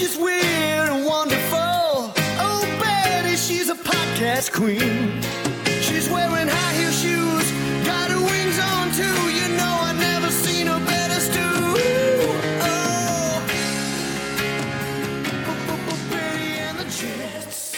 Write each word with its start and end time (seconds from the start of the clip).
Oh, 0.00 0.02
she's 0.02 0.16
weird 0.16 0.88
and 0.88 1.04
wonderful. 1.04 2.14
Oh, 2.40 2.78
Betty, 2.80 3.36
she's 3.36 3.68
a 3.68 3.74
podcast 3.74 4.50
queen. 4.50 5.20
She's 5.82 6.08
wearing 6.08 6.48
high 6.48 6.72
heel 6.72 6.90
shoes, 6.90 7.52
got 7.84 8.10
her 8.10 8.18
wings 8.18 8.58
on 8.58 8.92
too. 8.92 9.04
You 9.30 9.48
know 9.58 9.78
I 9.82 9.92
never 9.92 10.30
seen 10.30 10.68
her 10.68 10.80
better 10.86 11.20
stew. 11.20 11.40
Oh, 11.42 12.62
oh, 12.62 13.44
oh, 15.48 15.88
oh 15.92 16.16
and 16.16 16.78
the 16.78 16.84
Jets. 16.84 17.76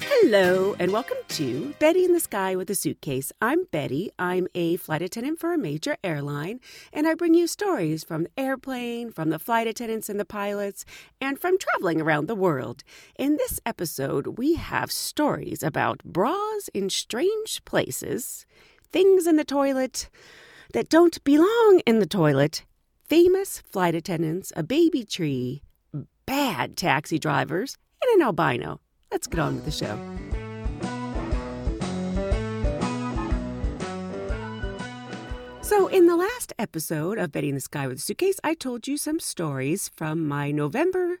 Hello, 0.00 0.74
and 0.78 0.90
welcome 0.90 1.18
to 1.38 1.72
Betty 1.78 2.04
in 2.04 2.12
the 2.12 2.18
Sky 2.18 2.56
with 2.56 2.68
a 2.68 2.74
Suitcase. 2.74 3.30
I'm 3.40 3.66
Betty. 3.70 4.10
I'm 4.18 4.48
a 4.56 4.74
flight 4.74 5.02
attendant 5.02 5.38
for 5.38 5.52
a 5.52 5.56
major 5.56 5.96
airline, 6.02 6.58
and 6.92 7.06
I 7.06 7.14
bring 7.14 7.32
you 7.32 7.46
stories 7.46 8.02
from 8.02 8.24
the 8.24 8.30
airplane, 8.36 9.12
from 9.12 9.30
the 9.30 9.38
flight 9.38 9.68
attendants 9.68 10.08
and 10.08 10.18
the 10.18 10.24
pilots, 10.24 10.84
and 11.20 11.38
from 11.38 11.56
traveling 11.56 12.00
around 12.00 12.26
the 12.26 12.34
world. 12.34 12.82
In 13.16 13.36
this 13.36 13.60
episode, 13.64 14.36
we 14.36 14.54
have 14.54 14.90
stories 14.90 15.62
about 15.62 16.02
bras 16.02 16.68
in 16.74 16.90
strange 16.90 17.64
places, 17.64 18.44
things 18.90 19.28
in 19.28 19.36
the 19.36 19.44
toilet 19.44 20.10
that 20.72 20.88
don't 20.88 21.22
belong 21.22 21.82
in 21.86 22.00
the 22.00 22.06
toilet, 22.06 22.64
famous 23.04 23.60
flight 23.60 23.94
attendants, 23.94 24.52
a 24.56 24.64
baby 24.64 25.04
tree, 25.04 25.62
bad 26.26 26.76
taxi 26.76 27.16
drivers, 27.16 27.78
and 28.02 28.20
an 28.20 28.26
albino. 28.26 28.80
Let's 29.12 29.28
get 29.28 29.38
on 29.38 29.54
with 29.54 29.66
the 29.66 29.70
show. 29.70 29.96
So, 35.68 35.86
in 35.88 36.06
the 36.06 36.16
last 36.16 36.54
episode 36.58 37.18
of 37.18 37.30
Betty 37.30 37.50
in 37.50 37.54
the 37.54 37.60
Sky 37.60 37.86
with 37.86 37.98
a 37.98 38.00
Suitcase, 38.00 38.40
I 38.42 38.54
told 38.54 38.88
you 38.88 38.96
some 38.96 39.20
stories 39.20 39.90
from 39.94 40.26
my 40.26 40.50
November 40.50 41.18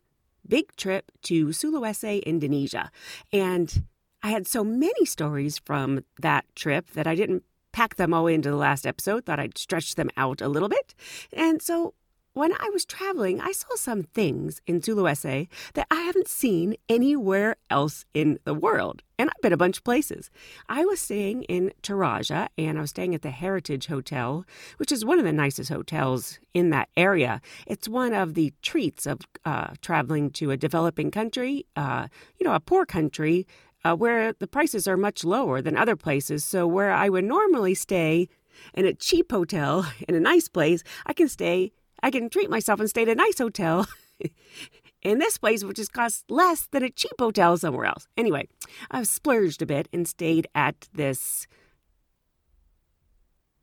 big 0.48 0.74
trip 0.74 1.12
to 1.24 1.48
Sulawesi, 1.48 2.24
Indonesia. 2.24 2.90
And 3.30 3.84
I 4.22 4.30
had 4.30 4.46
so 4.46 4.64
many 4.64 5.04
stories 5.04 5.58
from 5.58 6.02
that 6.18 6.46
trip 6.56 6.92
that 6.94 7.06
I 7.06 7.14
didn't 7.14 7.44
pack 7.72 7.96
them 7.96 8.14
all 8.14 8.26
into 8.26 8.48
the 8.48 8.56
last 8.56 8.86
episode, 8.86 9.26
thought 9.26 9.38
I'd 9.38 9.58
stretch 9.58 9.96
them 9.96 10.08
out 10.16 10.40
a 10.40 10.48
little 10.48 10.70
bit. 10.70 10.94
And 11.30 11.60
so 11.60 11.92
when 12.38 12.52
I 12.52 12.70
was 12.72 12.84
traveling, 12.84 13.40
I 13.40 13.50
saw 13.50 13.74
some 13.74 14.04
things 14.04 14.62
in 14.64 14.80
Sulawesi 14.80 15.48
that 15.74 15.88
I 15.90 16.02
haven't 16.02 16.28
seen 16.28 16.76
anywhere 16.88 17.56
else 17.68 18.04
in 18.14 18.38
the 18.44 18.54
world. 18.54 19.02
And 19.18 19.28
I've 19.28 19.42
been 19.42 19.52
a 19.52 19.56
bunch 19.56 19.78
of 19.78 19.84
places. 19.84 20.30
I 20.68 20.84
was 20.84 21.00
staying 21.00 21.42
in 21.44 21.72
Toraja 21.82 22.46
and 22.56 22.78
I 22.78 22.82
was 22.82 22.90
staying 22.90 23.16
at 23.16 23.22
the 23.22 23.30
Heritage 23.30 23.88
Hotel, 23.88 24.44
which 24.76 24.92
is 24.92 25.04
one 25.04 25.18
of 25.18 25.24
the 25.24 25.32
nicest 25.32 25.68
hotels 25.68 26.38
in 26.54 26.70
that 26.70 26.88
area. 26.96 27.40
It's 27.66 27.88
one 27.88 28.14
of 28.14 28.34
the 28.34 28.52
treats 28.62 29.04
of 29.04 29.22
uh, 29.44 29.74
traveling 29.82 30.30
to 30.32 30.52
a 30.52 30.56
developing 30.56 31.10
country, 31.10 31.66
uh, 31.74 32.06
you 32.38 32.46
know, 32.46 32.54
a 32.54 32.60
poor 32.60 32.86
country 32.86 33.48
uh, 33.84 33.96
where 33.96 34.32
the 34.32 34.46
prices 34.46 34.86
are 34.86 34.96
much 34.96 35.24
lower 35.24 35.60
than 35.60 35.76
other 35.76 35.96
places. 35.96 36.44
So, 36.44 36.68
where 36.68 36.92
I 36.92 37.08
would 37.08 37.24
normally 37.24 37.74
stay 37.74 38.28
in 38.74 38.84
a 38.84 38.94
cheap 38.94 39.32
hotel 39.32 39.90
in 40.08 40.14
a 40.14 40.20
nice 40.20 40.48
place, 40.48 40.84
I 41.04 41.12
can 41.12 41.28
stay 41.28 41.72
I 42.02 42.10
can 42.10 42.30
treat 42.30 42.50
myself 42.50 42.80
and 42.80 42.88
stay 42.88 43.02
at 43.02 43.08
a 43.08 43.14
nice 43.14 43.38
hotel 43.38 43.86
in 45.02 45.18
this 45.18 45.38
place, 45.38 45.64
which 45.64 45.78
has 45.78 45.88
cost 45.88 46.30
less 46.30 46.66
than 46.70 46.82
a 46.82 46.90
cheap 46.90 47.14
hotel 47.18 47.56
somewhere 47.56 47.86
else. 47.86 48.06
Anyway, 48.16 48.48
I've 48.90 49.08
splurged 49.08 49.62
a 49.62 49.66
bit 49.66 49.88
and 49.92 50.06
stayed 50.06 50.46
at 50.54 50.88
this 50.92 51.46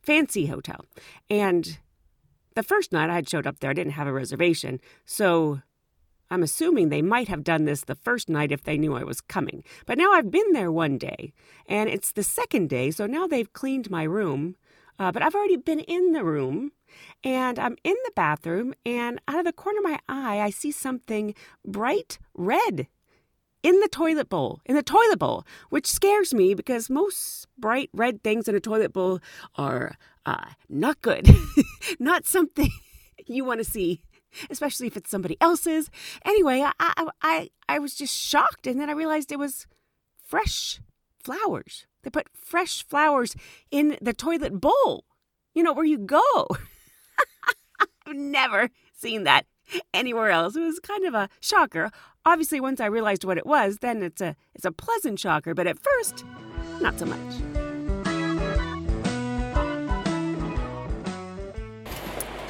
fancy 0.02 0.48
hotel. 0.48 0.86
And 1.30 1.80
the 2.56 2.64
first 2.64 2.92
night 2.92 3.10
I 3.10 3.16
had 3.16 3.30
showed 3.30 3.48
up 3.48 3.60
there, 3.60 3.72
I 3.72 3.74
didn't 3.74 3.94
have 3.94 4.08
a 4.08 4.14
reservation. 4.14 4.80
So 5.06 5.62
I'm 6.30 6.44
assuming 6.44 6.90
they 6.90 7.02
might 7.02 7.28
have 7.28 7.44
done 7.44 7.66
this 7.66 7.84
the 7.84 7.96
first 7.96 8.30
night 8.30 8.52
if 8.52 8.64
they 8.64 8.78
knew 8.78 8.96
I 8.96 9.04
was 9.04 9.22
coming. 9.22 9.64
But 9.86 9.98
now 9.98 10.12
I've 10.14 10.32
been 10.32 10.54
there 10.54 10.72
one 10.72 10.98
day, 10.98 11.34
and 11.68 11.90
it's 11.90 12.12
the 12.12 12.24
second 12.24 12.70
day, 12.70 12.92
so 12.92 13.06
now 13.06 13.28
they've 13.28 13.52
cleaned 13.54 13.92
my 13.92 14.04
room. 14.04 14.56
Uh, 14.98 15.12
but 15.12 15.22
I've 15.22 15.36
already 15.36 15.58
been 15.58 15.80
in 15.80 16.14
the 16.14 16.24
room 16.24 16.72
and 17.24 17.60
I'm 17.60 17.76
in 17.84 17.96
the 18.06 18.12
bathroom, 18.16 18.74
and 18.86 19.20
out 19.28 19.40
of 19.40 19.46
the 19.46 19.54
corner 19.54 19.80
of 19.80 19.84
my 19.84 20.00
eye, 20.08 20.40
I 20.40 20.50
see 20.50 20.72
something 20.72 21.34
bright 21.66 22.20
red 22.34 22.88
in 23.64 23.80
the 23.80 23.88
toilet 23.88 24.30
bowl, 24.30 24.62
in 24.66 24.76
the 24.76 24.84
toilet 24.84 25.18
bowl, 25.18 25.44
which 25.70 25.88
scares 25.88 26.34
me 26.34 26.54
because 26.54 26.90
most 26.90 27.48
bright 27.58 27.90
red 27.94 28.24
things 28.24 28.48
in 28.48 28.56
a 28.56 28.60
toilet 28.60 28.94
bowl 28.94 29.20
are 29.56 29.96
uh, 30.26 30.46
not 30.70 31.02
good, 31.02 31.36
not 32.00 32.26
something 32.26 32.70
you 33.26 33.44
want 33.44 33.60
to 33.60 33.70
see. 33.70 34.02
Especially 34.50 34.86
if 34.86 34.98
it's 34.98 35.10
somebody 35.10 35.38
else's. 35.40 35.90
Anyway, 36.26 36.60
I, 36.60 36.74
I 36.78 37.08
I 37.22 37.50
I 37.70 37.80
was 37.80 37.96
just 37.96 38.14
shocked, 38.14 38.68
and 38.68 38.82
then 38.82 38.90
I 38.90 38.94
realized 38.94 39.32
it 39.32 39.40
was 39.40 39.66
fresh 40.22 40.82
flowers. 41.24 41.86
They 42.06 42.12
put 42.12 42.30
fresh 42.34 42.86
flowers 42.88 43.36
in 43.72 43.98
the 44.00 44.14
toilet 44.14 44.62
bowl. 44.62 45.04
You 45.56 45.64
know 45.64 45.74
where 45.74 45.86
you 45.86 45.98
go. 45.98 46.48
I've 48.06 48.16
never 48.16 48.70
seen 48.94 49.24
that 49.24 49.48
anywhere 49.92 50.30
else. 50.30 50.56
It 50.56 50.62
was 50.62 50.80
kind 50.80 51.04
of 51.06 51.16
a 51.16 51.30
shocker. 51.42 51.90
Obviously, 52.24 52.62
once 52.62 52.80
I 52.80 52.86
realized 52.86 53.26
what 53.26 53.40
it 53.40 53.46
was, 53.48 53.80
then 53.80 54.04
it's 54.04 54.22
a 54.22 54.36
it's 54.54 54.66
a 54.66 54.72
pleasant 54.72 55.20
shocker, 55.20 55.56
but 55.56 55.66
at 55.66 55.80
first, 55.80 56.24
not 56.80 56.98
so 57.00 57.06
much. 57.06 57.66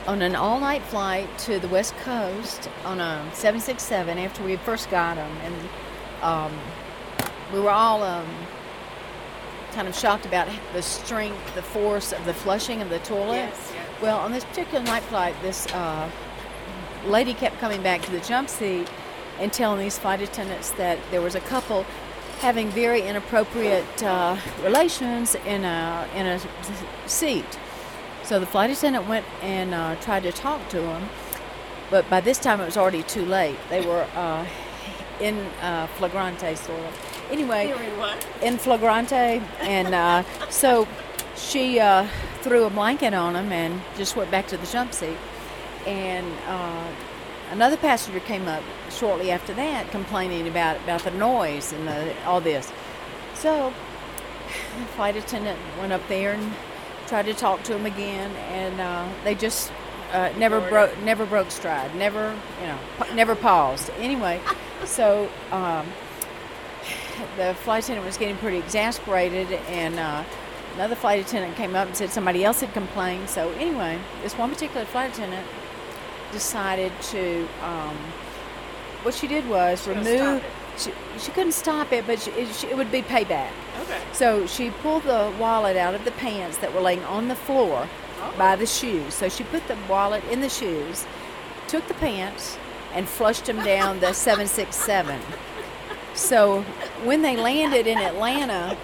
on 0.08 0.22
an 0.22 0.36
all-night 0.36 0.84
flight 0.84 1.28
to 1.40 1.58
the 1.58 1.68
west 1.68 1.96
coast 2.04 2.70
on 2.84 3.00
a 3.00 3.28
767 3.34 4.20
after 4.20 4.44
we 4.44 4.56
first 4.58 4.88
got 4.92 5.16
them 5.16 5.36
and 5.44 5.56
um, 6.22 6.60
we 7.52 7.60
were 7.60 7.72
all 7.72 8.04
um, 8.04 8.28
kind 9.76 9.88
of 9.88 9.96
shocked 9.96 10.26
about 10.26 10.48
the 10.74 10.82
strength 10.82 11.54
the 11.56 11.62
force 11.62 12.12
of 12.12 12.26
the 12.26 12.34
flushing 12.34 12.82
of 12.82 12.90
the 12.90 13.00
toilet 13.00 13.54
well 14.02 14.18
on 14.18 14.32
this 14.32 14.44
particular 14.46 14.84
night 14.84 15.04
flight 15.04 15.36
this 15.42 15.68
uh, 15.74 16.10
lady 17.06 17.34
kept 17.34 17.60
coming 17.60 17.84
back 17.84 18.02
to 18.02 18.12
the 18.12 18.22
jump 18.22 18.50
seat 18.50 18.90
and 19.40 19.52
telling 19.52 19.80
these 19.80 19.98
flight 19.98 20.22
attendants 20.22 20.72
that 20.72 20.98
there 21.12 21.22
was 21.22 21.36
a 21.36 21.42
couple 21.42 21.86
having 22.40 22.70
very 22.70 23.02
inappropriate 23.02 24.04
uh, 24.04 24.38
relations 24.64 25.36
in 25.46 25.64
a 25.64 26.08
in 26.16 26.26
a 26.26 26.40
seat 27.08 27.60
so 28.26 28.40
the 28.40 28.48
flight 28.48 28.72
attendant 28.72 29.08
went 29.08 29.24
and 29.44 29.76
uh, 29.76 29.96
tried 29.98 30.24
to 30.24 30.32
talk 30.32 30.68
to 30.70 30.82
them, 30.82 31.10
but 31.92 32.10
by 32.10 32.22
this 32.22 32.40
time 32.40 32.60
it 32.60 32.66
was 32.66 32.76
already 32.76 33.04
too 33.04 33.24
late. 33.24 33.56
They 33.70 33.86
were 33.86 34.08
uh, 34.16 34.48
in 35.22 35.38
uh, 35.62 35.86
flagrante, 35.98 36.56
sort 36.56 36.80
of. 36.80 37.05
Anyway, 37.32 37.74
in 38.42 38.58
flagrante, 38.58 39.42
and 39.62 39.94
uh, 39.94 40.24
so 40.50 40.88
she 41.36 41.80
uh, 41.80 42.08
threw 42.42 42.66
a 42.66 42.70
blanket 42.70 43.14
on 43.14 43.36
him 43.36 43.52
and 43.52 43.82
just 43.98 44.16
went 44.16 44.30
back 44.32 44.48
to 44.48 44.58
the 44.58 44.68
jump 44.68 44.94
seat. 44.94 45.18
And 45.86 46.26
uh, 46.48 46.88
another 47.52 47.78
passenger 47.78 48.20
came 48.20 48.48
up 48.48 48.64
shortly 48.90 49.32
after 49.32 49.54
that, 49.54 49.90
complaining 49.92 50.48
about 50.48 50.78
about 50.84 51.02
the 51.02 51.12
noise 51.12 51.74
and 51.74 51.88
the, 51.88 52.26
all 52.26 52.42
this. 52.42 52.72
So 53.34 53.74
the 54.78 54.86
flight 54.96 55.16
attendant 55.16 55.60
went 55.80 55.94
up 55.94 56.08
there 56.08 56.34
and 56.34 56.54
tried 57.08 57.26
to 57.26 57.34
talk 57.34 57.64
to 57.64 57.76
him 57.76 57.86
again, 57.86 58.32
and 58.50 58.80
uh, 58.80 59.08
they 59.24 59.36
just 59.36 59.72
uh, 60.12 60.32
never 60.38 60.62
broke 60.70 60.98
never 61.00 61.26
broke 61.26 61.52
stride, 61.52 61.94
never 61.96 62.36
you 62.62 62.68
know 62.68 62.80
pa- 62.98 63.14
never 63.14 63.36
paused. 63.36 63.90
Anyway, 64.00 64.40
so 64.86 65.30
um, 65.52 65.86
the 67.38 67.54
flight 67.56 67.84
attendant 67.84 68.06
was 68.06 68.18
getting 68.18 68.38
pretty 68.38 68.58
exasperated, 68.58 69.52
and 69.70 70.00
uh, 70.00 70.24
another 70.76 70.96
flight 70.96 71.26
attendant 71.26 71.56
came 71.56 71.76
up 71.76 71.88
and 71.88 71.96
said 71.96 72.10
somebody 72.10 72.44
else 72.44 72.62
had 72.62 72.74
complained. 72.74 73.30
So 73.30 73.52
anyway, 73.52 74.00
this 74.22 74.38
one 74.38 74.50
particular 74.50 74.86
flight 74.86 75.14
attendant 75.14 75.48
decided 76.32 76.92
to. 77.12 77.48
Um, 77.62 77.96
what 79.04 79.14
she 79.14 79.28
did 79.28 79.48
was 79.48 79.88
remove. 79.88 80.44
She, 80.78 80.92
she 81.20 81.32
couldn't 81.32 81.54
stop 81.54 81.94
it, 81.94 82.06
but 82.06 82.20
she, 82.20 82.32
it, 82.32 82.54
she, 82.54 82.68
it 82.68 82.76
would 82.76 82.92
be 82.92 83.02
payback. 83.02 83.52
Okay. 83.84 84.02
So 84.12 84.46
she 84.46 84.72
pulled 84.72 85.04
the 85.04 85.32
wallet 85.40 85.78
out 85.78 85.96
of 85.96 86.04
the 86.04 86.12
pants 86.12 86.58
that 86.58 86.74
were 86.74 86.82
laying 86.82 87.04
on 87.06 87.30
the 87.30 87.36
floor 87.36 87.88
by 88.38 88.56
the 88.56 88.66
shoes. 88.66 89.14
So 89.14 89.30
she 89.30 89.44
put 89.46 89.66
the 89.68 89.78
wallet 89.88 90.24
in 90.26 90.42
the 90.42 90.50
shoes, 90.50 91.06
took 91.68 91.88
the 91.88 91.94
pants, 91.94 92.58
and 92.94 93.08
flushed 93.08 93.46
them 93.46 93.64
down 93.64 94.00
the 94.00 94.14
767. 94.14 95.20
So 96.16 96.62
when 97.04 97.22
they 97.22 97.36
landed 97.36 97.88
in 97.88 97.98
Atlanta, 97.98 98.76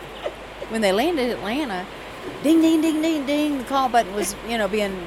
when 0.69 0.81
they 0.81 0.91
landed 0.91 1.23
in 1.23 1.31
Atlanta, 1.31 1.85
ding, 2.43 2.61
ding, 2.61 2.81
ding, 2.81 3.01
ding, 3.01 3.25
ding, 3.25 3.57
the 3.57 3.63
call 3.63 3.89
button 3.89 4.13
was, 4.13 4.35
you 4.47 4.57
know, 4.57 4.67
being, 4.67 5.01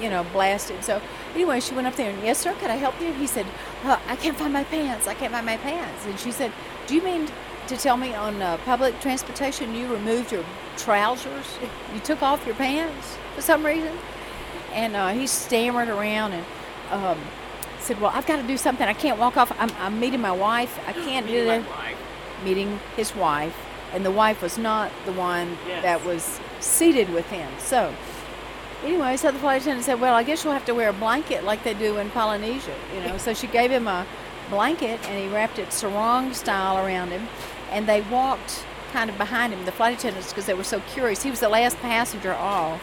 you 0.00 0.10
know, 0.10 0.24
blasted. 0.32 0.82
So 0.82 1.00
anyway, 1.34 1.60
she 1.60 1.74
went 1.74 1.86
up 1.86 1.94
there 1.94 2.10
and, 2.10 2.22
yes, 2.22 2.38
sir, 2.38 2.52
could 2.54 2.70
I 2.70 2.76
help 2.76 3.00
you? 3.00 3.12
He 3.12 3.28
said, 3.28 3.46
uh, 3.84 3.98
I 4.08 4.16
can't 4.16 4.36
find 4.36 4.52
my 4.52 4.64
pants. 4.64 5.06
I 5.06 5.14
can't 5.14 5.32
find 5.32 5.46
my 5.46 5.56
pants. 5.56 6.04
And 6.04 6.18
she 6.18 6.32
said, 6.32 6.52
do 6.88 6.96
you 6.96 7.02
mean 7.02 7.28
to 7.68 7.76
tell 7.76 7.96
me 7.96 8.12
on 8.12 8.42
uh, 8.42 8.56
public 8.64 9.00
transportation 9.00 9.74
you 9.74 9.86
removed 9.86 10.32
your 10.32 10.44
trousers? 10.76 11.46
You 11.94 12.00
took 12.00 12.22
off 12.22 12.44
your 12.44 12.56
pants 12.56 13.16
for 13.36 13.40
some 13.40 13.64
reason? 13.64 13.96
And 14.72 14.96
uh, 14.96 15.10
he 15.10 15.28
stammered 15.28 15.88
around 15.88 16.32
and 16.32 16.44
um, 16.90 17.18
said, 17.82 18.00
well, 18.00 18.10
I've 18.14 18.26
got 18.26 18.36
to 18.36 18.42
do 18.46 18.56
something. 18.56 18.86
I 18.86 18.94
can't 18.94 19.18
walk 19.18 19.36
off. 19.36 19.52
I'm, 19.58 19.70
I'm 19.78 19.98
meeting 20.00 20.20
my 20.20 20.32
wife. 20.32 20.78
I 20.86 20.92
can't 20.92 21.26
do 21.26 21.44
that. 21.46 21.62
Meeting 22.44 22.80
his 22.96 23.14
wife. 23.14 23.56
And 23.92 24.04
the 24.04 24.10
wife 24.10 24.40
was 24.42 24.56
not 24.56 24.90
the 25.04 25.12
one 25.12 25.58
Yes. 25.66 25.82
that 25.82 26.04
was 26.04 26.40
seated 26.60 27.10
with 27.12 27.28
him. 27.30 27.50
So, 27.58 27.94
anyway, 28.82 29.16
so 29.16 29.30
the 29.30 29.38
flight 29.38 29.60
attendant 29.60 29.84
said, 29.84 30.00
"Well, 30.00 30.14
I 30.14 30.22
guess 30.22 30.42
you'll 30.44 30.54
have 30.54 30.64
to 30.64 30.74
wear 30.74 30.88
a 30.88 30.94
blanket 30.94 31.44
like 31.44 31.62
they 31.62 31.74
do 31.74 31.98
in 31.98 32.08
Polynesia." 32.10 32.74
You 32.94 33.00
know, 33.06 33.18
so 33.18 33.34
she 33.34 33.46
gave 33.46 33.70
him 33.70 33.86
a 33.86 34.06
blanket 34.48 34.98
and 35.08 35.18
he 35.18 35.28
wrapped 35.28 35.58
it 35.58 35.72
sarong 35.72 36.32
style 36.32 36.78
around 36.84 37.10
him, 37.10 37.28
and 37.70 37.86
they 37.86 38.00
walked 38.00 38.64
kind 38.92 39.10
of 39.10 39.18
behind 39.18 39.52
him. 39.52 39.64
The 39.66 39.72
flight 39.72 39.98
attendants, 39.98 40.28
because 40.28 40.46
they 40.46 40.54
were 40.54 40.64
so 40.64 40.80
curious, 40.94 41.22
he 41.22 41.30
was 41.30 41.40
the 41.40 41.48
last 41.50 41.78
passenger 41.80 42.32
off. 42.32 42.80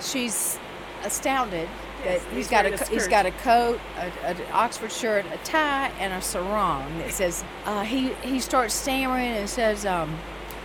She's 0.00 0.58
astounded 1.04 1.68
Yes, 2.04 2.24
he's 2.26 2.32
he's 2.36 2.48
got 2.48 2.64
a 2.66 2.70
wearing 2.70 2.74
a 2.80 2.84
co- 2.84 2.92
he's 2.92 3.08
got 3.08 3.26
a 3.26 3.30
coat, 3.32 3.80
a, 3.98 4.26
an 4.26 4.36
Oxford 4.52 4.92
shirt, 4.92 5.24
a 5.32 5.36
tie, 5.38 5.88
and 5.98 6.12
a 6.12 6.20
sarong 6.22 6.98
that 6.98 7.12
says. 7.12 7.44
Uh, 7.64 7.82
he 7.84 8.12
he 8.22 8.40
starts 8.40 8.74
stammering 8.74 9.32
and 9.32 9.48
says. 9.48 9.84
Um, 9.86 10.16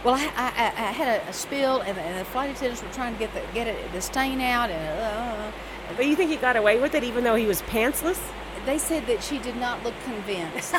well, 0.03 0.13
I, 0.15 0.27
I, 0.35 0.47
I 0.57 0.65
I 0.67 0.91
had 0.91 1.21
a, 1.21 1.29
a 1.29 1.33
spill, 1.33 1.81
and, 1.81 1.97
and 1.97 2.19
the 2.19 2.25
flight 2.25 2.51
attendants 2.51 2.83
were 2.83 2.89
trying 2.89 3.13
to 3.13 3.19
get 3.19 3.33
the 3.33 3.41
get 3.53 3.67
it, 3.67 3.91
the 3.91 4.01
stain 4.01 4.39
out, 4.39 4.69
and 4.69 4.99
uh, 4.99 5.51
But 5.97 6.05
you 6.05 6.15
think 6.15 6.29
he 6.29 6.37
got 6.37 6.55
away 6.55 6.79
with 6.79 6.93
it 6.95 7.03
even 7.03 7.23
though 7.23 7.35
he 7.35 7.45
was 7.45 7.61
pantsless? 7.63 8.19
they 8.65 8.77
said 8.79 9.05
that 9.05 9.21
she 9.23 9.37
did 9.39 9.55
not 9.57 9.83
look 9.83 9.93
convinced. 10.03 10.73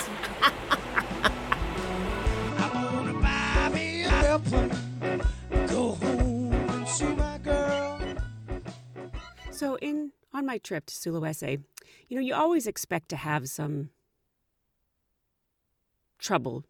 I 2.59 2.71
wanna 2.93 3.13
buy 3.15 3.71
me 3.73 4.05
a 4.05 4.11
airplane, 4.11 4.73
go 5.69 5.93
home 5.95 6.53
and 6.53 6.89
see 6.89 7.07
my 7.15 7.39
girl. 7.39 8.01
So 9.53 9.77
in 9.77 10.11
on 10.37 10.47
my 10.47 10.59
trip 10.59 10.87
to 10.87 10.95
Sulawesi, 10.95 11.63
you 12.09 12.17
know, 12.17 12.23
you 12.23 12.35
always 12.35 12.67
expect 12.67 13.09
to 13.11 13.17
have 13.17 13.49
some 13.49 13.91
trouble 16.19 16.65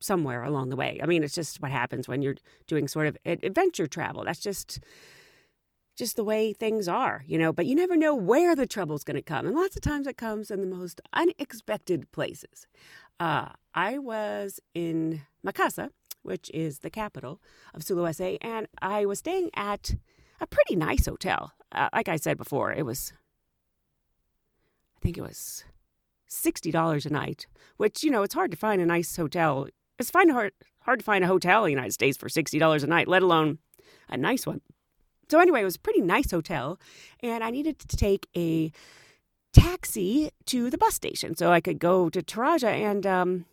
somewhere 0.00 0.44
along 0.44 0.68
the 0.68 0.76
way. 0.76 1.00
I 1.02 1.06
mean, 1.06 1.24
it's 1.24 1.34
just 1.34 1.60
what 1.60 1.70
happens 1.70 2.06
when 2.06 2.22
you're 2.22 2.36
doing 2.66 2.86
sort 2.86 3.06
of 3.06 3.18
adventure 3.26 3.86
travel. 3.86 4.24
That's 4.24 4.40
just 4.40 4.80
just 5.96 6.14
the 6.14 6.22
way 6.22 6.52
things 6.52 6.86
are, 6.86 7.24
you 7.26 7.36
know, 7.36 7.52
but 7.52 7.66
you 7.66 7.74
never 7.74 7.96
know 7.96 8.14
where 8.14 8.54
the 8.54 8.68
trouble's 8.68 9.02
going 9.02 9.16
to 9.16 9.22
come. 9.22 9.46
And 9.46 9.56
lots 9.56 9.74
of 9.74 9.82
times 9.82 10.06
it 10.06 10.16
comes 10.16 10.48
in 10.48 10.60
the 10.60 10.76
most 10.76 11.00
unexpected 11.12 12.12
places. 12.12 12.68
Uh, 13.18 13.48
I 13.74 13.98
was 13.98 14.60
in 14.76 15.22
Makassar, 15.44 15.90
which 16.22 16.52
is 16.54 16.80
the 16.80 16.90
capital 16.90 17.40
of 17.74 17.82
Sulawesi, 17.82 18.38
and 18.40 18.68
I 18.80 19.06
was 19.06 19.18
staying 19.18 19.50
at 19.54 19.96
a 20.40 20.46
pretty 20.46 20.76
nice 20.76 21.06
hotel. 21.06 21.52
Uh, 21.72 21.88
like 21.92 22.08
I 22.08 22.16
said 22.16 22.38
before, 22.38 22.72
it 22.72 22.84
was, 22.84 23.12
I 24.96 25.00
think 25.00 25.18
it 25.18 25.22
was 25.22 25.64
$60 26.30 27.06
a 27.06 27.10
night, 27.10 27.46
which, 27.76 28.02
you 28.02 28.10
know, 28.10 28.22
it's 28.22 28.34
hard 28.34 28.50
to 28.50 28.56
find 28.56 28.80
a 28.80 28.86
nice 28.86 29.14
hotel. 29.16 29.68
It's 29.98 30.10
fine 30.10 30.28
hard, 30.28 30.52
hard 30.80 31.00
to 31.00 31.04
find 31.04 31.24
a 31.24 31.28
hotel 31.28 31.64
in 31.64 31.68
the 31.68 31.72
United 31.72 31.92
States 31.92 32.16
for 32.16 32.28
$60 32.28 32.82
a 32.82 32.86
night, 32.86 33.08
let 33.08 33.22
alone 33.22 33.58
a 34.08 34.16
nice 34.16 34.46
one. 34.46 34.60
So, 35.28 35.40
anyway, 35.40 35.60
it 35.60 35.64
was 35.64 35.76
a 35.76 35.80
pretty 35.80 36.00
nice 36.00 36.30
hotel, 36.30 36.80
and 37.22 37.44
I 37.44 37.50
needed 37.50 37.78
to 37.80 37.96
take 37.96 38.26
a 38.34 38.72
taxi 39.52 40.30
to 40.46 40.70
the 40.70 40.78
bus 40.78 40.94
station 40.94 41.36
so 41.36 41.52
I 41.52 41.60
could 41.60 41.78
go 41.78 42.08
to 42.10 42.22
Toraja. 42.22 42.68
And 42.68 43.06
um, 43.06 43.44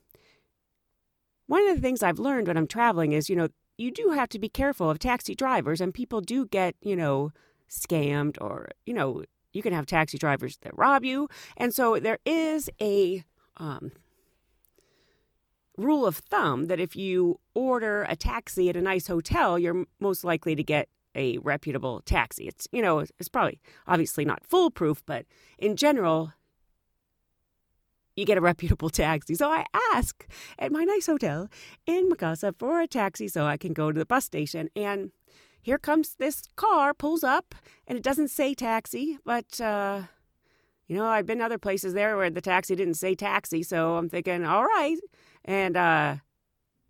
one 1.47 1.67
of 1.67 1.75
the 1.75 1.81
things 1.81 2.01
I've 2.01 2.19
learned 2.19 2.47
when 2.47 2.57
I'm 2.57 2.67
traveling 2.67 3.11
is, 3.11 3.29
you 3.29 3.35
know, 3.35 3.49
you 3.77 3.91
do 3.91 4.11
have 4.11 4.29
to 4.29 4.39
be 4.39 4.49
careful 4.49 4.89
of 4.89 4.99
taxi 4.99 5.35
drivers, 5.35 5.81
and 5.81 5.93
people 5.93 6.21
do 6.21 6.45
get, 6.45 6.75
you 6.81 6.95
know, 6.95 7.31
scammed 7.69 8.37
or, 8.41 8.69
you 8.85 8.93
know, 8.93 9.23
you 9.53 9.61
can 9.61 9.73
have 9.73 9.85
taxi 9.85 10.17
drivers 10.17 10.57
that 10.61 10.77
rob 10.77 11.03
you. 11.03 11.29
And 11.57 11.73
so 11.73 11.99
there 11.99 12.19
is 12.25 12.69
a 12.81 13.23
um, 13.57 13.91
rule 15.77 16.05
of 16.05 16.17
thumb 16.17 16.65
that 16.65 16.79
if 16.79 16.95
you 16.95 17.39
order 17.53 18.05
a 18.09 18.15
taxi 18.15 18.69
at 18.69 18.75
a 18.75 18.81
nice 18.81 19.07
hotel, 19.07 19.57
you're 19.57 19.85
most 19.99 20.23
likely 20.23 20.55
to 20.55 20.63
get 20.63 20.89
a 21.15 21.37
reputable 21.37 22.01
taxi. 22.01 22.47
It's, 22.47 22.67
you 22.71 22.81
know, 22.81 22.99
it's 22.99 23.29
probably 23.29 23.59
obviously 23.87 24.25
not 24.25 24.45
foolproof, 24.45 25.01
but 25.05 25.25
in 25.57 25.75
general, 25.77 26.33
you 28.15 28.25
get 28.25 28.37
a 28.37 28.41
reputable 28.41 28.89
taxi. 28.89 29.35
So 29.35 29.49
I 29.49 29.65
ask 29.93 30.27
at 30.57 30.71
my 30.71 30.83
nice 30.83 31.07
hotel 31.07 31.49
in 31.85 32.09
Makassar 32.09 32.55
for 32.57 32.81
a 32.81 32.87
taxi 32.87 33.27
so 33.27 33.45
I 33.45 33.57
can 33.57 33.73
go 33.73 33.91
to 33.91 33.99
the 33.99 34.05
bus 34.05 34.25
station. 34.25 34.69
And 34.75 35.11
here 35.61 35.77
comes 35.77 36.15
this 36.15 36.43
car, 36.55 36.93
pulls 36.93 37.23
up, 37.23 37.55
and 37.87 37.97
it 37.97 38.03
doesn't 38.03 38.29
say 38.29 38.53
taxi, 38.53 39.17
but, 39.25 39.59
uh, 39.59 40.03
you 40.87 40.95
know, 40.95 41.05
I've 41.07 41.25
been 41.25 41.39
to 41.39 41.45
other 41.45 41.57
places 41.57 41.93
there 41.93 42.15
where 42.15 42.29
the 42.29 42.41
taxi 42.41 42.75
didn't 42.75 42.93
say 42.93 43.15
taxi. 43.15 43.63
So 43.63 43.97
I'm 43.97 44.07
thinking, 44.07 44.45
all 44.45 44.63
right. 44.63 44.97
And 45.43 45.75
uh, 45.75 46.17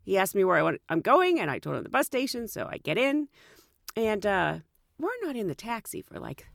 he 0.03 0.17
asked 0.17 0.35
me 0.35 0.43
where 0.43 0.57
I 0.57 0.61
want, 0.61 0.81
I'm 0.89 0.99
going, 0.99 1.39
and 1.39 1.49
I 1.49 1.59
told 1.59 1.77
him 1.77 1.83
the 1.83 1.89
bus 1.89 2.05
station. 2.05 2.49
So 2.49 2.67
I 2.69 2.77
get 2.77 2.97
in, 2.97 3.29
and 3.95 4.25
uh, 4.25 4.57
we're 4.99 5.09
not 5.23 5.37
in 5.37 5.47
the 5.47 5.55
taxi 5.55 6.01
for 6.01 6.19
like 6.19 6.45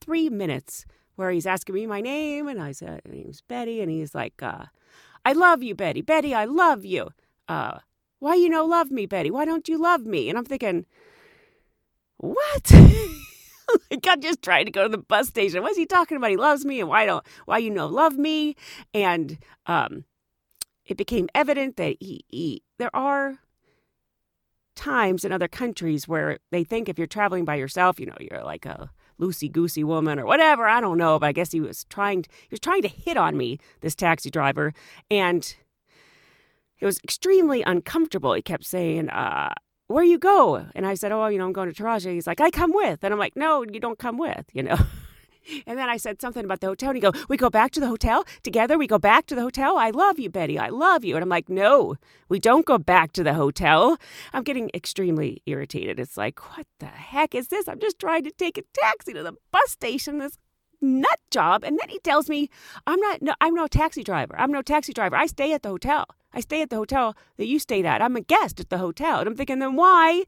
three 0.00 0.30
minutes 0.30 0.86
where 1.16 1.30
he's 1.30 1.46
asking 1.46 1.74
me 1.74 1.86
my 1.86 2.00
name, 2.00 2.48
and 2.48 2.60
I 2.60 2.72
said, 2.72 3.02
my 3.06 3.14
name's 3.14 3.40
Betty, 3.40 3.80
and 3.80 3.90
he's 3.90 4.14
like, 4.14 4.42
uh, 4.42 4.66
I 5.24 5.32
love 5.32 5.62
you, 5.62 5.74
Betty. 5.74 6.02
Betty, 6.02 6.34
I 6.34 6.44
love 6.44 6.84
you. 6.84 7.10
Uh, 7.48 7.78
why 8.18 8.34
you 8.34 8.48
no 8.48 8.64
love 8.64 8.90
me, 8.90 9.06
Betty? 9.06 9.30
Why 9.30 9.44
don't 9.44 9.68
you 9.68 9.78
love 9.80 10.06
me? 10.06 10.28
And 10.28 10.38
I'm 10.38 10.44
thinking, 10.44 10.86
what? 12.16 12.72
like 13.90 14.06
I'm 14.08 14.20
just 14.20 14.42
trying 14.42 14.66
to 14.66 14.70
go 14.70 14.84
to 14.84 14.88
the 14.88 14.98
bus 14.98 15.28
station. 15.28 15.62
What's 15.62 15.76
he 15.76 15.86
talking 15.86 16.16
about? 16.16 16.30
He 16.30 16.36
loves 16.36 16.64
me, 16.64 16.80
and 16.80 16.88
why 16.88 17.06
don't 17.06 17.24
why 17.44 17.58
you 17.58 17.70
no 17.70 17.86
love 17.86 18.16
me? 18.16 18.56
And 18.92 19.38
um, 19.66 20.04
it 20.86 20.96
became 20.96 21.28
evident 21.34 21.76
that 21.76 21.96
he, 22.00 22.24
he 22.28 22.62
there 22.78 22.94
are 22.94 23.38
times 24.74 25.24
in 25.24 25.32
other 25.32 25.48
countries 25.48 26.08
where 26.08 26.38
they 26.50 26.64
think 26.64 26.88
if 26.88 26.98
you're 26.98 27.06
traveling 27.06 27.44
by 27.44 27.54
yourself, 27.54 28.00
you 28.00 28.06
know, 28.06 28.16
you're 28.20 28.44
like 28.44 28.66
a 28.66 28.90
loosey 29.20 29.50
goosey 29.50 29.84
woman 29.84 30.18
or 30.18 30.26
whatever. 30.26 30.66
I 30.66 30.80
don't 30.80 30.98
know, 30.98 31.18
but 31.18 31.26
I 31.26 31.32
guess 31.32 31.52
he 31.52 31.60
was 31.60 31.84
trying. 31.84 32.24
He 32.24 32.48
was 32.50 32.60
trying 32.60 32.82
to 32.82 32.88
hit 32.88 33.16
on 33.16 33.36
me, 33.36 33.58
this 33.80 33.94
taxi 33.94 34.30
driver, 34.30 34.72
and 35.10 35.54
it 36.80 36.86
was 36.86 36.98
extremely 37.04 37.62
uncomfortable. 37.62 38.32
He 38.34 38.42
kept 38.42 38.64
saying, 38.64 39.08
uh, 39.10 39.54
"Where 39.86 40.04
you 40.04 40.18
go?" 40.18 40.66
And 40.74 40.86
I 40.86 40.94
said, 40.94 41.12
"Oh, 41.12 41.26
you 41.26 41.38
know, 41.38 41.46
I'm 41.46 41.52
going 41.52 41.72
to 41.72 41.82
Toraja." 41.82 42.12
He's 42.12 42.26
like, 42.26 42.40
"I 42.40 42.50
come 42.50 42.72
with," 42.72 43.04
and 43.04 43.12
I'm 43.12 43.20
like, 43.20 43.36
"No, 43.36 43.62
you 43.62 43.80
don't 43.80 43.98
come 43.98 44.18
with," 44.18 44.46
you 44.52 44.62
know. 44.62 44.76
And 45.66 45.78
then 45.78 45.88
I 45.88 45.96
said 45.96 46.20
something 46.20 46.44
about 46.44 46.60
the 46.60 46.68
hotel, 46.68 46.90
and 46.90 46.96
he 46.96 47.00
go, 47.00 47.12
"We 47.28 47.36
go 47.36 47.50
back 47.50 47.70
to 47.72 47.80
the 47.80 47.86
hotel 47.86 48.24
together. 48.42 48.78
We 48.78 48.86
go 48.86 48.98
back 48.98 49.26
to 49.26 49.34
the 49.34 49.42
hotel. 49.42 49.76
I 49.78 49.90
love 49.90 50.18
you, 50.18 50.30
Betty. 50.30 50.58
I 50.58 50.68
love 50.68 51.04
you." 51.04 51.16
And 51.16 51.22
I'm 51.22 51.28
like, 51.28 51.48
"No, 51.48 51.96
we 52.28 52.38
don't 52.38 52.66
go 52.66 52.78
back 52.78 53.12
to 53.12 53.24
the 53.24 53.34
hotel." 53.34 53.98
I'm 54.32 54.42
getting 54.42 54.70
extremely 54.74 55.42
irritated. 55.46 56.00
It's 56.00 56.16
like, 56.16 56.40
what 56.56 56.66
the 56.78 56.86
heck 56.86 57.34
is 57.34 57.48
this? 57.48 57.68
I'm 57.68 57.80
just 57.80 57.98
trying 57.98 58.24
to 58.24 58.30
take 58.30 58.58
a 58.58 58.62
taxi 58.72 59.12
to 59.12 59.22
the 59.22 59.36
bus 59.52 59.70
station. 59.70 60.18
This 60.18 60.38
nut 60.80 61.20
job, 61.30 61.64
and 61.64 61.78
then 61.78 61.88
he 61.88 61.98
tells 62.00 62.28
me, 62.28 62.48
"I'm 62.86 63.00
not. 63.00 63.22
No, 63.22 63.34
I'm 63.40 63.54
no 63.54 63.66
taxi 63.66 64.02
driver. 64.02 64.34
I'm 64.38 64.52
no 64.52 64.62
taxi 64.62 64.92
driver. 64.92 65.16
I 65.16 65.26
stay 65.26 65.52
at 65.52 65.62
the 65.62 65.70
hotel. 65.70 66.06
I 66.32 66.40
stay 66.40 66.62
at 66.62 66.70
the 66.70 66.76
hotel 66.76 67.16
that 67.36 67.46
you 67.46 67.58
stayed 67.58 67.86
at. 67.86 68.02
I'm 68.02 68.16
a 68.16 68.20
guest 68.20 68.60
at 68.60 68.70
the 68.70 68.78
hotel." 68.78 69.20
And 69.20 69.28
I'm 69.28 69.36
thinking, 69.36 69.60
then 69.60 69.76
why? 69.76 70.24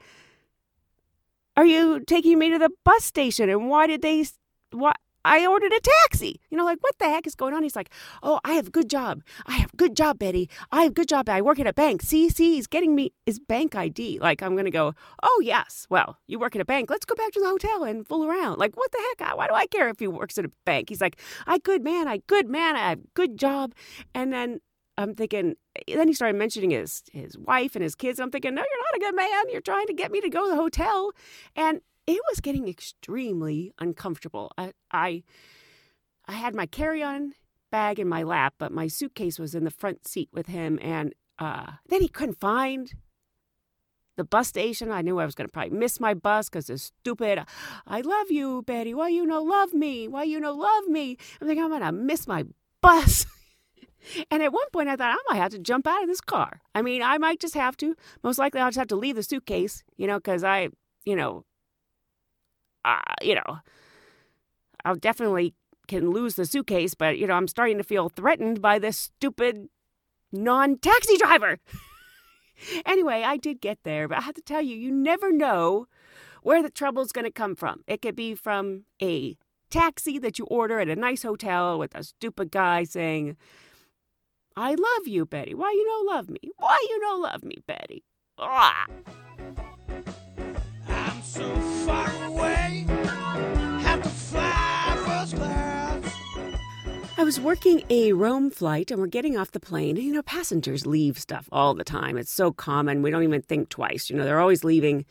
are 1.57 1.65
you 1.65 2.01
taking 2.01 2.39
me 2.39 2.51
to 2.51 2.59
the 2.59 2.71
bus 2.85 3.05
station? 3.05 3.49
And 3.49 3.69
why 3.69 3.87
did 3.87 4.03
they, 4.03 4.25
why? 4.73 4.93
I 5.27 5.45
ordered 5.45 5.73
a 5.73 5.81
taxi. 5.81 6.41
You 6.51 6.57
know, 6.57 6.65
like, 6.65 6.79
what 6.81 6.97
the 6.99 7.07
heck 7.07 7.27
is 7.27 7.35
going 7.35 7.53
on? 7.53 7.65
He's 7.65 7.75
like, 7.75 7.91
oh, 8.23 8.39
I 8.45 8.53
have 8.53 8.69
a 8.69 8.71
good 8.71 8.89
job. 8.89 9.23
I 9.47 9.55
have 9.55 9.73
a 9.75 9.77
good 9.77 9.97
job, 9.97 10.21
Betty. 10.21 10.49
I 10.71 10.83
have 10.83 10.93
a 10.93 10.95
good 10.95 11.09
job. 11.09 11.29
I 11.29 11.43
work 11.43 11.59
at 11.59 11.67
a 11.67 11.73
bank. 11.73 12.03
See, 12.03 12.29
see, 12.29 12.55
he's 12.55 12.69
getting 12.69 12.95
me 12.95 13.13
his 13.27 13.41
bank 13.41 13.75
ID. 13.75 14.21
Like, 14.21 14.41
I'm 14.41 14.53
going 14.53 14.67
to 14.67 14.71
go, 14.71 14.95
oh, 15.23 15.43
yes. 15.45 15.87
Well, 15.91 16.19
you 16.29 16.39
work 16.39 16.55
at 16.55 16.63
a 16.63 16.65
bank. 16.65 16.91
Let's 16.91 17.05
go 17.05 17.17
back 17.17 17.33
to 17.33 17.41
the 17.41 17.49
hotel 17.49 17.83
and 17.83 18.07
fool 18.07 18.25
around. 18.25 18.59
Like, 18.59 18.77
what 18.77 18.93
the 18.93 18.99
heck? 19.19 19.37
Why 19.37 19.49
do 19.49 19.55
I 19.55 19.67
care 19.67 19.89
if 19.89 19.99
he 19.99 20.07
works 20.07 20.39
at 20.39 20.45
a 20.45 20.53
bank? 20.65 20.91
He's 20.91 21.01
like, 21.01 21.21
I 21.47 21.59
good 21.59 21.83
man. 21.83 22.07
I 22.07 22.19
good 22.29 22.49
man. 22.49 22.77
I 22.77 22.91
have 22.91 23.01
good 23.15 23.37
job. 23.37 23.75
And 24.15 24.33
then 24.33 24.61
I'm 24.97 25.15
thinking, 25.15 25.57
then 25.89 26.09
he 26.09 26.15
started 26.15 26.39
mentioning 26.39 26.71
his 26.71 27.03
his 27.13 27.37
wife 27.37 27.75
and 27.75 27.83
his 27.83 27.95
kids. 27.97 28.19
And 28.21 28.25
I'm 28.25 28.31
thinking, 28.31 28.55
no, 28.55 28.63
you're 28.63 28.79
not 28.79 28.97
a 28.97 29.01
good 29.01 29.17
man. 29.17 29.51
You're 29.51 29.61
trying 29.61 29.89
to 29.89 29.93
get 29.93 30.13
me 30.13 30.21
to 30.21 30.29
go 30.29 30.45
to 30.45 30.51
the 30.51 30.57
hotel. 30.57 31.11
And 31.57 31.81
it 32.07 32.21
was 32.31 32.41
getting 32.41 32.69
extremely 32.69 33.73
uncomfortable. 33.79 34.53
I, 34.57 34.73
I, 34.91 35.23
I 36.27 36.33
had 36.33 36.55
my 36.55 36.67
carry-on 36.67 37.33
bag 37.71 37.99
in 37.99 38.09
my 38.09 38.23
lap, 38.23 38.55
but 38.59 38.73
my 38.73 38.87
suitcase 38.87 39.39
was 39.39 39.55
in 39.55 39.65
the 39.65 39.71
front 39.71 40.07
seat 40.07 40.29
with 40.33 40.47
him, 40.47 40.79
and 40.81 41.15
uh, 41.39 41.73
then 41.89 42.01
he 42.01 42.09
couldn't 42.09 42.41
find 42.41 42.95
the 44.17 44.25
bus 44.25 44.49
station. 44.49 44.91
I 44.91 45.03
knew 45.03 45.19
I 45.19 45.25
was 45.25 45.35
going 45.35 45.49
to 45.49 45.53
probably 45.53 45.77
miss 45.77 46.01
my 46.01 46.15
bus 46.15 46.49
because 46.49 46.71
it's 46.71 46.85
stupid. 46.85 47.41
I 47.87 48.01
love 48.01 48.31
you, 48.31 48.63
Betty. 48.63 48.95
Why 48.95 49.09
you 49.09 49.27
no 49.27 49.43
love 49.43 49.75
me? 49.75 50.09
Why 50.09 50.23
you 50.23 50.41
no 50.41 50.53
love 50.53 50.87
me? 50.87 51.19
I'm 51.41 51.47
thinking 51.47 51.65
I'm 51.65 51.71
going 51.71 51.83
to 51.83 51.93
miss 51.93 52.27
my 52.27 52.45
bus. 52.81 53.27
and 54.31 54.43
at 54.43 54.53
one 54.53 54.69
point, 54.73 54.89
I 54.89 54.97
thought 54.97 55.19
I 55.19 55.33
might 55.33 55.43
have 55.43 55.53
to 55.53 55.59
jump 55.59 55.87
out 55.87 56.03
of 56.03 56.09
this 56.09 56.21
car. 56.21 56.61
I 56.75 56.83
mean, 56.83 57.03
I 57.03 57.19
might 57.19 57.41
just 57.41 57.55
have 57.55 57.77
to. 57.79 57.95
Most 58.23 58.39
likely, 58.39 58.61
I'll 58.61 58.69
just 58.69 58.79
have 58.79 58.89
to 58.89 58.97
leave 58.97 59.17
the 59.17 59.23
suitcase, 59.23 59.85
you 59.97 60.07
know, 60.07 60.19
because 60.19 60.45
I, 60.45 60.69
you 61.05 61.17
know, 61.17 61.45
uh, 62.87 63.01
you 63.21 63.35
know, 63.35 63.59
I'll 64.85 64.95
definitely 64.95 65.55
can 65.89 66.11
lose 66.11 66.35
the 66.35 66.47
suitcase, 66.47 66.95
but 66.95 67.19
you 67.19 67.27
know, 67.27 67.35
I'm 67.35 67.49
starting 67.49 67.79
to 67.79 67.85
feel 67.85 68.09
threatened 68.09 68.63
by 68.63 68.79
this 68.79 68.97
stupid 68.97 69.69
non-taxi 70.33 71.17
driver. 71.19 71.59
anyway, 72.87 73.23
I 73.25 73.37
did 73.37 73.61
get 73.61 73.79
there, 73.85 74.09
but 74.09 74.19
I 74.19 74.23
have 74.23 74.35
to 74.35 74.43
tell 74.43 74.63
you, 74.63 74.77
you 74.77 74.91
never 74.91 75.33
know 75.33 75.87
where 76.43 76.63
the 76.63 76.71
trouble's 76.71 77.13
going 77.13 77.25
to 77.25 77.31
come 77.31 77.57
from. 77.57 77.83
It 77.87 78.03
could 78.03 78.17
be 78.17 78.35
from 78.35 78.85
a 79.03 79.37
taxi 79.71 80.19
that 80.19 80.39
you 80.39 80.45
order 80.47 80.79
at 80.81 80.89
a 80.89 80.97
nice 80.97 81.23
hotel 81.23 81.79
with 81.79 81.95
a 81.95 82.05
stupid 82.05 82.51
guy 82.51 82.85
saying, 82.85 83.37
"I 84.57 84.71
love 84.71 85.07
you, 85.07 85.27
Betty. 85.27 85.55
Why 85.55 85.73
you 85.73 85.87
no 85.87 86.13
love 86.13 86.31
me? 86.31 86.51
Why 86.57 86.79
you 86.89 87.01
no 87.01 87.17
love 87.17 87.45
me, 87.45 87.57
Betty?" 87.67 88.05
Ah. 88.39 88.87
I'm 90.89 91.23
so 91.23 91.55
I 97.19 97.25
was 97.25 97.41
working 97.41 97.83
a 97.89 98.13
Rome 98.13 98.51
flight 98.51 98.91
and 98.91 99.01
we're 99.01 99.07
getting 99.07 99.39
off 99.39 99.53
the 99.53 99.59
plane. 99.59 99.97
You 99.97 100.13
know, 100.13 100.23
passengers 100.23 100.85
leave 100.85 101.19
stuff 101.19 101.49
all 101.51 101.73
the 101.73 101.83
time. 101.83 102.19
It's 102.19 102.31
so 102.31 102.53
common. 102.53 103.01
We 103.01 103.11
don't 103.11 103.23
even 103.23 103.41
think 103.41 103.71
twice. 103.71 104.11
You 104.11 104.17
know, 104.17 104.25
they're 104.25 104.39
always 104.39 104.65
leaving, 104.65 105.07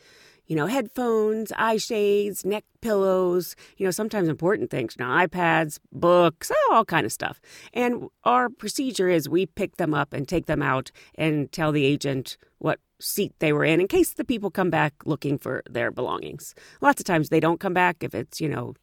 you 0.46 0.54
know, 0.54 0.66
headphones, 0.66 1.50
eye 1.56 1.78
shades, 1.78 2.44
neck 2.44 2.62
pillows, 2.80 3.56
you 3.76 3.84
know, 3.84 3.90
sometimes 3.90 4.28
important 4.28 4.70
things, 4.70 4.94
you 4.96 5.04
know, 5.04 5.10
iPads, 5.10 5.80
books, 5.90 6.52
all 6.70 6.84
kind 6.84 7.06
of 7.06 7.10
stuff. 7.10 7.40
And 7.74 8.04
our 8.22 8.50
procedure 8.50 9.08
is 9.08 9.28
we 9.28 9.46
pick 9.46 9.76
them 9.76 9.92
up 9.92 10.12
and 10.12 10.28
take 10.28 10.46
them 10.46 10.62
out 10.62 10.92
and 11.16 11.50
tell 11.50 11.72
the 11.72 11.84
agent 11.84 12.36
what 12.58 12.78
seat 13.00 13.32
they 13.40 13.52
were 13.52 13.64
in 13.64 13.80
in 13.80 13.88
case 13.88 14.14
the 14.14 14.24
people 14.24 14.52
come 14.52 14.70
back 14.70 14.94
looking 15.04 15.38
for 15.38 15.64
their 15.68 15.90
belongings. 15.90 16.54
Lots 16.80 17.00
of 17.00 17.04
times 17.04 17.30
they 17.30 17.40
don't 17.40 17.58
come 17.58 17.74
back 17.74 18.04
if 18.04 18.14
it's, 18.14 18.40
you 18.40 18.48
know, 18.48 18.74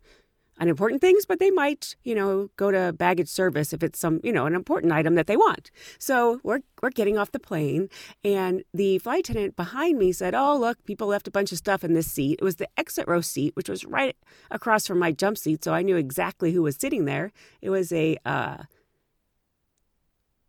unimportant 0.59 1.01
things, 1.01 1.25
but 1.25 1.39
they 1.39 1.51
might, 1.51 1.95
you 2.03 2.15
know, 2.15 2.49
go 2.57 2.71
to 2.71 2.93
baggage 2.93 3.27
service 3.27 3.73
if 3.73 3.83
it's 3.83 3.99
some, 3.99 4.19
you 4.23 4.31
know, 4.31 4.45
an 4.45 4.55
important 4.55 4.91
item 4.91 5.15
that 5.15 5.27
they 5.27 5.37
want. 5.37 5.71
So 5.97 6.39
we're 6.43 6.59
we're 6.81 6.89
getting 6.89 7.17
off 7.17 7.31
the 7.31 7.39
plane, 7.39 7.89
and 8.23 8.63
the 8.73 8.99
flight 8.99 9.29
attendant 9.29 9.55
behind 9.55 9.97
me 9.97 10.11
said, 10.11 10.35
"Oh, 10.35 10.57
look, 10.57 10.83
people 10.85 11.07
left 11.07 11.27
a 11.27 11.31
bunch 11.31 11.51
of 11.51 11.57
stuff 11.57 11.83
in 11.83 11.93
this 11.93 12.11
seat." 12.11 12.39
It 12.39 12.43
was 12.43 12.57
the 12.57 12.69
exit 12.77 13.07
row 13.07 13.21
seat, 13.21 13.55
which 13.55 13.69
was 13.69 13.85
right 13.85 14.15
across 14.51 14.87
from 14.87 14.99
my 14.99 15.11
jump 15.11 15.37
seat, 15.37 15.63
so 15.63 15.73
I 15.73 15.81
knew 15.81 15.97
exactly 15.97 16.51
who 16.51 16.61
was 16.61 16.75
sitting 16.75 17.05
there. 17.05 17.31
It 17.61 17.69
was 17.69 17.91
a, 17.91 18.17
uh, 18.25 18.57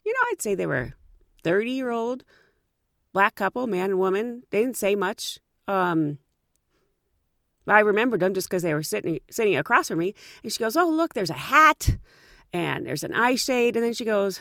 you 0.04 0.12
know, 0.12 0.20
I'd 0.30 0.42
say 0.42 0.54
they 0.54 0.66
were 0.66 0.94
thirty 1.42 1.72
year 1.72 1.90
old 1.90 2.24
black 3.12 3.36
couple, 3.36 3.66
man 3.66 3.90
and 3.90 3.98
woman. 3.98 4.42
They 4.50 4.60
didn't 4.60 4.76
say 4.76 4.94
much. 4.94 5.38
Um, 5.66 6.18
I 7.66 7.80
remembered 7.80 8.20
them 8.20 8.34
just 8.34 8.48
because 8.48 8.62
they 8.62 8.74
were 8.74 8.82
sitting 8.82 9.20
sitting 9.30 9.56
across 9.56 9.88
from 9.88 9.98
me. 9.98 10.14
And 10.42 10.52
she 10.52 10.58
goes, 10.58 10.76
"Oh, 10.76 10.88
look, 10.88 11.14
there's 11.14 11.30
a 11.30 11.34
hat, 11.34 11.96
and 12.52 12.86
there's 12.86 13.04
an 13.04 13.14
eye 13.14 13.36
shade." 13.36 13.76
And 13.76 13.84
then 13.84 13.94
she 13.94 14.04
goes, 14.04 14.40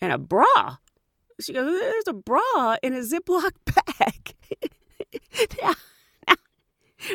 "And 0.00 0.12
a 0.12 0.18
bra." 0.18 0.76
She 1.40 1.52
goes, 1.52 1.80
"There's 1.80 2.08
a 2.08 2.12
bra 2.12 2.76
in 2.82 2.92
a 2.94 3.00
Ziploc 3.00 3.52
bag." 3.98 4.34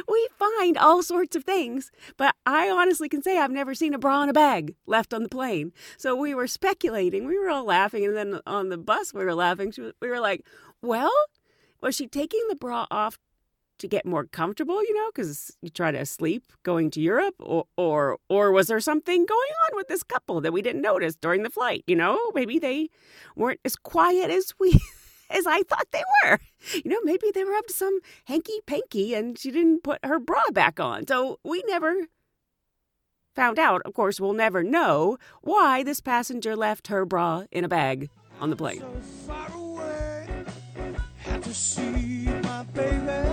we 0.07 0.27
find 0.37 0.77
all 0.77 1.01
sorts 1.01 1.35
of 1.35 1.43
things, 1.45 1.91
but 2.17 2.35
I 2.45 2.69
honestly 2.69 3.09
can 3.09 3.23
say 3.23 3.37
I've 3.37 3.51
never 3.51 3.73
seen 3.73 3.93
a 3.93 3.99
bra 3.99 4.21
in 4.23 4.29
a 4.29 4.33
bag 4.33 4.75
left 4.85 5.13
on 5.13 5.23
the 5.23 5.29
plane. 5.29 5.71
So 5.97 6.15
we 6.15 6.35
were 6.35 6.47
speculating. 6.47 7.25
We 7.25 7.39
were 7.39 7.49
all 7.49 7.65
laughing, 7.65 8.05
and 8.05 8.15
then 8.15 8.41
on 8.45 8.69
the 8.69 8.77
bus 8.77 9.13
we 9.13 9.23
were 9.23 9.35
laughing. 9.35 9.73
We 10.01 10.09
were 10.09 10.19
like, 10.19 10.45
"Well." 10.81 11.11
Was 11.81 11.95
she 11.95 12.07
taking 12.07 12.45
the 12.49 12.57
bra 12.57 12.87
off 12.91 13.17
to 13.79 13.87
get 13.87 14.05
more 14.05 14.25
comfortable, 14.25 14.81
you 14.83 14.93
know, 14.93 15.09
because 15.13 15.57
you 15.61 15.69
try 15.69 15.91
to 15.91 16.05
sleep 16.05 16.43
going 16.63 16.91
to 16.91 17.01
Europe, 17.01 17.35
or, 17.39 17.65
or 17.77 18.17
or 18.29 18.51
was 18.51 18.67
there 18.67 18.79
something 18.79 19.25
going 19.25 19.51
on 19.67 19.75
with 19.75 19.87
this 19.87 20.03
couple 20.03 20.41
that 20.41 20.53
we 20.53 20.61
didn't 20.61 20.81
notice 20.81 21.15
during 21.15 21.43
the 21.43 21.49
flight? 21.49 21.83
You 21.87 21.95
know, 21.95 22.19
maybe 22.33 22.59
they 22.59 22.89
weren't 23.35 23.59
as 23.65 23.75
quiet 23.75 24.29
as 24.29 24.53
we 24.59 24.79
as 25.29 25.45
I 25.47 25.63
thought 25.63 25.87
they 25.91 26.03
were. 26.23 26.39
You 26.73 26.91
know, 26.91 26.99
maybe 27.03 27.31
they 27.33 27.43
were 27.43 27.53
up 27.53 27.67
to 27.67 27.73
some 27.73 27.99
hanky 28.25 28.59
panky, 28.65 29.13
and 29.13 29.37
she 29.37 29.51
didn't 29.51 29.83
put 29.83 30.03
her 30.03 30.19
bra 30.19 30.41
back 30.51 30.79
on. 30.79 31.07
So 31.07 31.39
we 31.43 31.63
never 31.67 32.07
found 33.35 33.57
out. 33.57 33.81
Of 33.85 33.93
course, 33.93 34.19
we'll 34.19 34.33
never 34.33 34.63
know 34.63 35.17
why 35.41 35.83
this 35.83 36.01
passenger 36.01 36.55
left 36.55 36.87
her 36.87 37.05
bra 37.05 37.45
in 37.51 37.63
a 37.63 37.69
bag 37.69 38.09
on 38.39 38.49
the 38.49 38.55
plane. 38.55 38.83
So 41.41 43.28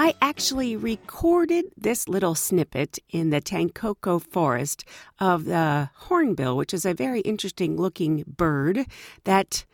I 0.00 0.14
actually 0.22 0.76
recorded 0.76 1.64
this 1.76 2.06
little 2.08 2.36
snippet 2.36 3.00
in 3.10 3.30
the 3.30 3.40
Tangkoko 3.40 4.22
forest 4.22 4.84
of 5.18 5.46
the 5.46 5.90
hornbill, 5.92 6.56
which 6.56 6.72
is 6.72 6.84
a 6.84 6.94
very 6.94 7.18
interesting 7.22 7.76
looking 7.76 8.22
bird 8.24 8.86
that 9.24 9.64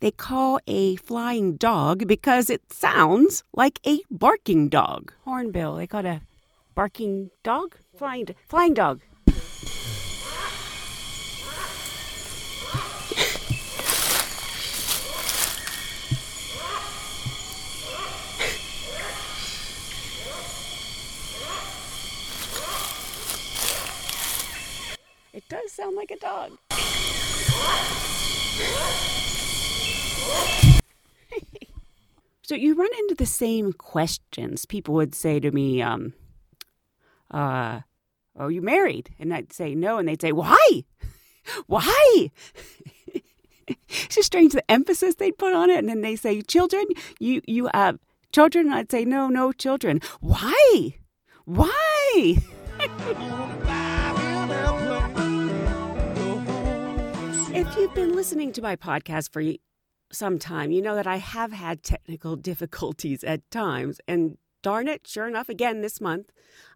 they 0.00 0.12
call 0.12 0.60
a 0.66 0.96
flying 0.96 1.56
dog 1.56 2.06
because 2.06 2.48
it 2.48 2.72
sounds 2.72 3.44
like 3.52 3.80
a 3.86 4.00
barking 4.10 4.70
dog. 4.70 5.12
Hornbill, 5.26 5.76
they 5.76 5.86
call 5.86 6.06
it 6.06 6.08
a 6.08 6.22
barking 6.74 7.28
dog? 7.42 7.76
Flying, 7.94 8.28
flying 8.46 8.72
dog. 8.72 9.02
Does 25.50 25.72
sound 25.72 25.96
like 25.96 26.12
a 26.12 26.16
dog. 26.16 26.52
so 32.42 32.54
you 32.54 32.74
run 32.74 32.90
into 33.00 33.16
the 33.16 33.26
same 33.26 33.72
questions. 33.72 34.64
People 34.64 34.94
would 34.94 35.12
say 35.14 35.40
to 35.40 35.50
me, 35.50 35.82
um, 35.82 36.14
uh, 37.32 37.80
are 38.36 38.50
you 38.50 38.62
married? 38.62 39.10
And 39.18 39.34
I'd 39.34 39.52
say 39.52 39.74
no, 39.74 39.98
and 39.98 40.08
they'd 40.08 40.22
say, 40.22 40.32
why? 40.32 40.56
Why? 41.66 42.30
it's 43.66 44.14
just 44.14 44.26
strange 44.26 44.52
the 44.52 44.70
emphasis 44.70 45.16
they'd 45.16 45.38
put 45.38 45.54
on 45.54 45.70
it. 45.70 45.78
And 45.78 45.88
then 45.88 46.02
they 46.02 46.14
say, 46.14 46.42
children, 46.42 46.84
you 47.18 47.40
you 47.46 47.70
have 47.72 47.98
children? 48.30 48.66
And 48.66 48.74
I'd 48.74 48.90
say, 48.90 49.06
no, 49.06 49.28
no 49.28 49.50
children. 49.50 50.00
Why? 50.20 50.96
Why? 51.46 52.36
If 57.60 57.76
you've 57.76 57.92
been 57.92 58.16
listening 58.16 58.52
to 58.52 58.62
my 58.62 58.74
podcast 58.74 59.34
for 59.34 59.42
some 60.10 60.38
time, 60.38 60.70
you 60.70 60.80
know 60.80 60.94
that 60.94 61.06
I 61.06 61.16
have 61.16 61.52
had 61.52 61.82
technical 61.82 62.34
difficulties 62.50 63.22
at 63.22 63.48
times. 63.50 64.00
And 64.08 64.38
darn 64.62 64.88
it, 64.88 65.06
sure 65.06 65.28
enough, 65.28 65.50
again 65.50 65.82
this 65.82 66.00
month, 66.00 66.32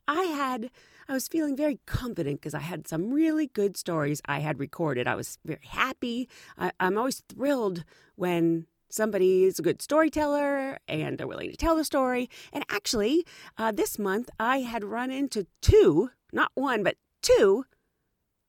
I 0.07 0.25
had 0.25 0.71
I 1.09 1.15
was 1.15 1.27
feeling 1.27 1.57
very 1.57 1.81
confident 1.87 2.43
because 2.43 2.53
I 2.53 2.61
had 2.61 2.87
some 2.87 3.11
really 3.11 3.47
good 3.47 3.79
stories 3.79 4.21
I 4.27 4.41
had 4.41 4.61
recorded. 4.61 5.09
I 5.09 5.15
was 5.15 5.39
very 5.43 5.65
happy. 5.65 6.29
I, 6.59 6.71
I'm 6.79 6.99
always 6.99 7.23
thrilled 7.31 7.85
when 8.17 8.67
somebody 8.91 9.45
is 9.45 9.59
a 9.59 9.63
good 9.63 9.81
storyteller 9.81 10.77
and 10.87 11.17
they're 11.17 11.27
willing 11.27 11.51
to 11.51 11.57
tell 11.57 11.77
the 11.77 11.85
story. 11.85 12.29
And 12.53 12.63
actually, 12.69 13.25
uh, 13.57 13.73
this 13.73 13.99
month 13.99 14.29
I 14.39 14.59
had 14.59 14.85
run 14.85 15.11
into 15.11 15.47
two, 15.63 16.11
not 16.31 16.51
one, 16.55 16.83
but 16.83 16.97
two 17.23 17.65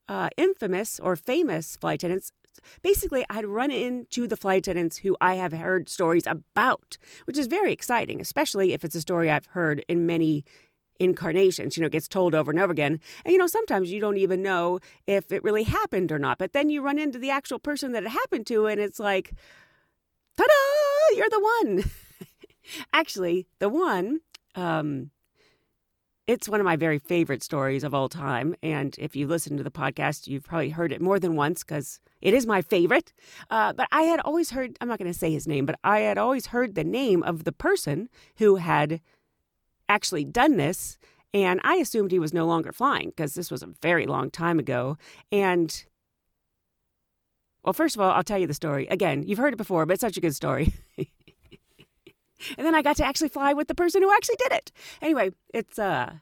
uh, 0.07 0.29
infamous 0.37 0.99
or 0.99 1.15
famous 1.15 1.75
flight 1.75 1.99
attendants. 1.99 2.31
Basically, 2.81 3.25
I'd 3.29 3.45
run 3.45 3.71
into 3.71 4.27
the 4.27 4.37
flight 4.37 4.59
attendants 4.59 4.97
who 4.97 5.17
I 5.19 5.35
have 5.35 5.51
heard 5.51 5.89
stories 5.89 6.25
about, 6.25 6.97
which 7.25 7.37
is 7.37 7.47
very 7.47 7.73
exciting, 7.73 8.21
especially 8.21 8.73
if 8.73 8.83
it's 8.83 8.95
a 8.95 9.01
story 9.01 9.29
I've 9.29 9.47
heard 9.47 9.83
in 9.87 10.05
many 10.05 10.45
incarnations. 10.99 11.75
You 11.75 11.81
know, 11.81 11.87
it 11.87 11.91
gets 11.91 12.07
told 12.07 12.33
over 12.33 12.51
and 12.51 12.59
over 12.59 12.71
again. 12.71 12.99
And, 13.23 13.31
you 13.31 13.37
know, 13.37 13.47
sometimes 13.47 13.91
you 13.91 13.99
don't 13.99 14.17
even 14.17 14.41
know 14.41 14.79
if 15.07 15.31
it 15.31 15.43
really 15.43 15.63
happened 15.63 16.11
or 16.11 16.19
not. 16.19 16.37
But 16.37 16.53
then 16.53 16.69
you 16.69 16.81
run 16.81 16.97
into 16.97 17.19
the 17.19 17.29
actual 17.29 17.59
person 17.59 17.91
that 17.91 18.03
it 18.03 18.09
happened 18.09 18.47
to, 18.47 18.67
and 18.67 18.79
it's 18.79 18.99
like, 18.99 19.33
ta 20.37 20.45
da, 20.45 21.15
you're 21.15 21.29
the 21.29 21.39
one. 21.61 21.83
Actually, 22.93 23.47
the 23.59 23.69
one, 23.69 24.21
um, 24.55 25.11
it's 26.27 26.49
one 26.49 26.59
of 26.59 26.65
my 26.65 26.75
very 26.75 26.97
favorite 26.97 27.43
stories 27.43 27.83
of 27.83 27.93
all 27.93 28.09
time. 28.09 28.55
And 28.63 28.95
if 28.97 29.15
you 29.15 29.27
listen 29.27 29.57
to 29.57 29.63
the 29.63 29.71
podcast, 29.71 30.27
you've 30.27 30.43
probably 30.43 30.69
heard 30.69 30.91
it 30.91 31.01
more 31.01 31.19
than 31.19 31.35
once 31.35 31.63
because 31.63 31.99
it 32.21 32.33
is 32.33 32.47
my 32.47 32.61
favorite. 32.61 33.13
Uh, 33.49 33.73
but 33.73 33.87
I 33.91 34.03
had 34.03 34.19
always 34.21 34.49
heard, 34.49 34.77
I'm 34.81 34.87
not 34.87 34.97
going 34.97 35.11
to 35.11 35.17
say 35.17 35.31
his 35.31 35.47
name, 35.47 35.65
but 35.65 35.79
I 35.83 35.99
had 35.99 36.17
always 36.17 36.47
heard 36.47 36.73
the 36.73 36.83
name 36.83 37.21
of 37.23 37.43
the 37.43 37.51
person 37.51 38.09
who 38.37 38.55
had 38.55 39.01
actually 39.87 40.25
done 40.25 40.57
this. 40.57 40.97
And 41.33 41.59
I 41.63 41.75
assumed 41.75 42.11
he 42.11 42.19
was 42.19 42.33
no 42.33 42.45
longer 42.45 42.71
flying 42.71 43.09
because 43.09 43.35
this 43.35 43.51
was 43.51 43.61
a 43.61 43.69
very 43.81 44.07
long 44.07 44.31
time 44.31 44.57
ago. 44.57 44.97
And 45.31 45.85
well, 47.63 47.73
first 47.73 47.95
of 47.95 48.01
all, 48.01 48.11
I'll 48.11 48.23
tell 48.23 48.39
you 48.39 48.47
the 48.47 48.53
story. 48.53 48.87
Again, 48.87 49.23
you've 49.23 49.39
heard 49.39 49.53
it 49.53 49.57
before, 49.57 49.85
but 49.85 49.93
it's 49.93 50.01
such 50.01 50.17
a 50.17 50.21
good 50.21 50.35
story. 50.35 50.73
and 52.57 52.65
then 52.65 52.75
I 52.75 52.81
got 52.81 52.97
to 52.97 53.05
actually 53.05 53.29
fly 53.29 53.53
with 53.53 53.67
the 53.67 53.75
person 53.75 54.01
who 54.01 54.11
actually 54.11 54.37
did 54.37 54.51
it. 54.51 54.71
Anyway, 55.01 55.31
it's 55.53 55.79
uh, 55.79 56.13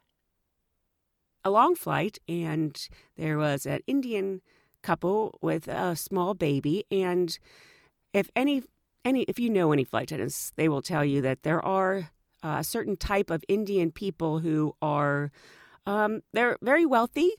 a 1.43 1.49
long 1.49 1.75
flight, 1.75 2.19
and 2.27 2.87
there 3.17 3.37
was 3.37 3.65
an 3.65 3.79
Indian 3.87 4.41
couple 4.81 5.37
with 5.41 5.67
a 5.67 5.95
small 5.95 6.33
baby. 6.33 6.85
And 6.91 7.37
if 8.13 8.29
any, 8.35 8.63
any, 9.03 9.23
if 9.23 9.39
you 9.39 9.49
know 9.49 9.71
any 9.71 9.83
flight 9.83 10.03
attendants, 10.03 10.51
they 10.55 10.69
will 10.69 10.81
tell 10.81 11.03
you 11.03 11.21
that 11.21 11.43
there 11.43 11.63
are 11.65 12.09
uh, 12.43 12.57
a 12.59 12.63
certain 12.63 12.97
type 12.97 13.29
of 13.29 13.43
Indian 13.47 13.91
people 13.91 14.39
who 14.39 14.75
are, 14.81 15.31
um, 15.85 16.21
they're 16.33 16.57
very 16.61 16.85
wealthy 16.85 17.31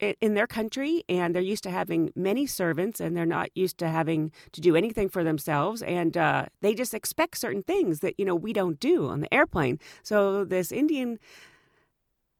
in 0.00 0.34
their 0.34 0.46
country 0.46 1.04
and 1.08 1.34
they're 1.34 1.42
used 1.42 1.62
to 1.64 1.70
having 1.70 2.10
many 2.16 2.46
servants 2.46 3.00
and 3.00 3.16
they're 3.16 3.26
not 3.26 3.50
used 3.54 3.78
to 3.78 3.88
having 3.88 4.32
to 4.52 4.60
do 4.60 4.74
anything 4.74 5.08
for 5.08 5.22
themselves 5.22 5.82
and 5.82 6.16
uh, 6.16 6.46
they 6.62 6.74
just 6.74 6.94
expect 6.94 7.36
certain 7.36 7.62
things 7.62 8.00
that 8.00 8.14
you 8.18 8.24
know 8.24 8.34
we 8.34 8.52
don't 8.52 8.80
do 8.80 9.08
on 9.08 9.20
the 9.20 9.32
airplane. 9.32 9.78
So 10.02 10.44
this 10.44 10.72
indian 10.72 11.18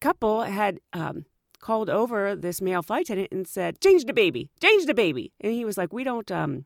couple 0.00 0.42
had 0.42 0.80
um, 0.92 1.26
called 1.60 1.90
over 1.90 2.34
this 2.34 2.62
male 2.62 2.82
flight 2.82 3.02
attendant 3.02 3.32
and 3.32 3.46
said 3.46 3.80
change 3.80 4.04
the 4.04 4.14
baby 4.14 4.48
change 4.60 4.86
the 4.86 4.94
baby. 4.94 5.32
And 5.40 5.52
he 5.52 5.64
was 5.64 5.76
like 5.76 5.92
we 5.92 6.04
don't 6.04 6.30
um, 6.30 6.64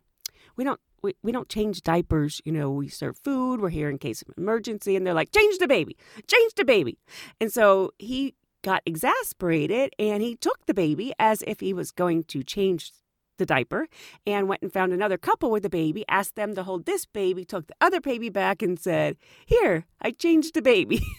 we 0.56 0.64
don't 0.64 0.80
we, 1.02 1.14
we 1.22 1.32
don't 1.32 1.48
change 1.48 1.82
diapers 1.82 2.40
you 2.44 2.52
know 2.52 2.70
we 2.70 2.88
serve 2.88 3.18
food 3.18 3.60
we're 3.60 3.70
here 3.70 3.90
in 3.90 3.98
case 3.98 4.22
of 4.22 4.28
emergency. 4.38 4.94
And 4.94 5.04
they're 5.04 5.14
like 5.14 5.32
change 5.32 5.58
the 5.58 5.66
baby 5.66 5.96
change 6.28 6.54
the 6.54 6.64
baby. 6.64 6.98
And 7.40 7.52
so 7.52 7.90
he 7.98 8.34
got 8.64 8.82
exasperated 8.84 9.92
and 9.98 10.22
he 10.22 10.34
took 10.34 10.66
the 10.66 10.74
baby 10.74 11.12
as 11.18 11.44
if 11.46 11.60
he 11.60 11.72
was 11.72 11.92
going 11.92 12.24
to 12.24 12.42
change 12.42 12.90
the 13.38 13.46
diaper 13.46 13.86
and 14.26 14.48
went 14.48 14.62
and 14.62 14.72
found 14.72 14.92
another 14.92 15.18
couple 15.18 15.50
with 15.50 15.64
a 15.64 15.70
baby, 15.70 16.04
asked 16.08 16.34
them 16.34 16.54
to 16.54 16.62
hold 16.62 16.86
this 16.86 17.04
baby, 17.04 17.44
took 17.44 17.66
the 17.66 17.74
other 17.80 18.00
baby 18.00 18.28
back 18.28 18.62
and 18.62 18.78
said, 18.78 19.16
Here, 19.46 19.84
I 20.00 20.10
changed 20.10 20.54
the 20.54 20.62
baby. 20.62 21.02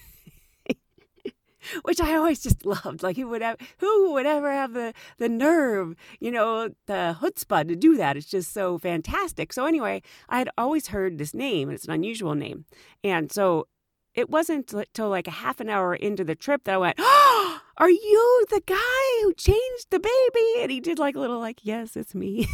Which 1.83 1.99
I 1.99 2.15
always 2.15 2.41
just 2.41 2.63
loved. 2.65 3.01
Like 3.01 3.17
who 3.17 3.27
would 3.29 3.41
have 3.41 3.57
who 3.79 4.13
would 4.13 4.27
ever 4.27 4.51
have 4.51 4.73
the, 4.73 4.93
the 5.17 5.27
nerve, 5.27 5.95
you 6.19 6.29
know, 6.29 6.69
the 6.85 7.17
chutzpah 7.19 7.67
to 7.67 7.75
do 7.75 7.97
that? 7.97 8.15
It's 8.17 8.27
just 8.27 8.53
so 8.53 8.77
fantastic. 8.77 9.51
So 9.51 9.65
anyway, 9.65 10.03
I 10.29 10.37
had 10.37 10.49
always 10.59 10.87
heard 10.87 11.17
this 11.17 11.33
name, 11.33 11.69
and 11.69 11.75
it's 11.75 11.85
an 11.85 11.93
unusual 11.93 12.35
name. 12.35 12.65
And 13.03 13.31
so 13.31 13.67
it 14.15 14.29
wasn't 14.29 14.73
till 14.93 15.09
like 15.09 15.27
a 15.27 15.31
half 15.31 15.59
an 15.59 15.69
hour 15.69 15.93
into 15.93 16.23
the 16.23 16.35
trip 16.35 16.63
that 16.63 16.75
I 16.75 16.77
went, 16.77 16.95
oh, 16.99 17.59
are 17.77 17.89
you 17.89 18.45
the 18.49 18.61
guy 18.65 19.21
who 19.21 19.33
changed 19.33 19.87
the 19.89 19.99
baby? 19.99 20.61
And 20.61 20.71
he 20.71 20.79
did 20.79 20.97
like 20.97 21.15
a 21.15 21.19
little 21.19 21.39
like, 21.39 21.59
yes, 21.63 21.95
it's 21.95 22.15
me. 22.15 22.47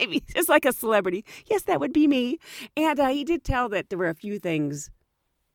Just 0.34 0.50
like 0.50 0.66
a 0.66 0.72
celebrity. 0.72 1.24
Yes, 1.46 1.62
that 1.62 1.80
would 1.80 1.92
be 1.92 2.06
me. 2.06 2.38
And 2.76 3.00
uh, 3.00 3.08
he 3.08 3.24
did 3.24 3.44
tell 3.44 3.68
that 3.70 3.88
there 3.88 3.98
were 3.98 4.10
a 4.10 4.14
few 4.14 4.38
things 4.38 4.90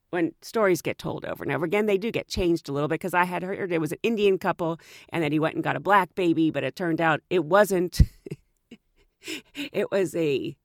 when 0.10 0.34
stories 0.42 0.82
get 0.82 0.98
told 0.98 1.24
over 1.24 1.44
and 1.44 1.54
over 1.54 1.66
again, 1.66 1.86
they 1.86 1.98
do 1.98 2.12
get 2.12 2.28
changed 2.28 2.68
a 2.68 2.74
little 2.74 2.90
bit 2.90 2.96
because 2.96 3.14
I 3.14 3.24
had 3.24 3.44
heard 3.44 3.72
it 3.72 3.80
was 3.80 3.94
an 3.94 4.00
Indian 4.04 4.38
couple 4.38 4.80
and 5.10 5.24
then 5.24 5.32
he 5.32 5.40
went 5.40 5.56
and 5.56 5.64
got 5.64 5.76
a 5.76 5.80
black 5.80 6.16
baby, 6.16 6.52
but 6.52 6.64
it 6.64 6.76
turned 6.76 7.00
out 7.00 7.22
it 7.30 7.46
wasn't. 7.46 8.02
it 9.56 9.90
was 9.92 10.16
a 10.16 10.58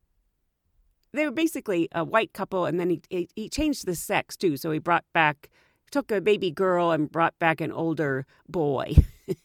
they 1.17 1.25
were 1.25 1.33
basically 1.33 1.89
a 1.93 2.05
white 2.05 2.33
couple, 2.33 2.67
and 2.67 2.79
then 2.79 2.91
he, 2.91 3.03
he, 3.11 3.29
he 3.35 3.49
changed 3.49 3.87
the 3.87 3.95
sex 3.95 4.37
too. 4.37 4.57
So 4.57 4.71
he 4.71 4.79
brought 4.79 5.05
back, 5.13 5.51
took 5.91 6.11
a 6.11 6.21
baby 6.21 6.51
girl 6.51 6.91
and 6.91 7.11
brought 7.11 7.39
back 7.39 7.61
an 7.61 7.73
older 7.73 8.27
boy. 8.49 8.95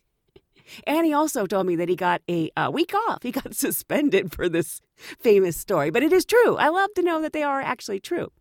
and 0.85 1.05
he 1.05 1.13
also 1.13 1.45
told 1.45 1.67
me 1.67 1.75
that 1.75 1.89
he 1.89 1.95
got 1.95 2.21
a, 2.27 2.51
week 2.71 2.93
off. 2.93 3.23
He 3.23 3.31
got 3.31 3.55
suspended 3.55 4.33
for 4.33 4.49
this 4.49 4.81
famous 5.19 5.57
story, 5.57 5.89
but 5.89 6.03
it 6.03 6.13
is 6.13 6.25
true. 6.25 6.57
I 6.57 6.69
love 6.69 6.93
to 6.95 7.01
know 7.01 7.21
that 7.21 7.33
they 7.33 7.43
are 7.43 7.61
actually 7.61 7.99
true. 7.99 8.31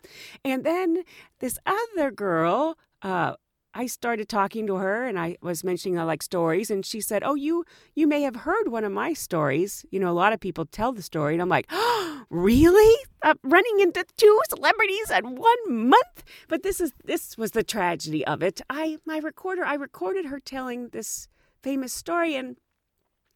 And 0.44 0.64
then 0.64 1.04
this 1.38 1.58
other 1.66 2.10
girl, 2.10 2.76
uh, 3.02 3.34
I 3.72 3.86
started 3.86 4.28
talking 4.28 4.66
to 4.66 4.76
her 4.76 5.06
and 5.06 5.18
I 5.18 5.36
was 5.42 5.62
mentioning 5.62 5.98
I 5.98 6.02
like 6.02 6.22
stories 6.22 6.70
and 6.70 6.84
she 6.84 7.00
said, 7.00 7.22
"Oh, 7.24 7.34
you 7.34 7.64
you 7.94 8.06
may 8.06 8.22
have 8.22 8.36
heard 8.36 8.68
one 8.68 8.84
of 8.84 8.92
my 8.92 9.12
stories. 9.12 9.84
You 9.90 10.00
know, 10.00 10.10
a 10.10 10.12
lot 10.12 10.32
of 10.32 10.40
people 10.40 10.66
tell 10.66 10.92
the 10.92 11.02
story." 11.02 11.34
And 11.34 11.42
I'm 11.42 11.48
like, 11.48 11.66
oh, 11.70 12.24
"Really? 12.30 12.96
Uh, 13.22 13.34
running 13.44 13.80
into 13.80 14.04
two 14.16 14.40
celebrities 14.48 15.10
in 15.10 15.36
one 15.36 15.88
month?" 15.88 16.24
But 16.48 16.62
this 16.62 16.80
is 16.80 16.92
this 17.04 17.38
was 17.38 17.52
the 17.52 17.62
tragedy 17.62 18.26
of 18.26 18.42
it. 18.42 18.60
I 18.68 18.98
my 19.06 19.18
recorder, 19.18 19.64
I 19.64 19.74
recorded 19.74 20.26
her 20.26 20.40
telling 20.40 20.88
this 20.88 21.28
famous 21.62 21.92
story 21.92 22.34
and 22.34 22.56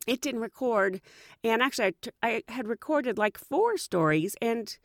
it 0.07 0.21
didn't 0.21 0.41
record. 0.41 1.01
And 1.43 1.63
actually 1.63 1.95
I, 2.23 2.43
I 2.49 2.53
had 2.53 2.67
recorded 2.69 3.19
like 3.19 3.39
four 3.39 3.77
stories 3.77 4.37
and 4.43 4.77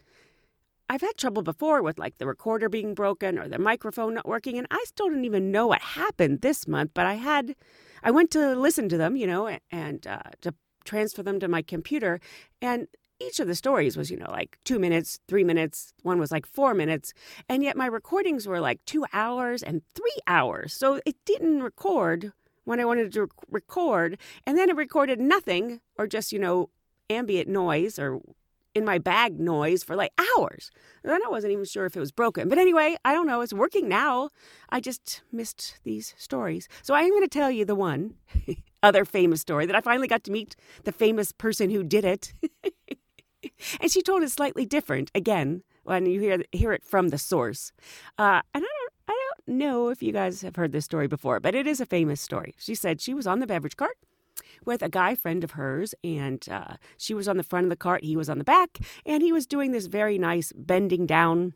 I've 0.89 1.01
had 1.01 1.17
trouble 1.17 1.43
before 1.43 1.83
with 1.83 1.99
like 1.99 2.17
the 2.17 2.25
recorder 2.25 2.67
being 2.67 2.95
broken 2.95 3.37
or 3.37 3.47
the 3.47 3.59
microphone 3.59 4.15
not 4.15 4.27
working, 4.27 4.57
and 4.57 4.67
I 4.71 4.83
still 4.87 5.07
didn't 5.09 5.25
even 5.25 5.51
know 5.51 5.67
what 5.67 5.81
happened 5.81 6.41
this 6.41 6.67
month. 6.67 6.91
But 6.95 7.05
I 7.05 7.13
had, 7.13 7.55
I 8.03 8.09
went 8.09 8.31
to 8.31 8.55
listen 8.55 8.89
to 8.89 8.97
them, 8.97 9.15
you 9.15 9.27
know, 9.27 9.55
and 9.71 10.07
uh, 10.07 10.31
to 10.41 10.55
transfer 10.85 11.21
them 11.21 11.39
to 11.41 11.47
my 11.47 11.61
computer, 11.61 12.19
and 12.61 12.87
each 13.19 13.39
of 13.39 13.47
the 13.47 13.55
stories 13.55 13.97
was, 13.97 14.09
you 14.09 14.17
know, 14.17 14.31
like 14.31 14.57
two 14.63 14.79
minutes, 14.79 15.19
three 15.27 15.43
minutes. 15.43 15.93
One 16.03 16.19
was 16.19 16.31
like 16.31 16.45
four 16.45 16.73
minutes, 16.73 17.13
and 17.47 17.63
yet 17.63 17.77
my 17.77 17.85
recordings 17.85 18.47
were 18.47 18.59
like 18.59 18.83
two 18.85 19.05
hours 19.13 19.61
and 19.61 19.81
three 19.93 20.17
hours. 20.25 20.73
So 20.73 21.01
it 21.05 21.17
didn't 21.25 21.61
record 21.61 22.31
when 22.63 22.79
I 22.79 22.85
wanted 22.85 23.11
to 23.13 23.27
record, 23.49 24.17
and 24.45 24.57
then 24.57 24.69
it 24.69 24.75
recorded 24.75 25.19
nothing 25.19 25.81
or 25.97 26.07
just, 26.07 26.31
you 26.31 26.39
know, 26.39 26.69
ambient 27.09 27.49
noise 27.49 27.99
or 27.99 28.21
in 28.75 28.85
my 28.85 28.97
bag 28.97 29.39
noise 29.39 29.83
for 29.83 29.95
like 29.95 30.11
hours. 30.17 30.71
And 31.03 31.11
then 31.11 31.21
I 31.25 31.29
wasn't 31.29 31.53
even 31.53 31.65
sure 31.65 31.85
if 31.85 31.95
it 31.95 31.99
was 31.99 32.11
broken. 32.11 32.49
But 32.49 32.57
anyway, 32.57 32.95
I 33.03 33.13
don't 33.13 33.27
know. 33.27 33.41
It's 33.41 33.53
working 33.53 33.87
now. 33.87 34.29
I 34.69 34.79
just 34.79 35.23
missed 35.31 35.79
these 35.83 36.13
stories. 36.17 36.67
So 36.81 36.93
I'm 36.93 37.09
going 37.09 37.23
to 37.23 37.27
tell 37.27 37.51
you 37.51 37.65
the 37.65 37.75
one 37.75 38.15
other 38.83 39.05
famous 39.05 39.41
story 39.41 39.65
that 39.65 39.75
I 39.75 39.81
finally 39.81 40.07
got 40.07 40.23
to 40.25 40.31
meet 40.31 40.55
the 40.83 40.91
famous 40.91 41.31
person 41.31 41.69
who 41.69 41.83
did 41.83 42.05
it. 42.05 42.33
and 43.81 43.91
she 43.91 44.01
told 44.01 44.23
it 44.23 44.31
slightly 44.31 44.65
different 44.65 45.11
again 45.15 45.63
when 45.83 46.05
you 46.05 46.19
hear 46.19 46.43
hear 46.51 46.71
it 46.71 46.83
from 46.83 47.09
the 47.09 47.17
source. 47.17 47.71
Uh, 48.17 48.41
and 48.53 48.63
I 48.63 48.67
don't 48.67 48.93
I 49.07 49.31
don't 49.47 49.57
know 49.57 49.89
if 49.89 50.03
you 50.03 50.11
guys 50.11 50.41
have 50.43 50.55
heard 50.55 50.71
this 50.71 50.85
story 50.85 51.07
before, 51.07 51.39
but 51.39 51.55
it 51.55 51.65
is 51.65 51.81
a 51.81 51.85
famous 51.85 52.21
story. 52.21 52.53
She 52.59 52.75
said 52.75 53.01
she 53.01 53.13
was 53.13 53.25
on 53.25 53.39
the 53.39 53.47
beverage 53.47 53.75
cart 53.75 53.97
with 54.65 54.81
a 54.81 54.89
guy 54.89 55.15
friend 55.15 55.43
of 55.43 55.51
hers, 55.51 55.93
and 56.03 56.47
uh, 56.49 56.75
she 56.97 57.13
was 57.13 57.27
on 57.27 57.37
the 57.37 57.43
front 57.43 57.65
of 57.65 57.69
the 57.69 57.75
cart, 57.75 58.03
he 58.03 58.15
was 58.15 58.29
on 58.29 58.37
the 58.37 58.43
back, 58.43 58.79
and 59.05 59.21
he 59.23 59.31
was 59.31 59.45
doing 59.45 59.71
this 59.71 59.87
very 59.87 60.17
nice 60.17 60.51
bending 60.55 61.05
down 61.05 61.53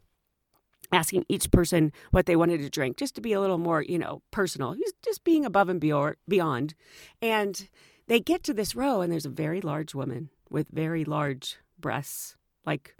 asking 0.92 1.26
each 1.28 1.50
person 1.50 1.92
what 2.12 2.26
they 2.26 2.36
wanted 2.36 2.60
to 2.60 2.70
drink 2.70 2.98
just 2.98 3.16
to 3.16 3.22
be 3.22 3.34
a 3.34 3.42
little 3.42 3.58
more 3.58 3.82
you 3.82 3.98
know 3.98 4.22
personal. 4.32 4.74
He's 4.74 4.94
just 5.04 5.24
being 5.24 5.46
above 5.46 5.70
and 5.70 5.80
beyond. 5.80 6.76
And 7.22 7.68
they 8.08 8.20
get 8.20 8.44
to 8.44 8.54
this 8.54 8.76
row 8.76 9.02
and 9.02 9.12
there's 9.12 9.26
a 9.26 9.30
very 9.30 9.62
large 9.62 9.96
woman 9.96 10.30
with 10.50 10.68
very 10.70 11.04
large 11.04 11.58
breasts 11.80 12.36
like 12.66 12.96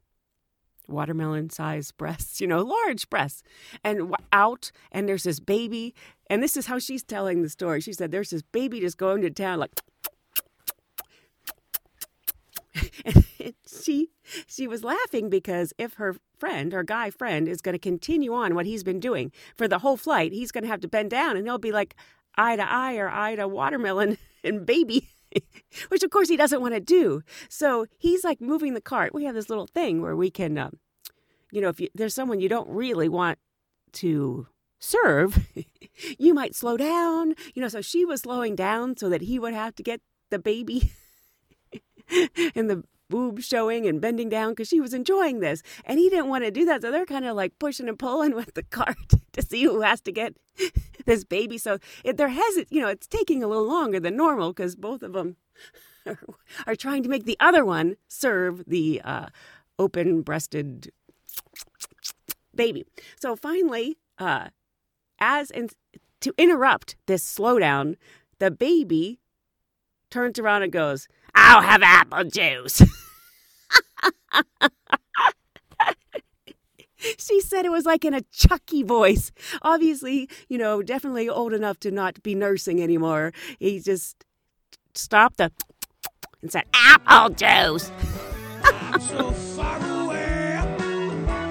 watermelon 0.88 1.50
sized 1.50 1.98
breasts, 1.98 2.42
you 2.42 2.48
know, 2.48 2.62
large 2.62 3.10
breasts, 3.10 3.44
and 3.84 4.16
out, 4.32 4.72
and 4.92 5.08
there's 5.08 5.24
this 5.24 5.40
baby. 5.40 5.94
And 6.30 6.42
this 6.42 6.58
is 6.58 6.68
how 6.68 6.80
she's 6.80 7.04
telling 7.04 7.42
the 7.42 7.50
story. 7.50 7.82
She 7.82 7.94
said, 7.94 8.12
There's 8.12 8.30
this 8.32 8.42
baby 8.42 8.80
just 8.80 8.98
going 8.98 9.22
to 9.22 9.30
town, 9.30 9.60
like, 9.60 9.72
and 13.06 13.26
she 13.68 14.10
she 14.48 14.68
was 14.68 14.84
laughing 14.84 15.30
because 15.30 15.74
if 15.78 15.94
her 15.96 16.16
friend 16.40 16.74
her 16.74 16.84
guy 16.84 17.10
friend 17.10 17.48
is 17.48 17.62
going 17.62 17.74
to 17.74 17.80
continue 17.80 18.34
on 18.34 18.56
what 18.56 18.66
he's 18.66 18.84
been 18.84 19.00
doing 19.00 19.32
for 19.56 19.68
the 19.68 19.80
whole 19.80 19.98
flight 19.98 20.32
he's 20.32 20.52
going 20.52 20.64
to 20.64 20.68
have 20.68 20.80
to 20.80 20.88
bend 20.88 21.10
down 21.10 21.38
and 21.38 21.46
they'll 21.46 21.58
be 21.58 21.72
like 21.72 21.96
eye 22.36 22.56
to 22.56 22.68
eye 22.68 22.96
or 22.96 23.10
eye 23.10 23.36
to 23.36 23.48
watermelon 23.48 24.18
and 24.44 24.66
baby 24.66 25.10
which 25.90 26.04
of 26.04 26.12
course 26.12 26.30
he 26.30 26.38
doesn't 26.38 26.62
want 26.62 26.74
to 26.74 26.80
do. 26.80 27.22
So 27.50 27.86
he's 27.98 28.24
like 28.24 28.42
moving 28.42 28.74
the 28.74 28.82
cart. 28.82 29.14
We 29.14 29.26
have 29.26 29.36
this 29.36 29.50
little 29.50 29.68
thing 29.68 30.02
where 30.02 30.16
we 30.16 30.30
can 30.30 30.58
um, 30.58 30.78
you 31.52 31.62
know 31.62 31.70
if 31.70 31.80
you, 31.80 31.90
there's 31.94 32.14
someone 32.14 32.40
you 32.40 32.50
don't 32.50 32.70
really 32.70 33.10
want 33.10 33.40
to 33.94 34.48
serve 34.80 35.48
you 36.18 36.34
might 36.34 36.56
slow 36.56 36.78
down. 36.78 37.36
You 37.54 37.62
know 37.62 37.68
so 37.68 37.82
she 37.82 38.06
was 38.06 38.22
slowing 38.22 38.56
down 38.56 38.98
so 38.98 39.10
that 39.10 39.22
he 39.22 39.40
would 39.40 39.54
have 39.54 39.76
to 39.76 39.84
get 39.84 40.02
the 40.30 40.40
baby 40.40 40.92
and 42.56 42.70
the 42.70 42.84
boobs 43.10 43.46
showing 43.46 43.86
and 43.86 44.02
bending 44.02 44.30
down 44.30 44.52
because 44.52 44.68
she 44.68 44.82
was 44.82 44.94
enjoying 44.94 45.40
this. 45.40 45.62
And 45.86 46.00
he 46.00 46.10
didn't 46.10 46.30
want 46.30 46.44
to 46.44 46.52
do 46.52 46.66
that. 46.66 46.82
So 46.82 46.92
they're 46.92 47.06
kind 47.06 47.26
of 47.26 47.36
like 47.36 47.58
pushing 47.60 47.88
and 47.88 47.98
pulling 47.98 48.36
with 48.36 48.54
the 48.54 48.64
cart 48.64 49.14
to 49.34 49.42
see 49.42 49.64
who 49.64 49.82
has 49.82 50.02
to 50.02 50.12
get 50.12 50.36
this 51.06 51.24
baby. 51.24 51.58
So 51.58 51.78
it, 52.04 52.18
they're 52.18 52.30
you 52.70 52.82
know, 52.82 52.88
it's 52.88 53.08
taking 53.08 53.44
a 53.44 53.48
little 53.48 53.68
longer 53.68 54.00
than 54.00 54.16
normal 54.16 54.54
because 54.54 54.76
both 54.76 55.04
of 55.04 55.14
them 55.14 55.38
are, 56.06 56.20
are, 56.68 56.76
trying 56.76 57.04
to 57.04 57.10
make 57.10 57.26
the 57.26 57.38
other 57.40 57.64
one 57.64 57.96
serve 58.08 58.64
the 58.66 59.02
uh, 59.04 59.28
open 59.80 60.22
breasted 60.22 60.92
baby. 62.56 62.86
So 63.20 63.36
finally, 63.36 63.98
uh, 64.18 64.48
as 65.20 65.52
in, 65.52 65.70
to 66.22 66.34
interrupt 66.38 66.96
this 67.06 67.24
slowdown, 67.24 67.96
the 68.40 68.52
baby 68.52 69.20
turns 70.10 70.38
around 70.38 70.64
and 70.64 70.72
goes, 70.72 71.08
I'll 71.36 71.62
have 71.62 71.82
apple 71.84 72.26
juice. 72.26 72.82
she 77.18 77.42
said 77.42 77.66
it 77.66 77.72
was 77.72 77.86
like 77.86 78.06
in 78.06 78.14
a 78.14 78.22
Chucky 78.32 78.84
voice. 78.84 79.32
Obviously, 79.62 80.30
you 80.48 80.58
know, 80.58 80.82
definitely 80.82 81.30
old 81.30 81.54
enough 81.54 81.80
to 81.82 81.92
not 81.92 82.22
be 82.24 82.36
nursing 82.36 82.82
anymore. 82.82 83.34
He 83.60 83.80
just 83.80 84.26
stopped 84.94 85.38
the 85.38 85.52
and 86.42 86.52
said, 86.52 86.66
apple 86.74 87.36
juice. 87.36 87.92
so 89.00 89.32
far 89.32 89.78
away, 90.06 90.60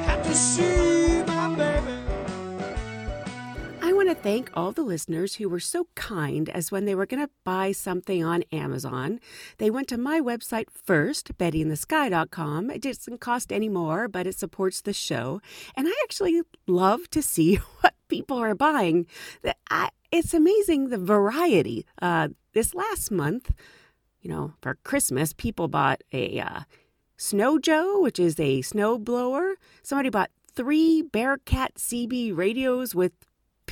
had 0.04 0.22
to 0.22 0.34
see 0.34 0.71
want 4.04 4.18
to 4.18 4.22
thank 4.22 4.50
all 4.54 4.72
the 4.72 4.82
listeners 4.82 5.36
who 5.36 5.48
were 5.48 5.60
so 5.60 5.86
kind 5.94 6.48
as 6.48 6.72
when 6.72 6.86
they 6.86 6.94
were 6.94 7.06
going 7.06 7.24
to 7.24 7.30
buy 7.44 7.70
something 7.70 8.24
on 8.24 8.42
Amazon, 8.50 9.20
they 9.58 9.70
went 9.70 9.86
to 9.86 9.96
my 9.96 10.20
website 10.20 10.66
first, 10.70 11.38
bettyinthesky.com. 11.38 12.68
It 12.70 12.82
doesn't 12.82 13.20
cost 13.20 13.52
any 13.52 13.68
more, 13.68 14.08
but 14.08 14.26
it 14.26 14.36
supports 14.36 14.80
the 14.80 14.92
show. 14.92 15.40
And 15.76 15.86
I 15.86 15.92
actually 16.02 16.42
love 16.66 17.08
to 17.10 17.22
see 17.22 17.56
what 17.80 17.94
people 18.08 18.38
are 18.38 18.56
buying. 18.56 19.06
It's 20.10 20.34
amazing 20.34 20.88
the 20.88 20.98
variety. 20.98 21.86
Uh, 22.00 22.30
this 22.54 22.74
last 22.74 23.12
month, 23.12 23.52
you 24.20 24.30
know, 24.30 24.54
for 24.60 24.78
Christmas, 24.82 25.32
people 25.32 25.68
bought 25.68 26.02
a 26.12 26.40
uh, 26.40 26.60
Snow 27.16 27.60
Joe, 27.60 28.00
which 28.00 28.18
is 28.18 28.40
a 28.40 28.62
snow 28.62 28.98
blower. 28.98 29.54
Somebody 29.84 30.10
bought 30.10 30.32
three 30.56 31.02
Bearcat 31.02 31.74
CB 31.76 32.36
radios 32.36 32.96
with 32.96 33.12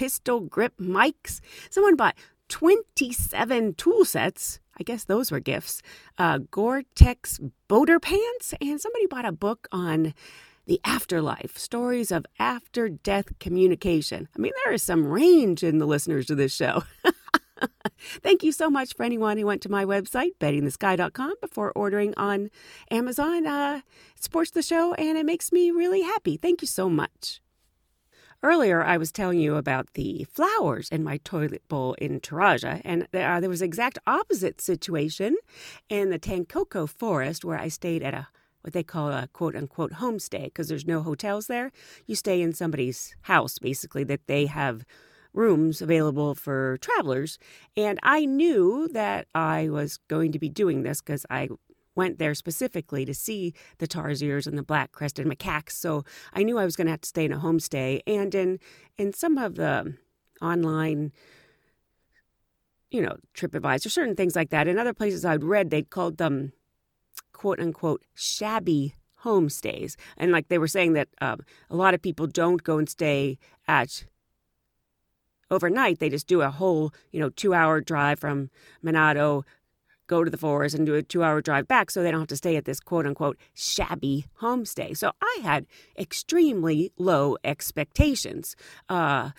pistol 0.00 0.40
grip 0.40 0.72
mics. 0.80 1.40
Someone 1.68 1.94
bought 1.94 2.16
27 2.48 3.74
tool 3.74 4.06
sets. 4.06 4.58
I 4.78 4.82
guess 4.82 5.04
those 5.04 5.30
were 5.30 5.40
gifts. 5.40 5.82
Uh, 6.16 6.38
Gore 6.50 6.84
Tex 6.94 7.38
boater 7.68 8.00
pants. 8.00 8.54
And 8.62 8.80
somebody 8.80 9.04
bought 9.04 9.26
a 9.26 9.32
book 9.32 9.68
on 9.70 10.14
the 10.64 10.80
afterlife, 10.86 11.58
stories 11.58 12.10
of 12.10 12.24
after 12.38 12.88
death 12.88 13.38
communication. 13.40 14.26
I 14.34 14.40
mean, 14.40 14.52
there 14.64 14.72
is 14.72 14.82
some 14.82 15.06
range 15.06 15.62
in 15.62 15.76
the 15.76 15.86
listeners 15.86 16.24
to 16.26 16.34
this 16.34 16.54
show. 16.54 16.82
Thank 18.22 18.42
you 18.42 18.52
so 18.52 18.70
much 18.70 18.94
for 18.94 19.02
anyone 19.02 19.36
who 19.36 19.44
went 19.44 19.60
to 19.62 19.70
my 19.70 19.84
website, 19.84 20.30
bettyinthesky.com, 20.40 21.34
before 21.42 21.72
ordering 21.76 22.14
on 22.16 22.48
Amazon. 22.90 23.46
Uh, 23.46 23.82
it 24.16 24.22
supports 24.22 24.52
the 24.52 24.62
show 24.62 24.94
and 24.94 25.18
it 25.18 25.26
makes 25.26 25.52
me 25.52 25.70
really 25.70 26.00
happy. 26.00 26.38
Thank 26.38 26.62
you 26.62 26.68
so 26.68 26.88
much. 26.88 27.42
Earlier, 28.42 28.83
I 28.83 28.96
was 28.96 29.12
telling 29.12 29.38
you 29.38 29.57
about 29.57 29.92
the 29.92 30.24
flowers 30.24 30.88
in 30.88 31.05
my 31.05 31.18
toilet 31.18 31.62
bowl 31.68 31.92
in 31.94 32.20
Toraja, 32.20 32.81
and 32.87 33.03
uh, 33.12 33.38
there 33.38 33.50
was 33.50 33.61
exact 33.61 33.98
opposite 34.07 34.62
situation 34.62 35.37
in 35.90 36.09
the 36.09 36.18
Tangkoko 36.18 36.88
forest 36.88 37.44
where 37.44 37.59
I 37.59 37.68
stayed 37.68 38.03
at 38.03 38.14
a 38.14 38.29
what 38.62 38.72
they 38.72 38.83
call 38.83 39.11
a 39.11 39.29
quote 39.35 39.55
unquote 39.55 39.92
homestay 39.92 40.44
because 40.44 40.68
there's 40.68 40.87
no 40.87 41.03
hotels 41.03 41.48
there. 41.48 41.70
You 42.07 42.14
stay 42.14 42.40
in 42.40 42.55
somebody's 42.55 43.14
house 43.22 43.59
basically 43.59 44.05
that 44.05 44.26
they 44.26 44.46
have 44.46 44.85
rooms 45.35 45.83
available 45.83 46.35
for 46.35 46.79
travelers. 46.79 47.38
And 47.76 47.98
I 48.03 48.24
knew 48.24 48.88
that 48.92 49.29
I 49.35 49.68
was 49.68 49.98
going 50.09 50.33
to 50.33 50.38
be 50.38 50.48
doing 50.48 50.83
this 50.83 51.00
because 51.00 51.24
I 51.31 51.48
went 52.00 52.18
there 52.18 52.34
specifically 52.34 53.04
to 53.04 53.12
see 53.12 53.52
the 53.76 53.86
tarsiers 53.86 54.46
and 54.46 54.56
the 54.56 54.62
black 54.62 54.92
crested 54.92 55.26
macaques. 55.26 55.72
So 55.72 56.02
I 56.32 56.42
knew 56.42 56.56
I 56.56 56.64
was 56.64 56.76
going 56.76 56.86
to 56.86 56.92
have 56.92 57.02
to 57.02 57.14
stay 57.14 57.26
in 57.26 57.32
a 57.32 57.38
homestay. 57.38 58.00
And 58.06 58.34
in 58.34 58.58
in 58.96 59.12
some 59.12 59.36
of 59.36 59.56
the 59.56 59.74
online, 60.40 61.12
you 62.90 63.02
know, 63.02 63.16
TripAdvisor, 63.36 63.90
certain 63.90 64.16
things 64.16 64.34
like 64.34 64.48
that. 64.48 64.66
In 64.66 64.78
other 64.78 64.94
places 64.94 65.26
I'd 65.26 65.44
read, 65.44 65.68
they'd 65.68 65.90
called 65.90 66.16
them 66.16 66.52
quote 67.32 67.60
unquote 67.60 68.02
shabby 68.14 68.94
homestays. 69.24 69.96
And 70.16 70.32
like 70.32 70.48
they 70.48 70.58
were 70.58 70.74
saying 70.76 70.94
that 70.94 71.08
um, 71.20 71.40
a 71.68 71.76
lot 71.76 71.92
of 71.92 72.00
people 72.00 72.26
don't 72.26 72.62
go 72.62 72.78
and 72.78 72.88
stay 72.88 73.38
at 73.68 74.06
overnight. 75.50 75.98
They 75.98 76.08
just 76.08 76.26
do 76.26 76.40
a 76.40 76.50
whole, 76.50 76.94
you 77.12 77.20
know, 77.20 77.28
two 77.28 77.52
hour 77.52 77.82
drive 77.82 78.18
from 78.18 78.48
Manado 78.82 79.44
go 80.11 80.25
to 80.25 80.31
the 80.31 80.37
forest 80.37 80.75
and 80.75 80.85
do 80.85 80.94
a 80.94 81.03
two 81.03 81.23
hour 81.23 81.40
drive 81.40 81.68
back 81.68 81.90
so 81.90 82.03
they 82.03 82.11
don't 82.11 82.20
have 82.20 82.29
to 82.29 82.37
stay 82.37 82.57
at 82.57 82.64
this 82.64 82.81
quote 82.81 83.07
unquote 83.07 83.38
shabby 83.55 84.27
homestay. 84.42 84.96
So 84.96 85.12
I 85.23 85.38
had 85.42 85.66
extremely 85.99 86.92
low 86.99 87.37
expectations. 87.44 88.57
Uh, 88.88 89.31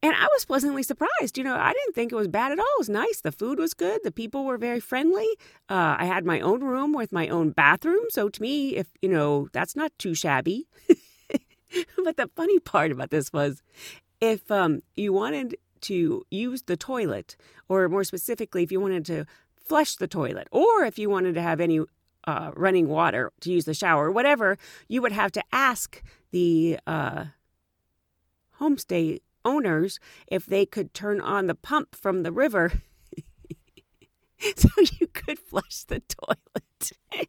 and 0.00 0.14
I 0.14 0.28
was 0.32 0.44
pleasantly 0.44 0.84
surprised. 0.84 1.36
You 1.36 1.44
know, 1.44 1.56
I 1.56 1.72
didn't 1.72 1.94
think 1.94 2.12
it 2.12 2.16
was 2.16 2.28
bad 2.28 2.52
at 2.52 2.58
all. 2.58 2.74
It 2.76 2.80
was 2.80 2.88
nice. 2.88 3.20
The 3.20 3.32
food 3.32 3.58
was 3.58 3.74
good. 3.74 4.00
The 4.04 4.12
people 4.12 4.44
were 4.44 4.56
very 4.56 4.80
friendly. 4.80 5.28
Uh, 5.68 5.96
I 5.98 6.04
had 6.04 6.24
my 6.24 6.40
own 6.40 6.62
room 6.62 6.92
with 6.92 7.12
my 7.12 7.28
own 7.28 7.50
bathroom. 7.50 8.06
So 8.10 8.28
to 8.28 8.42
me, 8.42 8.76
if, 8.76 8.86
you 9.02 9.08
know, 9.08 9.48
that's 9.52 9.74
not 9.74 9.92
too 9.98 10.14
shabby. 10.14 10.68
but 12.04 12.16
the 12.16 12.30
funny 12.36 12.60
part 12.60 12.92
about 12.92 13.10
this 13.10 13.32
was 13.32 13.60
if 14.20 14.50
um, 14.50 14.80
you 14.96 15.12
wanted 15.12 15.56
to 15.82 16.24
use 16.30 16.62
the 16.62 16.76
toilet, 16.76 17.36
or 17.68 17.88
more 17.88 18.04
specifically, 18.04 18.62
if 18.62 18.72
you 18.72 18.80
wanted 18.80 19.04
to 19.06 19.26
flush 19.68 19.96
the 19.96 20.08
toilet, 20.08 20.48
or 20.50 20.84
if 20.84 20.98
you 20.98 21.10
wanted 21.10 21.34
to 21.34 21.42
have 21.42 21.60
any 21.60 21.80
uh, 22.24 22.50
running 22.54 22.88
water 22.88 23.32
to 23.40 23.52
use 23.52 23.64
the 23.64 23.74
shower, 23.74 24.10
whatever, 24.10 24.58
you 24.88 25.02
would 25.02 25.12
have 25.12 25.32
to 25.32 25.42
ask 25.52 26.02
the 26.30 26.78
uh, 26.86 27.26
homestay 28.60 29.20
owners 29.44 29.98
if 30.26 30.46
they 30.46 30.66
could 30.66 30.92
turn 30.92 31.20
on 31.20 31.46
the 31.46 31.54
pump 31.54 31.94
from 31.94 32.22
the 32.22 32.32
river 32.32 32.72
so 34.56 34.68
you 34.98 35.06
could 35.06 35.38
flush 35.38 35.84
the 35.84 36.00
toilet. 36.00 36.92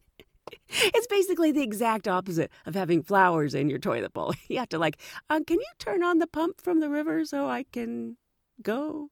it's 0.68 1.06
basically 1.06 1.52
the 1.52 1.62
exact 1.62 2.06
opposite 2.06 2.50
of 2.66 2.74
having 2.74 3.02
flowers 3.02 3.54
in 3.54 3.70
your 3.70 3.78
toilet 3.78 4.12
bowl. 4.12 4.34
You 4.48 4.58
have 4.58 4.68
to 4.70 4.78
like, 4.78 4.98
uh, 5.28 5.40
can 5.46 5.58
you 5.58 5.72
turn 5.78 6.02
on 6.02 6.18
the 6.18 6.26
pump 6.26 6.60
from 6.60 6.80
the 6.80 6.90
river 6.90 7.24
so 7.24 7.48
I 7.48 7.64
can 7.64 8.16
go? 8.62 9.10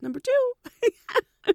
Number 0.00 0.20
two. 0.20 1.52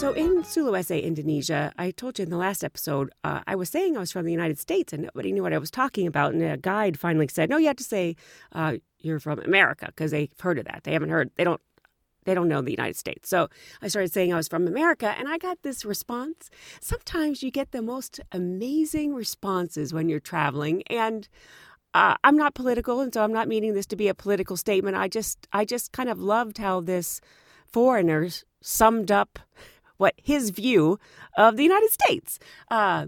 So 0.00 0.14
in 0.14 0.42
Sulawesi, 0.44 1.02
Indonesia, 1.02 1.74
I 1.76 1.90
told 1.90 2.18
you 2.18 2.22
in 2.22 2.30
the 2.30 2.38
last 2.38 2.64
episode, 2.64 3.12
uh, 3.22 3.42
I 3.46 3.54
was 3.54 3.68
saying 3.68 3.98
I 3.98 4.00
was 4.00 4.10
from 4.10 4.24
the 4.24 4.32
United 4.32 4.58
States 4.58 4.94
and 4.94 5.02
nobody 5.02 5.30
knew 5.30 5.42
what 5.42 5.52
I 5.52 5.58
was 5.58 5.70
talking 5.70 6.06
about. 6.06 6.32
And 6.32 6.42
a 6.42 6.56
guide 6.56 6.98
finally 6.98 7.28
said, 7.28 7.50
"No, 7.50 7.58
you 7.58 7.66
have 7.66 7.76
to 7.76 7.84
say 7.84 8.16
uh, 8.52 8.78
you're 8.98 9.20
from 9.20 9.40
America 9.40 9.84
because 9.88 10.10
they've 10.10 10.32
heard 10.40 10.58
of 10.58 10.64
that. 10.64 10.84
They 10.84 10.94
haven't 10.94 11.10
heard. 11.10 11.30
They 11.36 11.44
don't. 11.44 11.60
They 12.24 12.32
don't 12.32 12.48
know 12.48 12.62
the 12.62 12.70
United 12.70 12.96
States." 12.96 13.28
So 13.28 13.48
I 13.82 13.88
started 13.88 14.10
saying 14.10 14.32
I 14.32 14.38
was 14.38 14.48
from 14.48 14.66
America, 14.66 15.14
and 15.18 15.28
I 15.28 15.36
got 15.36 15.58
this 15.62 15.84
response. 15.84 16.48
Sometimes 16.80 17.42
you 17.42 17.50
get 17.50 17.72
the 17.72 17.82
most 17.82 18.20
amazing 18.32 19.12
responses 19.12 19.92
when 19.92 20.08
you're 20.08 20.18
traveling, 20.18 20.82
and 20.86 21.28
uh, 21.94 22.14
I'm 22.22 22.36
not 22.36 22.54
political, 22.54 23.00
and 23.00 23.12
so 23.12 23.22
I'm 23.22 23.32
not 23.32 23.48
meaning 23.48 23.74
this 23.74 23.86
to 23.86 23.96
be 23.96 24.08
a 24.08 24.14
political 24.14 24.56
statement. 24.56 24.96
I 24.96 25.08
just, 25.08 25.46
I 25.52 25.64
just 25.64 25.92
kind 25.92 26.08
of 26.08 26.20
loved 26.20 26.58
how 26.58 26.80
this 26.80 27.20
foreigner 27.66 28.28
summed 28.60 29.10
up 29.10 29.38
what 29.96 30.14
his 30.22 30.50
view 30.50 30.98
of 31.36 31.56
the 31.56 31.62
United 31.62 31.90
States. 31.90 32.38
Uh, 32.70 33.06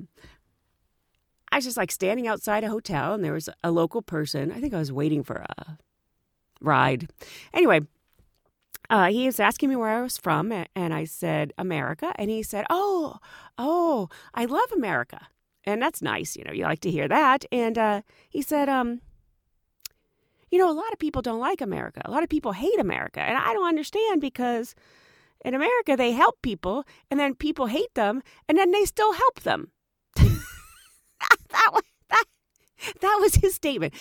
I 1.50 1.56
was 1.56 1.64
just 1.64 1.76
like 1.76 1.90
standing 1.90 2.26
outside 2.26 2.64
a 2.64 2.70
hotel, 2.70 3.14
and 3.14 3.24
there 3.24 3.32
was 3.32 3.48
a 3.62 3.70
local 3.70 4.02
person. 4.02 4.50
I 4.50 4.60
think 4.60 4.74
I 4.74 4.78
was 4.78 4.92
waiting 4.92 5.22
for 5.22 5.36
a 5.36 5.78
ride. 6.60 7.10
Anyway, 7.54 7.80
uh, 8.90 9.10
he 9.10 9.26
was 9.26 9.40
asking 9.40 9.68
me 9.68 9.76
where 9.76 9.90
I 9.90 10.02
was 10.02 10.18
from, 10.18 10.52
and 10.74 10.94
I 10.94 11.04
said 11.04 11.52
America, 11.56 12.12
and 12.16 12.30
he 12.30 12.42
said, 12.42 12.66
"Oh, 12.68 13.18
oh, 13.58 14.08
I 14.34 14.44
love 14.44 14.72
America," 14.72 15.28
and 15.64 15.80
that's 15.80 16.02
nice. 16.02 16.36
You 16.36 16.44
know, 16.44 16.52
you 16.52 16.64
like 16.64 16.80
to 16.80 16.90
hear 16.90 17.08
that. 17.08 17.44
And 17.52 17.78
uh, 17.78 18.02
he 18.28 18.42
said, 18.42 18.68
um, 18.68 19.00
"You 20.50 20.58
know, 20.58 20.70
a 20.70 20.72
lot 20.72 20.92
of 20.92 20.98
people 20.98 21.22
don't 21.22 21.40
like 21.40 21.60
America. 21.60 22.02
A 22.04 22.10
lot 22.10 22.22
of 22.22 22.28
people 22.28 22.52
hate 22.52 22.78
America, 22.78 23.20
and 23.20 23.36
I 23.36 23.52
don't 23.52 23.68
understand 23.68 24.20
because." 24.20 24.74
In 25.44 25.54
America, 25.54 25.96
they 25.96 26.12
help 26.12 26.40
people, 26.40 26.84
and 27.10 27.18
then 27.18 27.34
people 27.34 27.66
hate 27.66 27.92
them, 27.94 28.22
and 28.48 28.56
then 28.56 28.70
they 28.70 28.84
still 28.84 29.12
help 29.12 29.40
them. 29.40 29.72
that, 30.14 31.70
was, 31.72 31.82
that, 32.10 32.24
that 33.00 33.18
was 33.20 33.34
his 33.34 33.52
statement. 33.52 33.92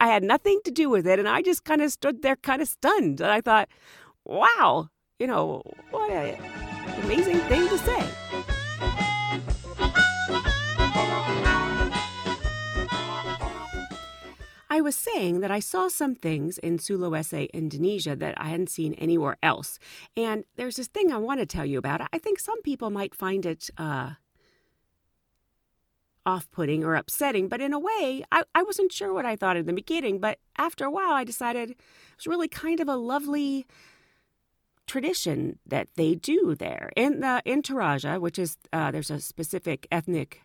I 0.00 0.08
had 0.08 0.24
nothing 0.24 0.60
to 0.64 0.72
do 0.72 0.90
with 0.90 1.06
it, 1.06 1.20
and 1.20 1.28
I 1.28 1.40
just 1.40 1.62
kind 1.62 1.82
of 1.82 1.92
stood 1.92 2.22
there, 2.22 2.34
kind 2.34 2.60
of 2.60 2.66
stunned. 2.66 3.20
And 3.20 3.30
I 3.30 3.40
thought, 3.40 3.68
wow, 4.24 4.88
you 5.20 5.28
know, 5.28 5.62
what 5.92 6.10
an 6.10 6.36
amazing 7.04 7.38
thing 7.42 7.68
to 7.68 7.78
say. 7.78 8.57
I 14.78 14.80
was 14.80 14.94
saying 14.94 15.40
that 15.40 15.50
I 15.50 15.58
saw 15.58 15.88
some 15.88 16.14
things 16.14 16.56
in 16.56 16.78
Sulawesi, 16.78 17.50
Indonesia 17.52 18.14
that 18.14 18.40
I 18.40 18.50
hadn't 18.50 18.70
seen 18.70 18.94
anywhere 18.94 19.36
else. 19.42 19.80
And 20.16 20.44
there's 20.54 20.76
this 20.76 20.86
thing 20.86 21.12
I 21.12 21.18
want 21.18 21.40
to 21.40 21.46
tell 21.46 21.66
you 21.66 21.78
about. 21.78 22.00
I 22.12 22.18
think 22.18 22.38
some 22.38 22.62
people 22.62 22.88
might 22.88 23.12
find 23.12 23.44
it 23.44 23.70
uh, 23.76 24.10
off 26.24 26.48
putting 26.52 26.84
or 26.84 26.94
upsetting, 26.94 27.48
but 27.48 27.60
in 27.60 27.72
a 27.72 27.78
way, 27.80 28.22
I, 28.30 28.44
I 28.54 28.62
wasn't 28.62 28.92
sure 28.92 29.12
what 29.12 29.26
I 29.26 29.34
thought 29.34 29.56
in 29.56 29.66
the 29.66 29.72
beginning. 29.72 30.20
But 30.20 30.38
after 30.56 30.84
a 30.84 30.92
while, 30.92 31.10
I 31.10 31.24
decided 31.24 31.70
it 31.70 31.76
was 32.16 32.28
really 32.28 32.46
kind 32.46 32.78
of 32.78 32.88
a 32.88 32.94
lovely 32.94 33.66
tradition 34.86 35.58
that 35.66 35.88
they 35.96 36.14
do 36.14 36.54
there 36.54 36.92
in 36.94 37.18
the 37.18 37.42
in 37.44 37.62
Toraja, 37.62 38.20
which 38.20 38.38
is 38.38 38.56
uh, 38.72 38.92
there's 38.92 39.10
a 39.10 39.18
specific 39.18 39.88
ethnic 39.90 40.42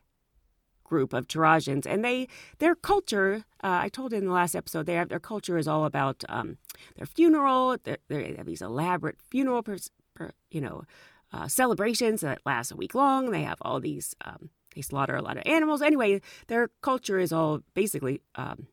group 0.84 1.14
of 1.14 1.28
Torajans, 1.28 1.86
and 1.86 2.04
they 2.04 2.28
their 2.60 2.76
culture. 2.76 3.46
Uh, 3.64 3.80
I 3.84 3.90
told 3.90 4.14
in 4.14 4.26
the 4.26 4.32
last 4.32 4.56
episode, 4.56 4.86
they 4.86 4.96
have 4.96 5.10
their 5.10 5.20
culture 5.20 5.58
is 5.58 5.68
all 5.68 5.86
about 5.86 6.24
um, 6.30 6.58
their 6.96 7.06
funeral. 7.06 7.78
They 7.84 8.36
have 8.38 8.46
these 8.46 8.62
elaborate 8.62 9.18
funeral, 9.22 9.64
per, 9.64 9.78
per, 10.16 10.32
you 10.52 10.62
know, 10.62 10.84
uh, 11.32 11.48
celebrations 11.48 12.22
that 12.22 12.42
last 12.46 12.72
a 12.72 12.76
week 12.76 12.94
long. 12.94 13.32
They 13.32 13.44
have 13.44 13.58
all 13.62 13.80
these. 13.80 14.16
Um, 14.26 14.50
they 14.76 14.82
slaughter 14.82 15.16
a 15.16 15.22
lot 15.22 15.38
of 15.38 15.44
animals. 15.46 15.82
Anyway, 15.82 16.22
their 16.48 16.70
culture 16.82 17.20
is 17.20 17.32
all 17.32 17.62
basically 17.76 18.22
um, 18.36 18.68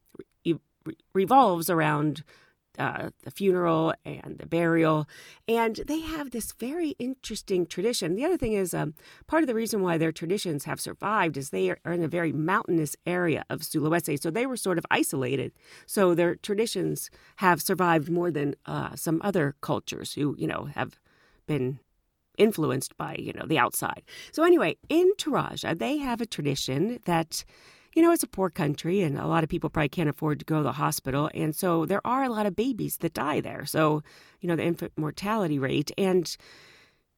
re- 0.85 0.96
revolves 1.14 1.70
around 1.70 2.23
uh, 2.81 3.11
the 3.23 3.31
funeral 3.31 3.93
and 4.05 4.38
the 4.38 4.47
burial. 4.47 5.07
And 5.47 5.77
they 5.87 6.01
have 6.01 6.31
this 6.31 6.53
very 6.53 6.90
interesting 6.99 7.66
tradition. 7.66 8.16
The 8.16 8.25
other 8.25 8.37
thing 8.38 8.55
is, 8.55 8.73
um, 8.75 8.95
part 9.27 9.43
of 9.43 9.47
the 9.47 9.55
reason 9.55 9.83
why 9.83 9.99
their 9.99 10.12
traditions 10.12 10.64
have 10.64 10.81
survived 10.81 11.37
is 11.37 11.51
they 11.51 11.71
are 11.71 11.93
in 11.93 12.03
a 12.03 12.09
very 12.09 12.33
mountainous 12.33 12.97
area 13.07 13.45
of 13.51 13.61
Sulawesi. 13.61 14.21
So 14.21 14.31
they 14.31 14.47
were 14.47 14.57
sort 14.57 14.79
of 14.79 14.87
isolated. 14.90 15.53
So 15.87 16.14
their 16.14 16.35
traditions 16.37 17.11
have 17.37 17.62
survived 17.62 18.11
more 18.11 18.31
than 18.31 18.55
uh, 18.66 18.97
some 18.97 19.21
other 19.23 19.55
cultures 19.61 20.14
who, 20.14 20.35
you 20.38 20.47
know, 20.47 20.69
have 20.75 20.99
been 21.47 21.79
influenced 22.38 22.97
by, 22.97 23.16
you 23.19 23.33
know, 23.35 23.45
the 23.47 23.59
outside. 23.59 24.03
So 24.33 24.45
anyway, 24.45 24.77
in 24.88 25.12
Toraja, 25.19 25.79
they 25.79 25.99
have 25.99 26.21
a 26.21 26.27
tradition 26.27 27.01
that 27.05 27.45
you 27.94 28.03
know, 28.03 28.12
it's 28.12 28.22
a 28.22 28.29
poor 28.29 28.50
country 28.50 29.03
and 29.03 29.18
a 29.18 29.26
lot 29.26 29.42
of 29.42 29.50
people 29.50 29.70
probably 29.70 29.88
can't 29.88 30.09
afford 30.09 30.38
to 30.38 30.44
go 30.44 30.59
to 30.59 30.62
the 30.62 30.72
hospital. 30.72 31.31
And 31.35 31.55
so 31.55 31.87
there 31.87 32.07
are 32.07 32.22
a 32.22 32.29
lot 32.29 32.46
of 32.46 32.55
babies 32.55 32.98
that 32.98 33.14
die 33.14 33.40
there. 33.40 33.66
So, 33.66 34.03
you 34.40 34.48
know, 34.48 34.57
the 34.57 34.64
infant 34.64 34.92
mortality 34.96 35.59
rate. 35.59 35.90
And 35.98 36.37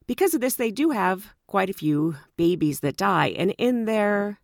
because 0.07 0.33
of 0.33 0.41
this, 0.41 0.55
they 0.55 0.71
do 0.71 0.89
have 0.89 1.33
quite 1.47 1.69
a 1.69 1.73
few 1.73 2.15
babies 2.37 2.79
that 2.79 2.97
die. 2.97 3.27
And 3.37 3.53
in 3.57 3.85
their 3.85 4.39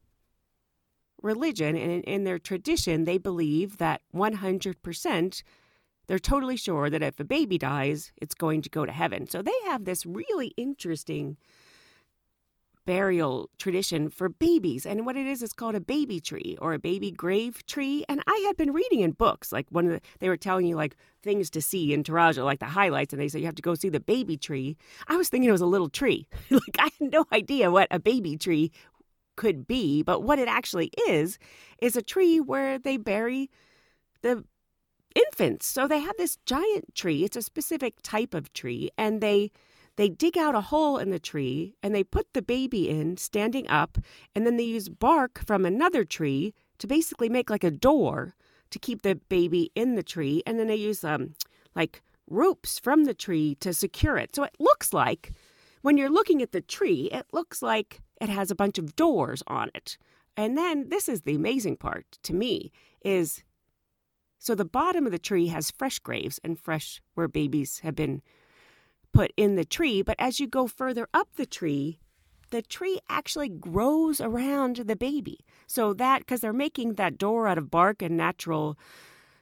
religion 1.21 1.75
and 1.75 2.03
in 2.03 2.23
their 2.23 2.39
tradition, 2.39 3.05
they 3.05 3.17
believe 3.17 3.77
that 3.77 4.01
100%. 4.15 5.43
They're 6.07 6.17
totally 6.17 6.57
sure 6.57 6.89
that 6.89 7.03
if 7.03 7.19
a 7.19 7.23
baby 7.23 7.59
dies, 7.59 8.11
it's 8.17 8.33
going 8.33 8.63
to 8.63 8.69
go 8.69 8.83
to 8.83 8.91
heaven. 8.91 9.27
So 9.27 9.43
they 9.43 9.51
have 9.65 9.85
this 9.85 10.07
really 10.07 10.53
interesting 10.57 11.37
burial 12.89 13.51
tradition 13.59 14.09
for 14.09 14.29
babies. 14.29 14.83
And 14.83 15.05
what 15.05 15.15
it 15.15 15.27
is, 15.27 15.43
is 15.43 15.53
called 15.53 15.75
a 15.75 15.79
baby 15.79 16.19
tree 16.19 16.57
or 16.59 16.73
a 16.73 16.79
baby 16.79 17.11
grave 17.11 17.63
tree. 17.67 18.03
And 18.09 18.19
I 18.25 18.43
had 18.47 18.57
been 18.57 18.73
reading 18.73 19.01
in 19.01 19.11
books, 19.11 19.51
like 19.51 19.67
one 19.69 19.85
of 19.85 19.91
the, 19.91 20.01
they 20.17 20.27
were 20.27 20.35
telling 20.35 20.65
you 20.65 20.75
like 20.75 20.95
things 21.21 21.51
to 21.51 21.61
see 21.61 21.93
in 21.93 22.01
Toraja, 22.01 22.43
like 22.43 22.57
the 22.57 22.65
highlights, 22.65 23.13
and 23.13 23.21
they 23.21 23.27
said 23.27 23.41
you 23.41 23.45
have 23.45 23.53
to 23.53 23.61
go 23.61 23.75
see 23.75 23.89
the 23.89 23.99
baby 23.99 24.37
tree. 24.37 24.75
I 25.07 25.17
was 25.17 25.29
thinking 25.29 25.47
it 25.47 25.51
was 25.51 25.61
a 25.61 25.67
little 25.67 25.87
tree. 25.87 26.27
like 26.49 26.77
I 26.79 26.89
had 26.99 27.11
no 27.13 27.25
idea 27.31 27.69
what 27.69 27.89
a 27.91 27.99
baby 27.99 28.35
tree 28.37 28.71
could 29.35 29.67
be, 29.67 30.01
but 30.01 30.23
what 30.23 30.39
it 30.39 30.47
actually 30.47 30.89
is, 31.07 31.37
is 31.83 31.95
a 31.95 32.01
tree 32.01 32.39
where 32.39 32.79
they 32.79 32.97
bury 32.97 33.51
the 34.23 34.43
infants. 35.13 35.67
So 35.67 35.87
they 35.87 35.99
have 35.99 36.17
this 36.17 36.37
giant 36.47 36.95
tree. 36.95 37.23
It's 37.23 37.37
a 37.37 37.43
specific 37.43 38.01
type 38.01 38.33
of 38.33 38.51
tree, 38.51 38.89
and 38.97 39.21
they 39.21 39.51
they 39.99 40.07
dig 40.07 40.37
out 40.37 40.55
a 40.55 40.61
hole 40.61 40.97
in 40.97 41.09
the 41.09 41.19
tree 41.19 41.75
and 41.83 41.93
they 41.93 42.05
put 42.05 42.31
the 42.31 42.41
baby 42.41 42.89
in 42.89 43.17
standing 43.17 43.67
up, 43.67 43.97
and 44.33 44.45
then 44.45 44.55
they 44.55 44.63
use 44.63 44.87
bark 44.87 45.41
from 45.45 45.65
another 45.65 46.05
tree 46.05 46.53
to 46.77 46.87
basically 46.87 47.27
make 47.27 47.49
like 47.49 47.65
a 47.65 47.69
door 47.69 48.33
to 48.69 48.79
keep 48.79 49.01
the 49.01 49.15
baby 49.15 49.71
in 49.75 49.95
the 49.95 50.01
tree. 50.01 50.41
And 50.47 50.57
then 50.57 50.67
they 50.67 50.77
use 50.77 51.03
um, 51.03 51.33
like 51.75 52.01
ropes 52.29 52.79
from 52.79 53.03
the 53.03 53.13
tree 53.13 53.55
to 53.55 53.73
secure 53.73 54.15
it. 54.15 54.33
So 54.33 54.43
it 54.43 54.55
looks 54.57 54.93
like 54.93 55.33
when 55.81 55.97
you're 55.97 56.09
looking 56.09 56.41
at 56.41 56.53
the 56.53 56.61
tree, 56.61 57.09
it 57.11 57.25
looks 57.33 57.61
like 57.61 57.99
it 58.21 58.29
has 58.29 58.49
a 58.49 58.55
bunch 58.55 58.77
of 58.77 58.95
doors 58.95 59.43
on 59.47 59.69
it. 59.75 59.97
And 60.37 60.57
then 60.57 60.87
this 60.87 61.09
is 61.09 61.23
the 61.23 61.35
amazing 61.35 61.75
part 61.75 62.05
to 62.23 62.33
me 62.33 62.71
is 63.03 63.43
so 64.37 64.55
the 64.55 64.63
bottom 64.63 65.05
of 65.05 65.11
the 65.11 65.19
tree 65.19 65.47
has 65.47 65.71
fresh 65.71 65.99
graves 65.99 66.39
and 66.41 66.57
fresh 66.57 67.01
where 67.15 67.27
babies 67.27 67.79
have 67.79 67.95
been 67.97 68.21
put 69.13 69.31
in 69.37 69.55
the 69.55 69.65
tree, 69.65 70.01
but 70.01 70.15
as 70.19 70.39
you 70.39 70.47
go 70.47 70.67
further 70.67 71.07
up 71.13 71.29
the 71.35 71.45
tree, 71.45 71.99
the 72.51 72.61
tree 72.61 72.99
actually 73.09 73.49
grows 73.49 74.19
around 74.19 74.77
the 74.77 74.95
baby. 74.95 75.39
So 75.67 75.93
that 75.93 76.19
because 76.19 76.41
they're 76.41 76.53
making 76.53 76.95
that 76.95 77.17
door 77.17 77.47
out 77.47 77.57
of 77.57 77.71
bark 77.71 78.01
and 78.01 78.17
natural 78.17 78.77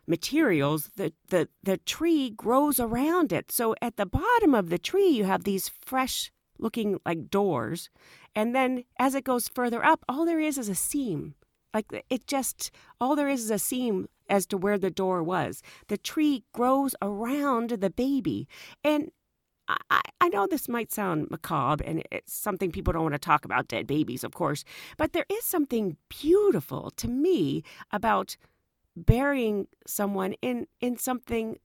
materials, 0.08 0.90
the, 0.96 1.14
the 1.30 1.50
the 1.64 1.78
tree 1.78 2.30
grows 2.30 2.80
around 2.80 3.32
it. 3.32 3.52
So 3.52 3.76
at 3.82 3.98
the 3.98 4.06
bottom 4.06 4.54
of 4.54 4.70
the 4.70 4.78
tree 4.78 5.10
you 5.10 5.26
have 5.26 5.44
these 5.44 5.70
fresh 5.86 6.32
looking 6.60 7.00
like 7.06 7.30
doors. 7.30 7.90
And 8.36 8.56
then 8.56 8.84
as 9.00 9.16
it 9.16 9.24
goes 9.24 9.48
further 9.48 9.84
up, 9.84 10.04
all 10.10 10.26
there 10.26 10.40
is 10.40 10.58
is 10.58 10.70
a 10.70 10.76
seam. 10.76 11.36
Like 11.74 12.06
it 12.10 12.28
just 12.28 12.72
all 13.00 13.16
there 13.16 13.30
is 13.30 13.44
is 13.46 13.52
a 13.52 13.60
seam 13.60 14.08
as 14.30 14.46
to 14.48 14.58
where 14.58 14.78
the 14.78 14.92
door 14.92 15.24
was. 15.24 15.62
The 15.88 15.98
tree 15.98 16.44
grows 16.54 16.96
around 17.02 17.70
the 17.70 17.90
baby. 17.90 18.48
And 18.84 19.12
I, 19.68 20.02
I 20.22 20.30
know 20.30 20.48
this 20.48 20.70
might 20.70 20.92
sound 20.92 21.30
macabre 21.30 21.84
and 21.86 22.04
it's 22.12 22.34
something 22.34 22.72
people 22.72 22.94
don't 22.94 23.04
want 23.04 23.16
to 23.16 23.20
talk 23.20 23.46
about 23.46 23.68
dead 23.68 23.88
babies, 23.88 24.24
of 24.24 24.34
course, 24.34 24.64
but 24.98 25.14
there 25.14 25.26
is 25.30 25.44
something 25.44 25.98
beautiful 26.10 26.92
to 26.98 27.08
me 27.08 27.64
about 27.92 28.38
burying 28.96 29.68
someone 29.86 30.34
in, 30.42 30.68
in 30.82 30.98
something 30.98 31.60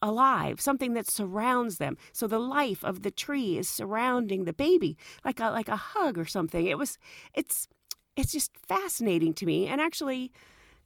alive, 0.00 0.60
something 0.60 0.94
that 0.94 1.10
surrounds 1.10 1.78
them. 1.78 1.96
So 2.12 2.26
the 2.26 2.38
life 2.38 2.84
of 2.84 3.02
the 3.02 3.10
tree 3.10 3.58
is 3.58 3.68
surrounding 3.68 4.44
the 4.44 4.52
baby, 4.52 4.96
like 5.24 5.40
a 5.40 5.50
like 5.50 5.68
a 5.68 5.76
hug 5.76 6.18
or 6.18 6.24
something. 6.24 6.66
It 6.66 6.78
was 6.78 6.98
it's 7.34 7.66
it's 8.16 8.32
just 8.32 8.56
fascinating 8.56 9.34
to 9.34 9.46
me. 9.46 9.66
And 9.66 9.80
actually 9.80 10.32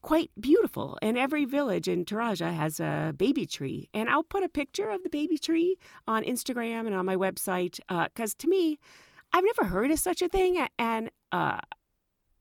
quite 0.03 0.31
beautiful. 0.39 0.99
And 1.01 1.17
every 1.17 1.45
village 1.45 1.89
in 1.89 2.05
Toraja 2.05 2.53
has 2.55 2.81
a 2.81 3.15
baby 3.17 3.47
tree. 3.47 3.89
And 3.95 4.11
I'll 4.11 4.25
put 4.25 4.43
a 4.43 4.49
picture 4.49 4.91
of 4.91 5.03
the 5.03 5.09
baby 5.09 5.39
tree 5.39 5.77
on 6.07 6.25
Instagram 6.25 6.87
and 6.87 6.95
on 6.95 7.07
my 7.07 7.17
website 7.17 7.79
because 7.89 8.33
uh, 8.33 8.39
to 8.39 8.49
me, 8.49 8.79
I've 9.33 9.45
never 9.45 9.71
heard 9.71 9.91
of 9.91 9.99
such 9.99 10.21
a 10.21 10.29
thing. 10.29 10.67
And 10.79 11.11
uh, 11.31 11.61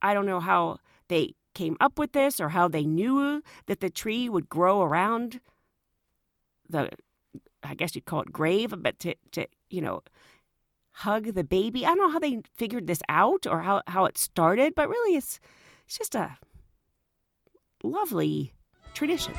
I 0.02 0.14
don't 0.14 0.26
know 0.26 0.40
how 0.40 0.80
they 1.08 1.36
came 1.54 1.78
up 1.80 2.00
with 2.00 2.14
this 2.14 2.40
or 2.40 2.50
how 2.50 2.68
they 2.68 2.86
knew 2.86 3.42
that 3.68 3.80
the 3.80 3.90
tree 3.90 4.28
would 4.28 4.50
grow 4.50 4.82
around 4.82 5.40
the, 6.70 6.90
I 7.64 7.76
guess 7.76 7.96
you'd 7.96 8.06
call 8.06 8.22
it 8.22 8.32
grave, 8.32 8.74
but 8.78 8.98
to, 9.00 9.16
to 9.34 9.46
you 9.70 9.82
know, 9.82 10.02
hug 10.92 11.34
the 11.34 11.44
baby. 11.44 11.86
I 11.86 11.90
don't 11.90 11.98
know 12.00 12.10
how 12.10 12.20
they 12.20 12.42
figured 12.56 12.88
this 12.88 13.02
out 13.08 13.46
or 13.46 13.62
how, 13.62 13.82
how 13.88 14.06
it 14.06 14.18
started, 14.18 14.74
but 14.76 14.90
really 14.90 15.16
it's, 15.16 15.40
it's 15.86 15.98
just 15.98 16.16
a 16.16 16.38
lovely 17.84 18.54
tradition. 18.94 19.34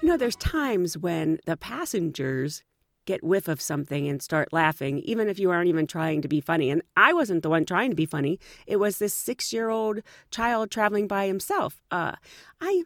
You 0.00 0.08
know, 0.08 0.16
there's 0.16 0.36
times 0.36 0.96
when 0.96 1.38
the 1.44 1.56
passengers 1.56 2.62
get 3.04 3.24
whiff 3.24 3.48
of 3.48 3.60
something 3.60 4.06
and 4.06 4.22
start 4.22 4.52
laughing, 4.52 4.98
even 5.00 5.28
if 5.28 5.38
you 5.38 5.50
aren't 5.50 5.68
even 5.68 5.86
trying 5.86 6.20
to 6.20 6.28
be 6.28 6.42
funny. 6.42 6.70
And 6.70 6.82
I 6.94 7.14
wasn't 7.14 7.42
the 7.42 7.48
one 7.48 7.64
trying 7.64 7.88
to 7.88 7.96
be 7.96 8.06
funny. 8.06 8.38
It 8.66 8.76
was 8.76 8.98
this 8.98 9.14
six 9.14 9.52
year 9.52 9.70
old 9.70 10.00
child 10.30 10.70
traveling 10.70 11.08
by 11.08 11.26
himself. 11.26 11.80
Uh, 11.90 12.16
I, 12.60 12.84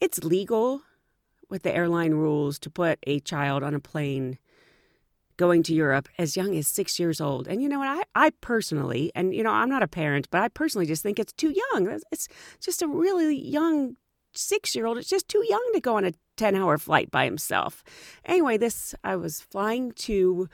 it's 0.00 0.24
legal 0.24 0.82
with 1.48 1.62
the 1.62 1.74
airline 1.74 2.14
rules 2.14 2.58
to 2.58 2.70
put 2.70 2.98
a 3.06 3.20
child 3.20 3.62
on 3.62 3.74
a 3.74 3.80
plane 3.80 4.38
going 5.38 5.62
to 5.62 5.74
Europe 5.74 6.08
as 6.18 6.36
young 6.36 6.54
as 6.56 6.68
six 6.68 6.98
years 6.98 7.20
old. 7.20 7.48
And 7.48 7.62
you 7.62 7.68
know 7.68 7.78
what? 7.78 7.88
I, 7.88 8.26
I 8.26 8.30
personally, 8.42 9.10
and 9.14 9.34
you 9.34 9.42
know, 9.42 9.52
I'm 9.52 9.70
not 9.70 9.82
a 9.82 9.88
parent, 9.88 10.28
but 10.30 10.42
I 10.42 10.48
personally 10.48 10.86
just 10.86 11.02
think 11.02 11.18
it's 11.18 11.32
too 11.32 11.54
young. 11.72 11.98
It's 12.12 12.28
just 12.60 12.82
a 12.82 12.86
really 12.86 13.40
young 13.40 13.96
six 14.34 14.74
year 14.74 14.84
old. 14.84 14.98
It's 14.98 15.08
just 15.08 15.28
too 15.28 15.44
young 15.48 15.70
to 15.72 15.80
go 15.80 15.96
on 15.96 16.04
a 16.04 16.12
10 16.36 16.54
hour 16.54 16.76
flight 16.76 17.10
by 17.10 17.24
himself. 17.24 17.82
Anyway, 18.24 18.58
this, 18.58 18.94
I 19.02 19.16
was 19.16 19.40
flying 19.40 19.92
to 19.92 20.48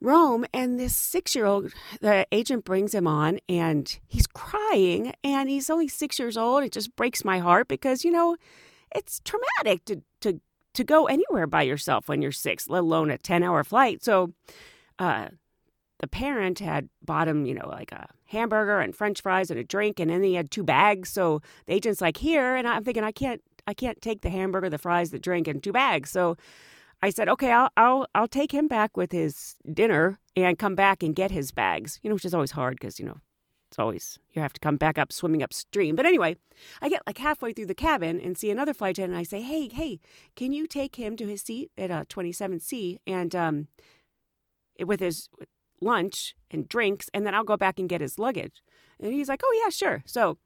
Rome, 0.00 0.44
and 0.52 0.78
this 0.78 0.94
six 0.94 1.34
year 1.34 1.46
old, 1.46 1.72
the 2.00 2.26
agent 2.30 2.64
brings 2.64 2.94
him 2.94 3.06
on, 3.06 3.38
and 3.48 3.98
he's 4.06 4.26
crying, 4.26 5.14
and 5.22 5.48
he's 5.48 5.70
only 5.70 5.88
six 5.88 6.18
years 6.18 6.36
old. 6.36 6.62
It 6.62 6.72
just 6.72 6.94
breaks 6.94 7.24
my 7.24 7.38
heart 7.38 7.68
because, 7.68 8.04
you 8.04 8.10
know, 8.10 8.36
it's 8.94 9.20
traumatic 9.24 9.84
to, 9.86 10.02
to 10.20 10.40
to 10.74 10.84
go 10.84 11.06
anywhere 11.06 11.46
by 11.46 11.62
yourself 11.62 12.08
when 12.08 12.22
you're 12.22 12.32
six, 12.32 12.68
let 12.68 12.80
alone 12.80 13.10
a 13.10 13.18
10 13.18 13.42
hour 13.42 13.64
flight. 13.64 14.02
So, 14.04 14.32
uh, 14.98 15.28
the 16.00 16.08
parent 16.08 16.58
had 16.58 16.88
bought 17.02 17.28
him, 17.28 17.46
you 17.46 17.54
know, 17.54 17.68
like 17.68 17.92
a 17.92 18.08
hamburger 18.26 18.80
and 18.80 18.94
french 18.94 19.22
fries 19.22 19.50
and 19.50 19.58
a 19.58 19.64
drink, 19.64 20.00
and 20.00 20.10
then 20.10 20.22
he 20.22 20.34
had 20.34 20.50
two 20.50 20.62
bags. 20.64 21.08
So 21.08 21.40
the 21.66 21.72
agent's 21.72 22.00
like, 22.00 22.16
here. 22.18 22.56
And 22.56 22.68
I'm 22.68 22.84
thinking, 22.84 23.04
I 23.04 23.12
can't, 23.12 23.40
I 23.66 23.74
can't 23.74 24.00
take 24.02 24.20
the 24.20 24.28
hamburger, 24.28 24.68
the 24.68 24.76
fries, 24.78 25.10
the 25.10 25.18
drink, 25.18 25.48
and 25.48 25.62
two 25.62 25.72
bags. 25.72 26.10
So 26.10 26.36
I 27.00 27.10
said, 27.10 27.28
okay, 27.28 27.52
I'll, 27.52 27.70
I'll, 27.76 28.06
I'll 28.14 28.28
take 28.28 28.52
him 28.52 28.68
back 28.68 28.96
with 28.96 29.12
his 29.12 29.56
dinner 29.72 30.18
and 30.36 30.58
come 30.58 30.74
back 30.74 31.02
and 31.02 31.14
get 31.14 31.30
his 31.30 31.52
bags, 31.52 32.00
you 32.02 32.10
know, 32.10 32.14
which 32.14 32.24
is 32.24 32.34
always 32.34 32.50
hard 32.50 32.76
because, 32.76 32.98
you 32.98 33.06
know, 33.06 33.18
it's 33.74 33.78
always, 33.80 34.20
you 34.32 34.40
have 34.40 34.52
to 34.52 34.60
come 34.60 34.76
back 34.76 34.98
up 34.98 35.12
swimming 35.12 35.42
upstream. 35.42 35.96
But 35.96 36.06
anyway, 36.06 36.36
I 36.80 36.88
get 36.88 37.02
like 37.08 37.18
halfway 37.18 37.52
through 37.52 37.66
the 37.66 37.74
cabin 37.74 38.20
and 38.20 38.38
see 38.38 38.48
another 38.48 38.72
flight 38.72 38.98
attendant. 38.98 39.14
And 39.14 39.20
I 39.20 39.24
say, 39.24 39.42
hey, 39.42 39.66
hey, 39.66 39.98
can 40.36 40.52
you 40.52 40.68
take 40.68 40.94
him 40.94 41.16
to 41.16 41.26
his 41.26 41.42
seat 41.42 41.72
at 41.76 41.90
uh, 41.90 42.04
27C 42.04 42.98
and 43.04 43.34
um, 43.34 43.66
with 44.78 45.00
his 45.00 45.28
lunch 45.80 46.36
and 46.52 46.68
drinks, 46.68 47.10
and 47.12 47.26
then 47.26 47.34
I'll 47.34 47.42
go 47.42 47.56
back 47.56 47.80
and 47.80 47.88
get 47.88 48.00
his 48.00 48.16
luggage. 48.16 48.62
And 49.00 49.12
he's 49.12 49.28
like, 49.28 49.42
oh, 49.44 49.60
yeah, 49.64 49.70
sure. 49.70 50.04
So 50.06 50.38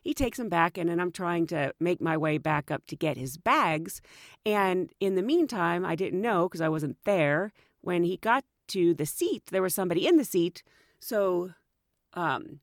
he 0.00 0.14
takes 0.14 0.38
him 0.38 0.48
back, 0.48 0.78
and 0.78 0.88
then 0.88 1.00
I'm 1.00 1.10
trying 1.10 1.48
to 1.48 1.74
make 1.80 2.00
my 2.00 2.16
way 2.16 2.38
back 2.38 2.70
up 2.70 2.86
to 2.86 2.94
get 2.94 3.16
his 3.16 3.36
bags. 3.36 4.00
And 4.46 4.92
in 5.00 5.16
the 5.16 5.22
meantime, 5.22 5.84
I 5.84 5.96
didn't 5.96 6.22
know 6.22 6.48
because 6.48 6.60
I 6.60 6.68
wasn't 6.68 6.98
there. 7.04 7.52
When 7.80 8.04
he 8.04 8.16
got 8.16 8.44
to 8.68 8.94
the 8.94 9.06
seat, 9.06 9.46
there 9.46 9.62
was 9.62 9.74
somebody 9.74 10.06
in 10.06 10.18
the 10.18 10.24
seat. 10.24 10.62
So 11.00 11.50
um, 12.14 12.60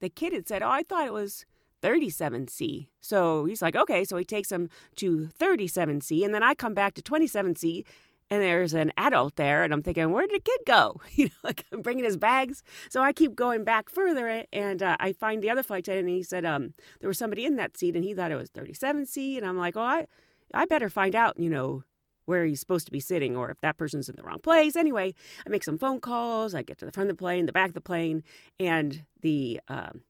the 0.00 0.08
kid 0.08 0.32
had 0.32 0.48
said, 0.48 0.62
Oh, 0.62 0.70
I 0.70 0.82
thought 0.82 1.06
it 1.06 1.12
was 1.12 1.44
37C. 1.82 2.88
So 3.00 3.44
he's 3.44 3.62
like, 3.62 3.76
Okay. 3.76 4.04
So 4.04 4.16
he 4.16 4.24
takes 4.24 4.50
him 4.50 4.68
to 4.96 5.28
37C. 5.38 6.24
And 6.24 6.34
then 6.34 6.42
I 6.42 6.54
come 6.54 6.74
back 6.74 6.94
to 6.94 7.02
27C 7.02 7.84
and 8.30 8.42
there's 8.42 8.74
an 8.74 8.92
adult 8.96 9.36
there. 9.36 9.62
And 9.64 9.72
I'm 9.72 9.82
thinking, 9.82 10.10
Where 10.10 10.26
did 10.26 10.36
the 10.36 10.44
kid 10.44 10.60
go? 10.66 11.00
You 11.12 11.26
know, 11.26 11.30
like 11.42 11.64
I'm 11.72 11.82
bringing 11.82 12.04
his 12.04 12.16
bags. 12.16 12.62
So 12.90 13.02
I 13.02 13.12
keep 13.12 13.34
going 13.34 13.64
back 13.64 13.90
further 13.90 14.44
and 14.52 14.82
uh, 14.82 14.96
I 15.00 15.12
find 15.12 15.42
the 15.42 15.50
other 15.50 15.62
flight 15.62 15.86
attendant 15.86 16.08
and 16.08 16.16
he 16.16 16.22
said, 16.22 16.44
um, 16.44 16.74
There 17.00 17.08
was 17.08 17.18
somebody 17.18 17.44
in 17.44 17.56
that 17.56 17.76
seat 17.76 17.96
and 17.96 18.04
he 18.04 18.14
thought 18.14 18.32
it 18.32 18.36
was 18.36 18.50
37C. 18.50 19.36
And 19.36 19.46
I'm 19.46 19.58
like, 19.58 19.76
Oh, 19.76 19.82
I, 19.82 20.06
I 20.54 20.64
better 20.66 20.88
find 20.88 21.14
out, 21.14 21.38
you 21.38 21.50
know, 21.50 21.82
where 22.28 22.44
he's 22.44 22.60
supposed 22.60 22.86
to 22.86 22.92
be 22.92 23.00
sitting 23.00 23.36
or 23.36 23.50
if 23.50 23.60
that 23.62 23.78
person's 23.78 24.08
in 24.08 24.16
the 24.16 24.22
wrong 24.22 24.38
place. 24.38 24.76
Anyway, 24.76 25.14
I 25.46 25.48
make 25.48 25.64
some 25.64 25.78
phone 25.78 25.98
calls. 26.00 26.54
I 26.54 26.62
get 26.62 26.78
to 26.78 26.84
the 26.84 26.92
front 26.92 27.10
of 27.10 27.16
the 27.16 27.20
plane, 27.20 27.46
the 27.46 27.52
back 27.52 27.68
of 27.68 27.74
the 27.74 27.80
plane, 27.80 28.22
and 28.60 29.04
the 29.22 29.60
um, 29.68 30.02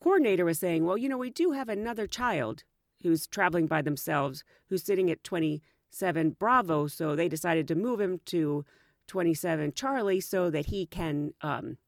coordinator 0.00 0.44
was 0.44 0.58
saying, 0.58 0.84
Well, 0.84 0.96
you 0.96 1.08
know, 1.08 1.18
we 1.18 1.30
do 1.30 1.50
have 1.50 1.68
another 1.68 2.06
child 2.06 2.62
who's 3.02 3.26
traveling 3.26 3.66
by 3.66 3.82
themselves 3.82 4.44
who's 4.68 4.84
sitting 4.84 5.10
at 5.10 5.24
27 5.24 6.30
Bravo. 6.38 6.86
So 6.86 7.16
they 7.16 7.28
decided 7.28 7.66
to 7.68 7.74
move 7.74 8.00
him 8.00 8.20
to 8.26 8.64
27 9.08 9.72
Charlie 9.72 10.20
so 10.20 10.50
that 10.50 10.66
he 10.66 10.86
can 10.86 11.32
um, 11.42 11.78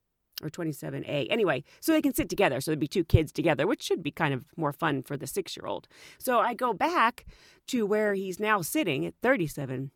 or 0.40 0.48
27A. 0.48 1.26
Anyway, 1.30 1.64
so 1.80 1.92
they 1.92 2.02
can 2.02 2.14
sit 2.14 2.28
together. 2.28 2.60
So 2.60 2.70
there'd 2.70 2.80
be 2.80 2.86
two 2.86 3.04
kids 3.04 3.32
together, 3.32 3.66
which 3.66 3.82
should 3.82 4.02
be 4.02 4.10
kind 4.10 4.34
of 4.34 4.44
more 4.56 4.72
fun 4.72 5.02
for 5.02 5.16
the 5.16 5.26
six 5.26 5.56
year 5.56 5.66
old. 5.66 5.88
So 6.18 6.40
I 6.40 6.54
go 6.54 6.72
back 6.72 7.26
to 7.68 7.86
where 7.86 8.14
he's 8.14 8.40
now 8.40 8.62
sitting 8.62 9.06
at 9.06 9.14
37. 9.22 9.90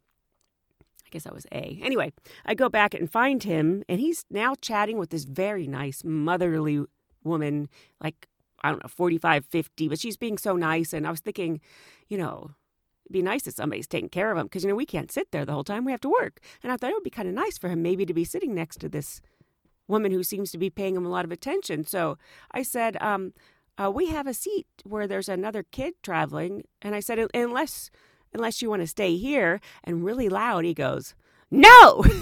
I 1.04 1.08
guess 1.10 1.24
that 1.24 1.34
was 1.34 1.46
A. 1.52 1.80
Anyway, 1.82 2.12
I 2.44 2.54
go 2.54 2.68
back 2.68 2.94
and 2.94 3.10
find 3.10 3.42
him, 3.42 3.84
and 3.88 4.00
he's 4.00 4.24
now 4.30 4.54
chatting 4.60 4.98
with 4.98 5.10
this 5.10 5.24
very 5.24 5.66
nice, 5.66 6.02
motherly 6.04 6.84
woman, 7.22 7.68
like, 8.02 8.28
I 8.62 8.70
don't 8.70 8.82
know, 8.82 8.88
45, 8.88 9.44
50, 9.44 9.88
but 9.88 9.98
she's 9.98 10.16
being 10.16 10.38
so 10.38 10.56
nice. 10.56 10.92
And 10.92 11.06
I 11.06 11.10
was 11.10 11.20
thinking, 11.20 11.60
you 12.08 12.16
know, 12.16 12.50
it'd 13.04 13.12
be 13.12 13.22
nice 13.22 13.46
if 13.46 13.54
somebody's 13.54 13.86
taking 13.86 14.08
care 14.08 14.32
of 14.32 14.38
him 14.38 14.46
because, 14.46 14.64
you 14.64 14.70
know, 14.70 14.74
we 14.74 14.86
can't 14.86 15.12
sit 15.12 15.30
there 15.32 15.44
the 15.44 15.52
whole 15.52 15.64
time. 15.64 15.84
We 15.84 15.92
have 15.92 16.00
to 16.02 16.08
work. 16.08 16.40
And 16.62 16.72
I 16.72 16.76
thought 16.76 16.90
it 16.90 16.94
would 16.94 17.02
be 17.02 17.10
kind 17.10 17.28
of 17.28 17.34
nice 17.34 17.58
for 17.58 17.68
him 17.68 17.82
maybe 17.82 18.06
to 18.06 18.14
be 18.14 18.24
sitting 18.24 18.54
next 18.54 18.78
to 18.78 18.88
this 18.88 19.20
woman 19.88 20.12
who 20.12 20.22
seems 20.22 20.50
to 20.52 20.58
be 20.58 20.70
paying 20.70 20.96
him 20.96 21.06
a 21.06 21.10
lot 21.10 21.24
of 21.24 21.32
attention. 21.32 21.84
So 21.84 22.18
I 22.50 22.62
said, 22.62 22.96
um, 23.00 23.32
uh, 23.78 23.90
"We 23.90 24.08
have 24.08 24.26
a 24.26 24.34
seat 24.34 24.66
where 24.84 25.06
there's 25.06 25.28
another 25.28 25.62
kid 25.62 25.94
traveling," 26.02 26.64
and 26.82 26.94
I 26.94 27.00
said, 27.00 27.18
"Unless, 27.34 27.90
unless 28.32 28.62
you 28.62 28.70
want 28.70 28.82
to 28.82 28.86
stay 28.86 29.16
here." 29.16 29.60
And 29.82 30.04
really 30.04 30.28
loud, 30.28 30.64
he 30.64 30.74
goes, 30.74 31.14
"No." 31.50 32.04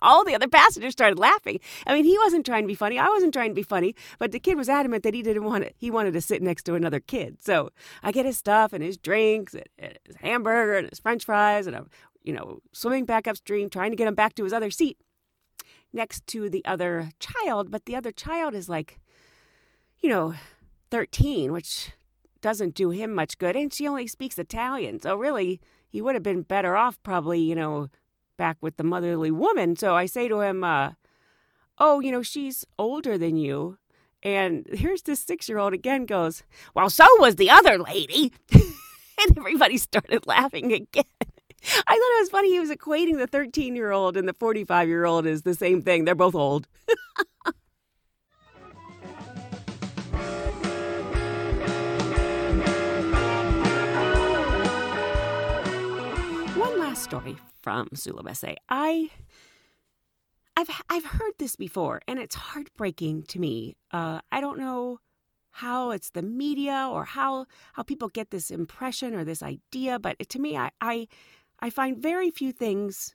All 0.00 0.24
the 0.24 0.34
other 0.34 0.48
passengers 0.48 0.92
started 0.92 1.18
laughing. 1.18 1.58
I 1.88 1.94
mean, 1.94 2.04
he 2.04 2.16
wasn't 2.18 2.46
trying 2.46 2.62
to 2.62 2.68
be 2.68 2.74
funny. 2.74 3.00
I 3.00 3.08
wasn't 3.08 3.32
trying 3.32 3.50
to 3.50 3.54
be 3.54 3.64
funny, 3.64 3.96
but 4.20 4.30
the 4.30 4.38
kid 4.38 4.56
was 4.56 4.68
adamant 4.68 5.02
that 5.02 5.14
he 5.14 5.22
didn't 5.22 5.42
want 5.42 5.64
it. 5.64 5.74
He 5.76 5.90
wanted 5.90 6.12
to 6.12 6.20
sit 6.20 6.40
next 6.40 6.62
to 6.64 6.74
another 6.74 7.00
kid. 7.00 7.38
So 7.40 7.70
I 8.00 8.12
get 8.12 8.24
his 8.24 8.38
stuff 8.38 8.72
and 8.72 8.82
his 8.82 8.96
drinks, 8.96 9.54
and 9.54 9.98
his 10.04 10.16
hamburger 10.16 10.78
and 10.78 10.88
his 10.88 11.00
French 11.00 11.24
fries, 11.24 11.66
and 11.66 11.74
I'm, 11.74 11.90
you 12.22 12.32
know, 12.32 12.60
swimming 12.72 13.06
back 13.06 13.26
upstream, 13.26 13.70
trying 13.70 13.90
to 13.90 13.96
get 13.96 14.06
him 14.06 14.14
back 14.14 14.34
to 14.36 14.44
his 14.44 14.52
other 14.52 14.70
seat 14.70 14.98
next 15.92 16.26
to 16.28 16.48
the 16.48 16.64
other 16.64 17.10
child, 17.18 17.70
but 17.70 17.84
the 17.84 17.96
other 17.96 18.12
child 18.12 18.54
is 18.54 18.68
like, 18.68 18.98
you 20.00 20.08
know, 20.08 20.34
13, 20.90 21.52
which 21.52 21.92
doesn't 22.40 22.74
do 22.74 22.90
him 22.90 23.14
much 23.14 23.38
good. 23.38 23.56
And 23.56 23.72
she 23.72 23.86
only 23.86 24.06
speaks 24.06 24.38
Italian. 24.38 25.00
So 25.00 25.16
really, 25.16 25.60
he 25.88 26.02
would 26.02 26.14
have 26.14 26.22
been 26.22 26.42
better 26.42 26.76
off 26.76 27.02
probably, 27.02 27.40
you 27.40 27.54
know, 27.54 27.88
back 28.36 28.56
with 28.60 28.76
the 28.76 28.84
motherly 28.84 29.30
woman. 29.30 29.76
So 29.76 29.94
I 29.94 30.06
say 30.06 30.28
to 30.28 30.40
him, 30.40 30.64
uh, 30.64 30.92
oh, 31.78 32.00
you 32.00 32.10
know, 32.10 32.22
she's 32.22 32.64
older 32.78 33.16
than 33.16 33.36
you. 33.36 33.78
And 34.22 34.66
here's 34.72 35.02
this 35.02 35.20
six 35.20 35.48
year 35.48 35.58
old 35.58 35.72
again 35.72 36.06
goes, 36.06 36.42
well, 36.74 36.90
so 36.90 37.06
was 37.18 37.36
the 37.36 37.50
other 37.50 37.78
lady. 37.78 38.32
and 38.52 39.38
everybody 39.38 39.76
started 39.76 40.26
laughing 40.26 40.72
again. 40.72 41.04
I 41.64 41.94
thought 41.94 42.18
it 42.18 42.20
was 42.20 42.30
funny. 42.30 42.50
He 42.50 42.60
was 42.60 42.70
equating 42.70 43.18
the 43.18 43.26
13 43.26 43.76
year 43.76 43.92
old 43.92 44.16
and 44.16 44.28
the 44.28 44.32
45 44.32 44.88
year 44.88 45.04
old 45.04 45.26
as 45.26 45.42
the 45.42 45.54
same 45.54 45.82
thing. 45.82 46.04
They're 46.04 46.14
both 46.14 46.34
old. 46.34 46.66
One 56.56 56.78
last 56.78 57.02
story 57.02 57.36
from 57.62 57.88
Sulawesi. 57.90 58.56
I. 58.68 59.10
I've 60.54 60.68
I've 60.90 61.06
heard 61.06 61.32
this 61.38 61.56
before, 61.56 62.02
and 62.06 62.18
it's 62.18 62.34
heartbreaking 62.34 63.22
to 63.28 63.38
me. 63.38 63.74
Uh, 63.90 64.20
I 64.30 64.42
don't 64.42 64.58
know 64.58 64.98
how 65.52 65.90
it's 65.90 66.10
the 66.10 66.22
media 66.22 66.88
or 66.90 67.04
how 67.04 67.46
how 67.74 67.82
people 67.82 68.08
get 68.08 68.30
this 68.30 68.50
impression 68.50 69.14
or 69.14 69.24
this 69.24 69.42
idea, 69.42 69.98
but 69.98 70.18
to 70.28 70.38
me, 70.38 70.56
I, 70.58 70.70
I 70.80 71.08
I 71.62 71.70
find 71.70 71.96
very 71.96 72.30
few 72.30 72.50
things 72.50 73.14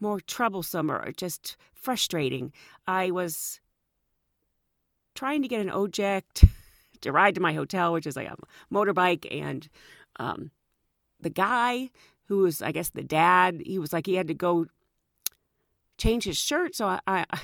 more 0.00 0.18
troublesome 0.18 0.90
or 0.90 1.12
just 1.12 1.56
frustrating. 1.74 2.52
I 2.86 3.10
was 3.10 3.60
trying 5.14 5.42
to 5.42 5.48
get 5.48 5.60
an 5.60 5.70
ojek 5.70 6.22
to 7.02 7.12
ride 7.12 7.34
to 7.34 7.40
my 7.42 7.52
hotel, 7.52 7.92
which 7.92 8.06
is 8.06 8.16
like 8.16 8.28
a 8.28 8.36
motorbike, 8.72 9.26
and 9.30 9.68
um, 10.16 10.50
the 11.20 11.30
guy 11.30 11.90
who 12.28 12.38
was, 12.38 12.62
I 12.62 12.72
guess, 12.72 12.88
the 12.88 13.02
dad, 13.02 13.62
he 13.64 13.78
was 13.78 13.92
like 13.92 14.06
he 14.06 14.14
had 14.14 14.28
to 14.28 14.34
go 14.34 14.66
change 15.98 16.24
his 16.24 16.38
shirt. 16.38 16.74
So 16.74 16.86
I, 16.86 17.00
I 17.06 17.26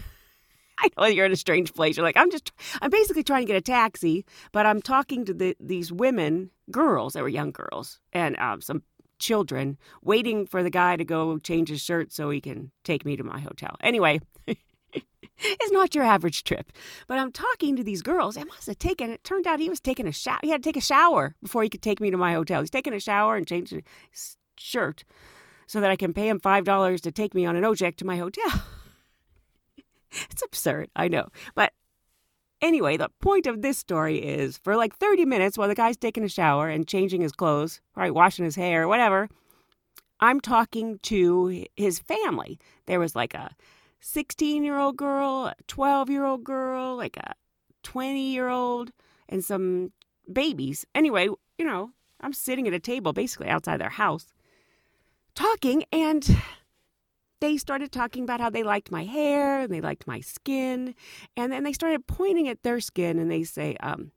I 0.79 0.89
know 0.97 1.07
you're 1.07 1.27
in 1.27 1.33
a 1.33 1.37
strange 1.37 1.75
place. 1.75 1.99
You're 1.99 2.05
like, 2.05 2.17
I'm 2.17 2.31
just, 2.31 2.53
I'm 2.81 2.89
basically 2.89 3.23
trying 3.23 3.43
to 3.43 3.53
get 3.53 3.57
a 3.57 3.61
taxi, 3.61 4.25
but 4.51 4.65
I'm 4.65 4.81
talking 4.81 5.27
to 5.27 5.35
the, 5.35 5.55
these 5.61 5.93
women, 5.93 6.51
girls, 6.71 7.13
they 7.13 7.21
were 7.21 7.29
young 7.29 7.51
girls, 7.51 8.01
and 8.15 8.35
um, 8.39 8.63
some 8.63 8.83
children 9.21 9.79
waiting 10.03 10.47
for 10.47 10.63
the 10.63 10.71
guy 10.71 10.97
to 10.97 11.05
go 11.05 11.39
change 11.39 11.69
his 11.69 11.81
shirt 11.81 12.13
so 12.13 12.31
he 12.31 12.41
can 12.41 12.73
take 12.83 13.05
me 13.05 13.17
to 13.17 13.23
my 13.23 13.39
hotel. 13.39 13.77
Anyway, 13.81 14.21
it's 14.47 15.71
not 15.71 15.95
your 15.95 16.05
average 16.05 16.45
trip. 16.45 16.73
But 17.07 17.19
I'm 17.19 17.33
talking 17.33 17.77
to 17.77 17.85
these 17.85 18.03
girls. 18.03 18.37
I 18.37 18.45
must 18.45 18.67
have 18.67 18.79
taken 18.79 19.11
it. 19.11 19.23
Turned 19.23 19.47
out 19.47 19.61
he 19.61 19.69
was 19.69 19.81
taking 19.81 20.07
a 20.07 20.13
shower. 20.13 20.41
He 20.43 20.51
had 20.51 20.63
to 20.63 20.69
take 20.69 20.77
a 20.77 20.85
shower 20.85 21.37
before 21.43 21.63
he 21.63 21.69
could 21.69 21.83
take 21.83 22.01
me 22.01 22.11
to 22.11 22.17
my 22.17 22.33
hotel. 22.33 22.61
He's 22.61 22.71
taking 22.71 22.95
a 22.95 23.01
shower 23.01 23.37
and 23.37 23.47
changing 23.47 23.83
his 24.11 24.37
shirt 24.59 25.05
so 25.67 25.81
that 25.81 25.91
I 25.91 25.97
can 25.97 26.13
pay 26.13 26.29
him 26.29 26.41
$5 26.41 27.01
to 27.01 27.13
take 27.13 27.35
me 27.35 27.47
on 27.47 27.57
an 27.57 27.63
ojek 27.63 27.97
to 27.97 28.05
my 28.05 28.17
hotel. 28.17 28.65
it's 30.31 30.43
absurd, 30.43 30.91
I 30.97 31.09
know. 31.09 31.29
But 31.55 31.73
anyway, 32.63 32.97
the 32.97 33.11
point 33.21 33.47
of 33.47 33.63
this 33.63 33.79
story 33.79 34.19
is 34.19 34.59
for 34.59 34.77
like 34.77 34.97
30 34.97 35.25
minutes 35.25 35.57
while 35.57 35.69
the 35.69 35.75
guy's 35.75 35.97
taking 35.97 36.25
a 36.25 36.29
shower 36.29 36.69
and 36.69 36.87
changing 36.87 37.21
his 37.21 37.33
clothes, 37.33 37.81
right, 37.97 38.15
washing 38.15 38.45
his 38.45 38.57
hair, 38.57 38.89
whatever, 38.89 39.29
I'm 40.21 40.41
talking 40.41 40.99
to 41.05 41.65
his 41.77 41.99
family. 41.99 42.59
There 42.87 43.01
was 43.01 43.17
like 43.17 43.35
a 43.35 43.51
16 44.01 44.63
year 44.63 44.79
old 44.79 44.97
girl, 44.97 45.47
a 45.47 45.55
12 45.67 46.11
year 46.11 46.25
old 46.25 46.45
girl, 46.45 46.97
like 46.97 47.17
a 47.17 47.35
20 47.83 48.21
year 48.21 48.49
old, 48.49 48.91
and 49.29 49.45
some 49.45 49.93
babies. 50.31 50.85
Anyway, 50.95 51.29
you 51.59 51.65
know, 51.65 51.91
I'm 52.21 52.33
sitting 52.33 52.69
at 52.69 52.75
a 52.75 52.81
table 52.81 53.13
basically 53.13 53.49
outside 53.49 53.81
their 53.81 53.89
house 53.89 54.27
talking, 55.35 55.85
and 55.93 56.37
they 57.41 57.57
started 57.57 57.91
talking 57.91 58.23
about 58.23 58.41
how 58.41 58.51
they 58.51 58.63
liked 58.63 58.91
my 58.91 59.05
hair 59.05 59.61
and 59.61 59.73
they 59.73 59.81
liked 59.81 60.07
my 60.07 60.21
skin. 60.21 60.95
And 61.37 61.51
then 61.53 61.65
they 61.65 61.73
started 61.73 62.07
pointing 62.07 62.49
at 62.49 62.63
their 62.63 62.81
skin 62.81 63.19
and 63.19 63.31
they 63.31 63.45
say, 63.45 63.77
um, 63.81 64.13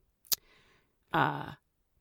uh, 1.12 1.52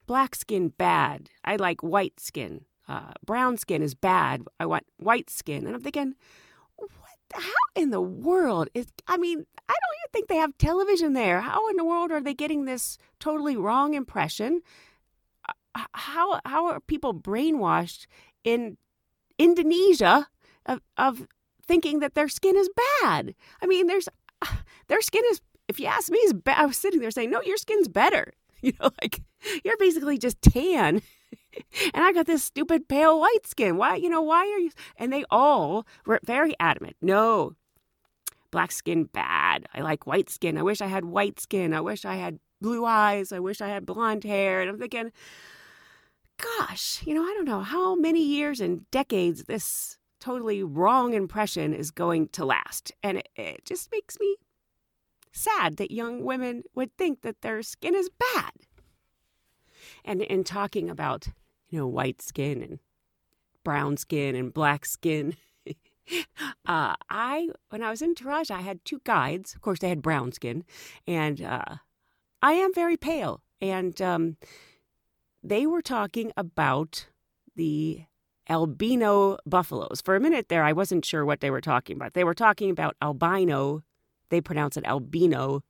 black 0.06 0.36
skin 0.36 0.70
bad. 0.70 1.30
I 1.44 1.56
like 1.56 1.82
white 1.82 2.20
skin. 2.20 2.66
Uh, 2.88 3.14
brown 3.26 3.58
skin 3.58 3.82
is 3.82 3.96
bad. 3.96 4.44
I 4.60 4.66
want 4.66 4.86
white 4.98 5.30
skin. 5.30 5.66
And 5.66 5.76
I'm 5.76 5.82
thinking, 5.82 6.16
what? 6.76 6.90
How 7.34 7.42
in 7.76 7.90
the 7.90 8.02
world 8.02 8.68
is? 8.74 8.88
I 9.08 9.18
mean, 9.18 9.40
I 9.58 9.74
don't 9.74 9.98
even 10.00 10.12
think 10.12 10.28
they 10.28 10.36
have 10.36 10.58
television 10.58 11.14
there. 11.14 11.42
How 11.42 11.68
in 11.70 11.78
the 11.78 11.86
world 11.86 12.12
are 12.12 12.22
they 12.22 12.34
getting 12.34 12.66
this 12.66 12.98
totally 13.20 13.56
wrong 13.56 13.94
impression? 13.94 14.62
Uh, 15.74 15.86
how 15.94 16.42
how 16.46 16.68
are 16.68 16.80
people 16.80 17.14
brainwashed 17.14 18.06
in 18.44 18.78
Indonesia 19.40 20.28
of, 20.66 20.82
of 20.98 21.28
thinking 21.66 22.00
that 22.00 22.16
their 22.16 22.28
skin 22.28 22.56
is 22.56 22.70
bad. 23.02 23.36
I 23.62 23.68
mean, 23.68 23.88
there's 23.88 24.10
their 24.88 25.02
skin 25.02 25.24
is, 25.32 25.42
if 25.68 25.80
you 25.80 25.88
ask 25.88 26.12
me, 26.12 26.20
is 26.20 26.34
bad. 26.34 26.60
I 26.60 26.66
was 26.66 26.78
sitting 26.78 27.00
there 27.00 27.12
saying, 27.12 27.32
no, 27.32 27.42
your 27.42 27.58
skin's 27.58 27.88
better. 27.88 28.34
You 28.64 28.72
know, 28.80 28.92
like 29.02 29.20
you're 29.66 29.76
basically 29.76 30.18
just 30.18 30.42
tan. 30.42 31.02
and 31.94 32.04
I 32.04 32.14
got 32.14 32.28
this 32.28 32.46
stupid 32.46 32.88
pale 32.88 33.20
white 33.20 33.46
skin. 33.46 33.76
Why, 33.76 33.98
you 33.98 34.08
know, 34.08 34.22
why 34.22 34.46
are 34.48 34.60
you? 34.60 34.72
And 34.96 35.12
they 35.12 35.26
all 35.30 35.86
were 36.06 36.22
very 36.24 36.56
adamant. 36.62 36.96
No, 37.02 37.58
black 38.52 38.72
skin 38.72 39.04
bad. 39.04 39.66
I 39.74 39.82
like 39.82 40.08
white 40.08 40.30
skin. 40.30 40.58
I 40.58 40.64
wish 40.64 40.80
I 40.80 40.88
had 40.88 41.04
white 41.04 41.42
skin. 41.42 41.74
I 41.74 41.82
wish 41.82 42.06
I 42.06 42.16
had 42.16 42.40
blue 42.62 42.86
eyes. 42.86 43.34
I 43.34 43.40
wish 43.40 43.60
I 43.60 43.68
had 43.68 43.86
blonde 43.86 44.24
hair. 44.24 44.62
And 44.62 44.70
I'm 44.70 44.80
thinking, 44.80 45.12
gosh, 46.38 47.04
you 47.06 47.14
know, 47.14 47.24
I 47.24 47.34
don't 47.36 47.46
know 47.46 47.62
how 47.62 47.96
many 47.96 48.24
years 48.24 48.62
and 48.62 48.90
decades 48.92 49.44
this 49.44 49.98
totally 50.24 50.64
wrong 50.64 51.14
impression 51.14 51.74
is 51.74 51.92
going 51.92 52.30
to 52.30 52.46
last. 52.46 52.94
And 53.04 53.18
it, 53.18 53.30
it 53.36 53.66
just 53.66 53.92
makes 53.92 54.18
me 54.22 54.38
sad 55.34 55.76
that 55.78 55.92
young 55.92 56.24
women 56.24 56.64
would 56.76 56.96
think 56.98 57.24
that 57.24 57.42
their 57.42 57.62
skin 57.62 57.94
is 57.94 58.10
bad. 58.10 58.52
And 60.06 60.22
in 60.22 60.46
talking 60.46 60.90
about, 60.90 61.28
you 61.68 61.78
know, 61.78 61.88
white 61.88 62.22
skin 62.22 62.62
and 62.62 62.80
brown 63.66 63.98
skin 63.98 64.34
and 64.34 64.54
black 64.54 64.86
skin, 64.86 65.36
uh, 66.66 66.96
I 67.10 67.50
when 67.70 67.84
I 67.84 67.90
was 67.90 68.02
in 68.02 68.16
Toraja, 68.16 68.52
I 68.52 68.62
had 68.62 68.86
two 68.86 69.02
guides. 69.04 69.54
Of 69.54 69.62
course, 69.62 69.80
they 69.80 69.90
had 69.90 70.02
brown 70.02 70.32
skin, 70.32 70.64
and 71.06 71.42
uh, 71.42 71.76
I 72.42 72.54
am 72.54 72.74
very 72.74 72.96
pale. 72.96 73.42
And 73.60 74.02
um, 74.02 74.38
they 75.44 75.66
were 75.66 75.82
talking 75.82 76.32
about 76.38 77.08
the 77.58 78.06
albino 78.50 79.38
buffaloes. 79.46 80.02
For 80.04 80.16
a 80.16 80.20
minute 80.20 80.50
there, 80.50 80.64
I 80.64 80.74
wasn't 80.74 81.06
sure 81.06 81.26
what 81.26 81.40
they 81.40 81.52
were 81.52 81.62
talking 81.62 81.96
about. 81.96 82.14
They 82.14 82.24
were 82.24 82.34
talking 82.34 82.70
about 82.70 82.96
albino. 83.02 83.84
They 84.30 84.42
pronounce 84.42 84.78
it 84.78 84.86
albino, 84.86 85.62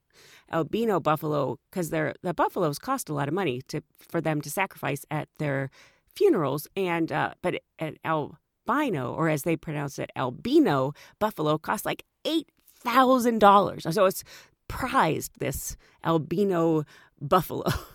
albino 0.51 0.99
buffalo, 0.99 1.59
because 1.69 1.89
the 1.89 2.33
buffaloes 2.35 2.79
cost 2.79 3.09
a 3.09 3.13
lot 3.13 3.27
of 3.27 3.33
money 3.33 3.61
to 3.67 3.81
for 3.97 4.21
them 4.21 4.41
to 4.41 4.49
sacrifice 4.49 5.05
at 5.11 5.27
their 5.37 5.69
funerals. 6.15 6.67
And 6.75 7.11
uh, 7.11 7.33
but 7.41 7.61
an 7.79 7.97
albino, 8.05 9.13
or 9.13 9.29
as 9.29 9.43
they 9.43 9.55
pronounce 9.55 9.99
it, 9.99 10.11
albino 10.15 10.93
buffalo, 11.19 11.57
costs 11.57 11.85
like 11.85 12.03
eight 12.25 12.49
thousand 12.73 13.39
dollars. 13.39 13.85
So 13.89 14.05
it's 14.05 14.23
prized 14.67 15.39
this 15.39 15.77
albino 16.03 16.83
buffalo. 17.21 17.65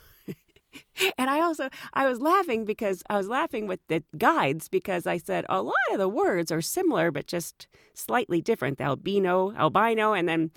and 1.19 1.31
I 1.31 1.41
also 1.41 1.69
I 1.95 2.07
was 2.07 2.21
laughing 2.21 2.65
because 2.65 3.03
I 3.09 3.17
was 3.17 3.29
laughing 3.29 3.67
with 3.67 3.81
the 3.89 4.03
guides 4.17 4.69
because 4.69 5.07
I 5.07 5.19
said 5.19 5.45
a 5.49 5.63
lot 5.63 5.75
of 5.93 5.99
the 5.99 6.09
words 6.09 6.51
are 6.51 6.61
similar 6.61 7.11
but 7.11 7.27
just 7.27 7.67
slightly 7.95 8.41
different. 8.41 8.79
The 8.79 8.85
albino, 8.85 9.53
albino, 9.55 10.13
and 10.13 10.29
then 10.29 10.51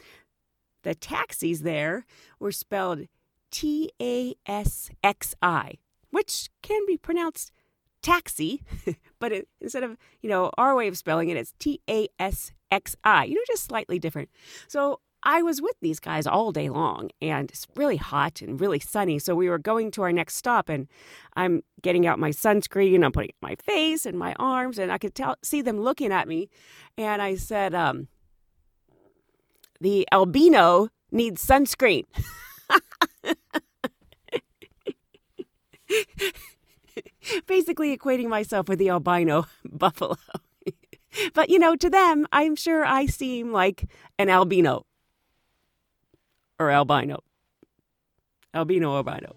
the 0.83 0.95
taxis 0.95 1.61
there 1.61 2.05
were 2.39 2.51
spelled 2.51 3.07
T 3.51 3.91
A 4.01 4.35
S 4.45 4.89
X 5.03 5.35
I, 5.41 5.75
which 6.09 6.49
can 6.61 6.85
be 6.87 6.97
pronounced 6.97 7.51
taxi, 8.01 8.63
but 9.19 9.31
it, 9.31 9.47
instead 9.59 9.83
of 9.83 9.97
you 10.21 10.29
know 10.29 10.51
our 10.57 10.75
way 10.75 10.87
of 10.87 10.97
spelling 10.97 11.29
it, 11.29 11.37
it's 11.37 11.53
T 11.59 11.81
A 11.89 12.07
S 12.19 12.51
X 12.71 12.95
I. 13.03 13.25
You 13.25 13.35
know, 13.35 13.41
just 13.47 13.65
slightly 13.65 13.99
different. 13.99 14.29
So 14.67 14.99
I 15.23 15.43
was 15.43 15.61
with 15.61 15.75
these 15.81 15.99
guys 15.99 16.25
all 16.25 16.51
day 16.51 16.69
long 16.69 17.11
and 17.21 17.49
it's 17.51 17.67
really 17.75 17.97
hot 17.97 18.41
and 18.41 18.59
really 18.59 18.79
sunny. 18.79 19.19
So 19.19 19.35
we 19.35 19.49
were 19.49 19.59
going 19.59 19.91
to 19.91 20.01
our 20.01 20.11
next 20.11 20.35
stop 20.35 20.67
and 20.67 20.87
I'm 21.35 21.61
getting 21.81 22.07
out 22.07 22.17
my 22.17 22.31
sunscreen, 22.31 23.05
I'm 23.05 23.11
putting 23.11 23.33
my 23.41 23.55
face 23.55 24.05
and 24.05 24.17
my 24.17 24.33
arms, 24.39 24.79
and 24.79 24.91
I 24.91 24.97
could 24.97 25.13
tell 25.13 25.35
see 25.43 25.61
them 25.61 25.79
looking 25.79 26.11
at 26.11 26.27
me. 26.27 26.49
And 26.97 27.21
I 27.21 27.35
said, 27.35 27.75
um, 27.75 28.07
the 29.79 30.07
albino 30.11 30.89
needs 31.11 31.45
sunscreen. 31.45 32.05
Basically 37.47 37.95
equating 37.95 38.27
myself 38.27 38.67
with 38.67 38.79
the 38.79 38.89
albino 38.89 39.45
buffalo. 39.65 40.17
but 41.33 41.49
you 41.49 41.59
know, 41.59 41.75
to 41.75 41.89
them, 41.89 42.25
I'm 42.31 42.55
sure 42.55 42.83
I 42.85 43.05
seem 43.05 43.51
like 43.51 43.85
an 44.17 44.29
albino 44.29 44.85
or 46.61 46.69
albino. 46.69 47.23
Albino 48.53 48.95
albino. 48.95 49.35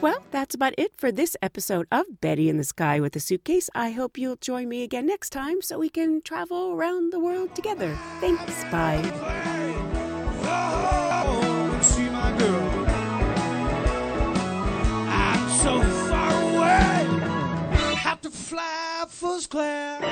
Well, 0.00 0.22
that's 0.30 0.54
about 0.54 0.74
it 0.78 0.92
for 0.96 1.10
this 1.10 1.36
episode 1.42 1.88
of 1.90 2.20
Betty 2.20 2.48
in 2.48 2.56
the 2.56 2.62
Sky 2.62 3.00
with 3.00 3.16
a 3.16 3.20
Suitcase. 3.20 3.68
I 3.74 3.90
hope 3.90 4.16
you'll 4.16 4.36
join 4.36 4.68
me 4.68 4.84
again 4.84 5.06
next 5.06 5.30
time 5.30 5.60
so 5.60 5.80
we 5.80 5.88
can 5.88 6.22
travel 6.22 6.70
around 6.72 7.12
the 7.12 7.18
world 7.18 7.56
together. 7.56 7.98
Thanks. 8.20 8.62
Bye. 8.70 9.02
Fly 19.08 19.30
first 19.30 19.50
class. 19.50 20.04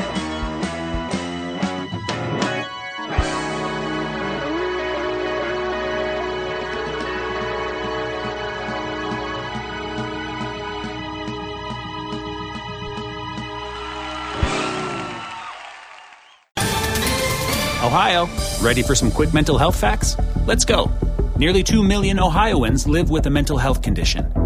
Ohio, 17.83 18.27
ready 18.61 18.83
for 18.83 18.95
some 18.95 19.11
quick 19.11 19.33
mental 19.33 19.57
health 19.57 19.77
facts? 19.77 20.17
Let's 20.45 20.65
go. 20.65 20.91
Nearly 21.39 21.63
2 21.63 21.83
million 21.83 22.19
Ohioans 22.19 22.87
live 22.87 23.11
with 23.11 23.27
a 23.27 23.31
mental 23.31 23.59
health 23.59 23.81
condition. 23.81 24.46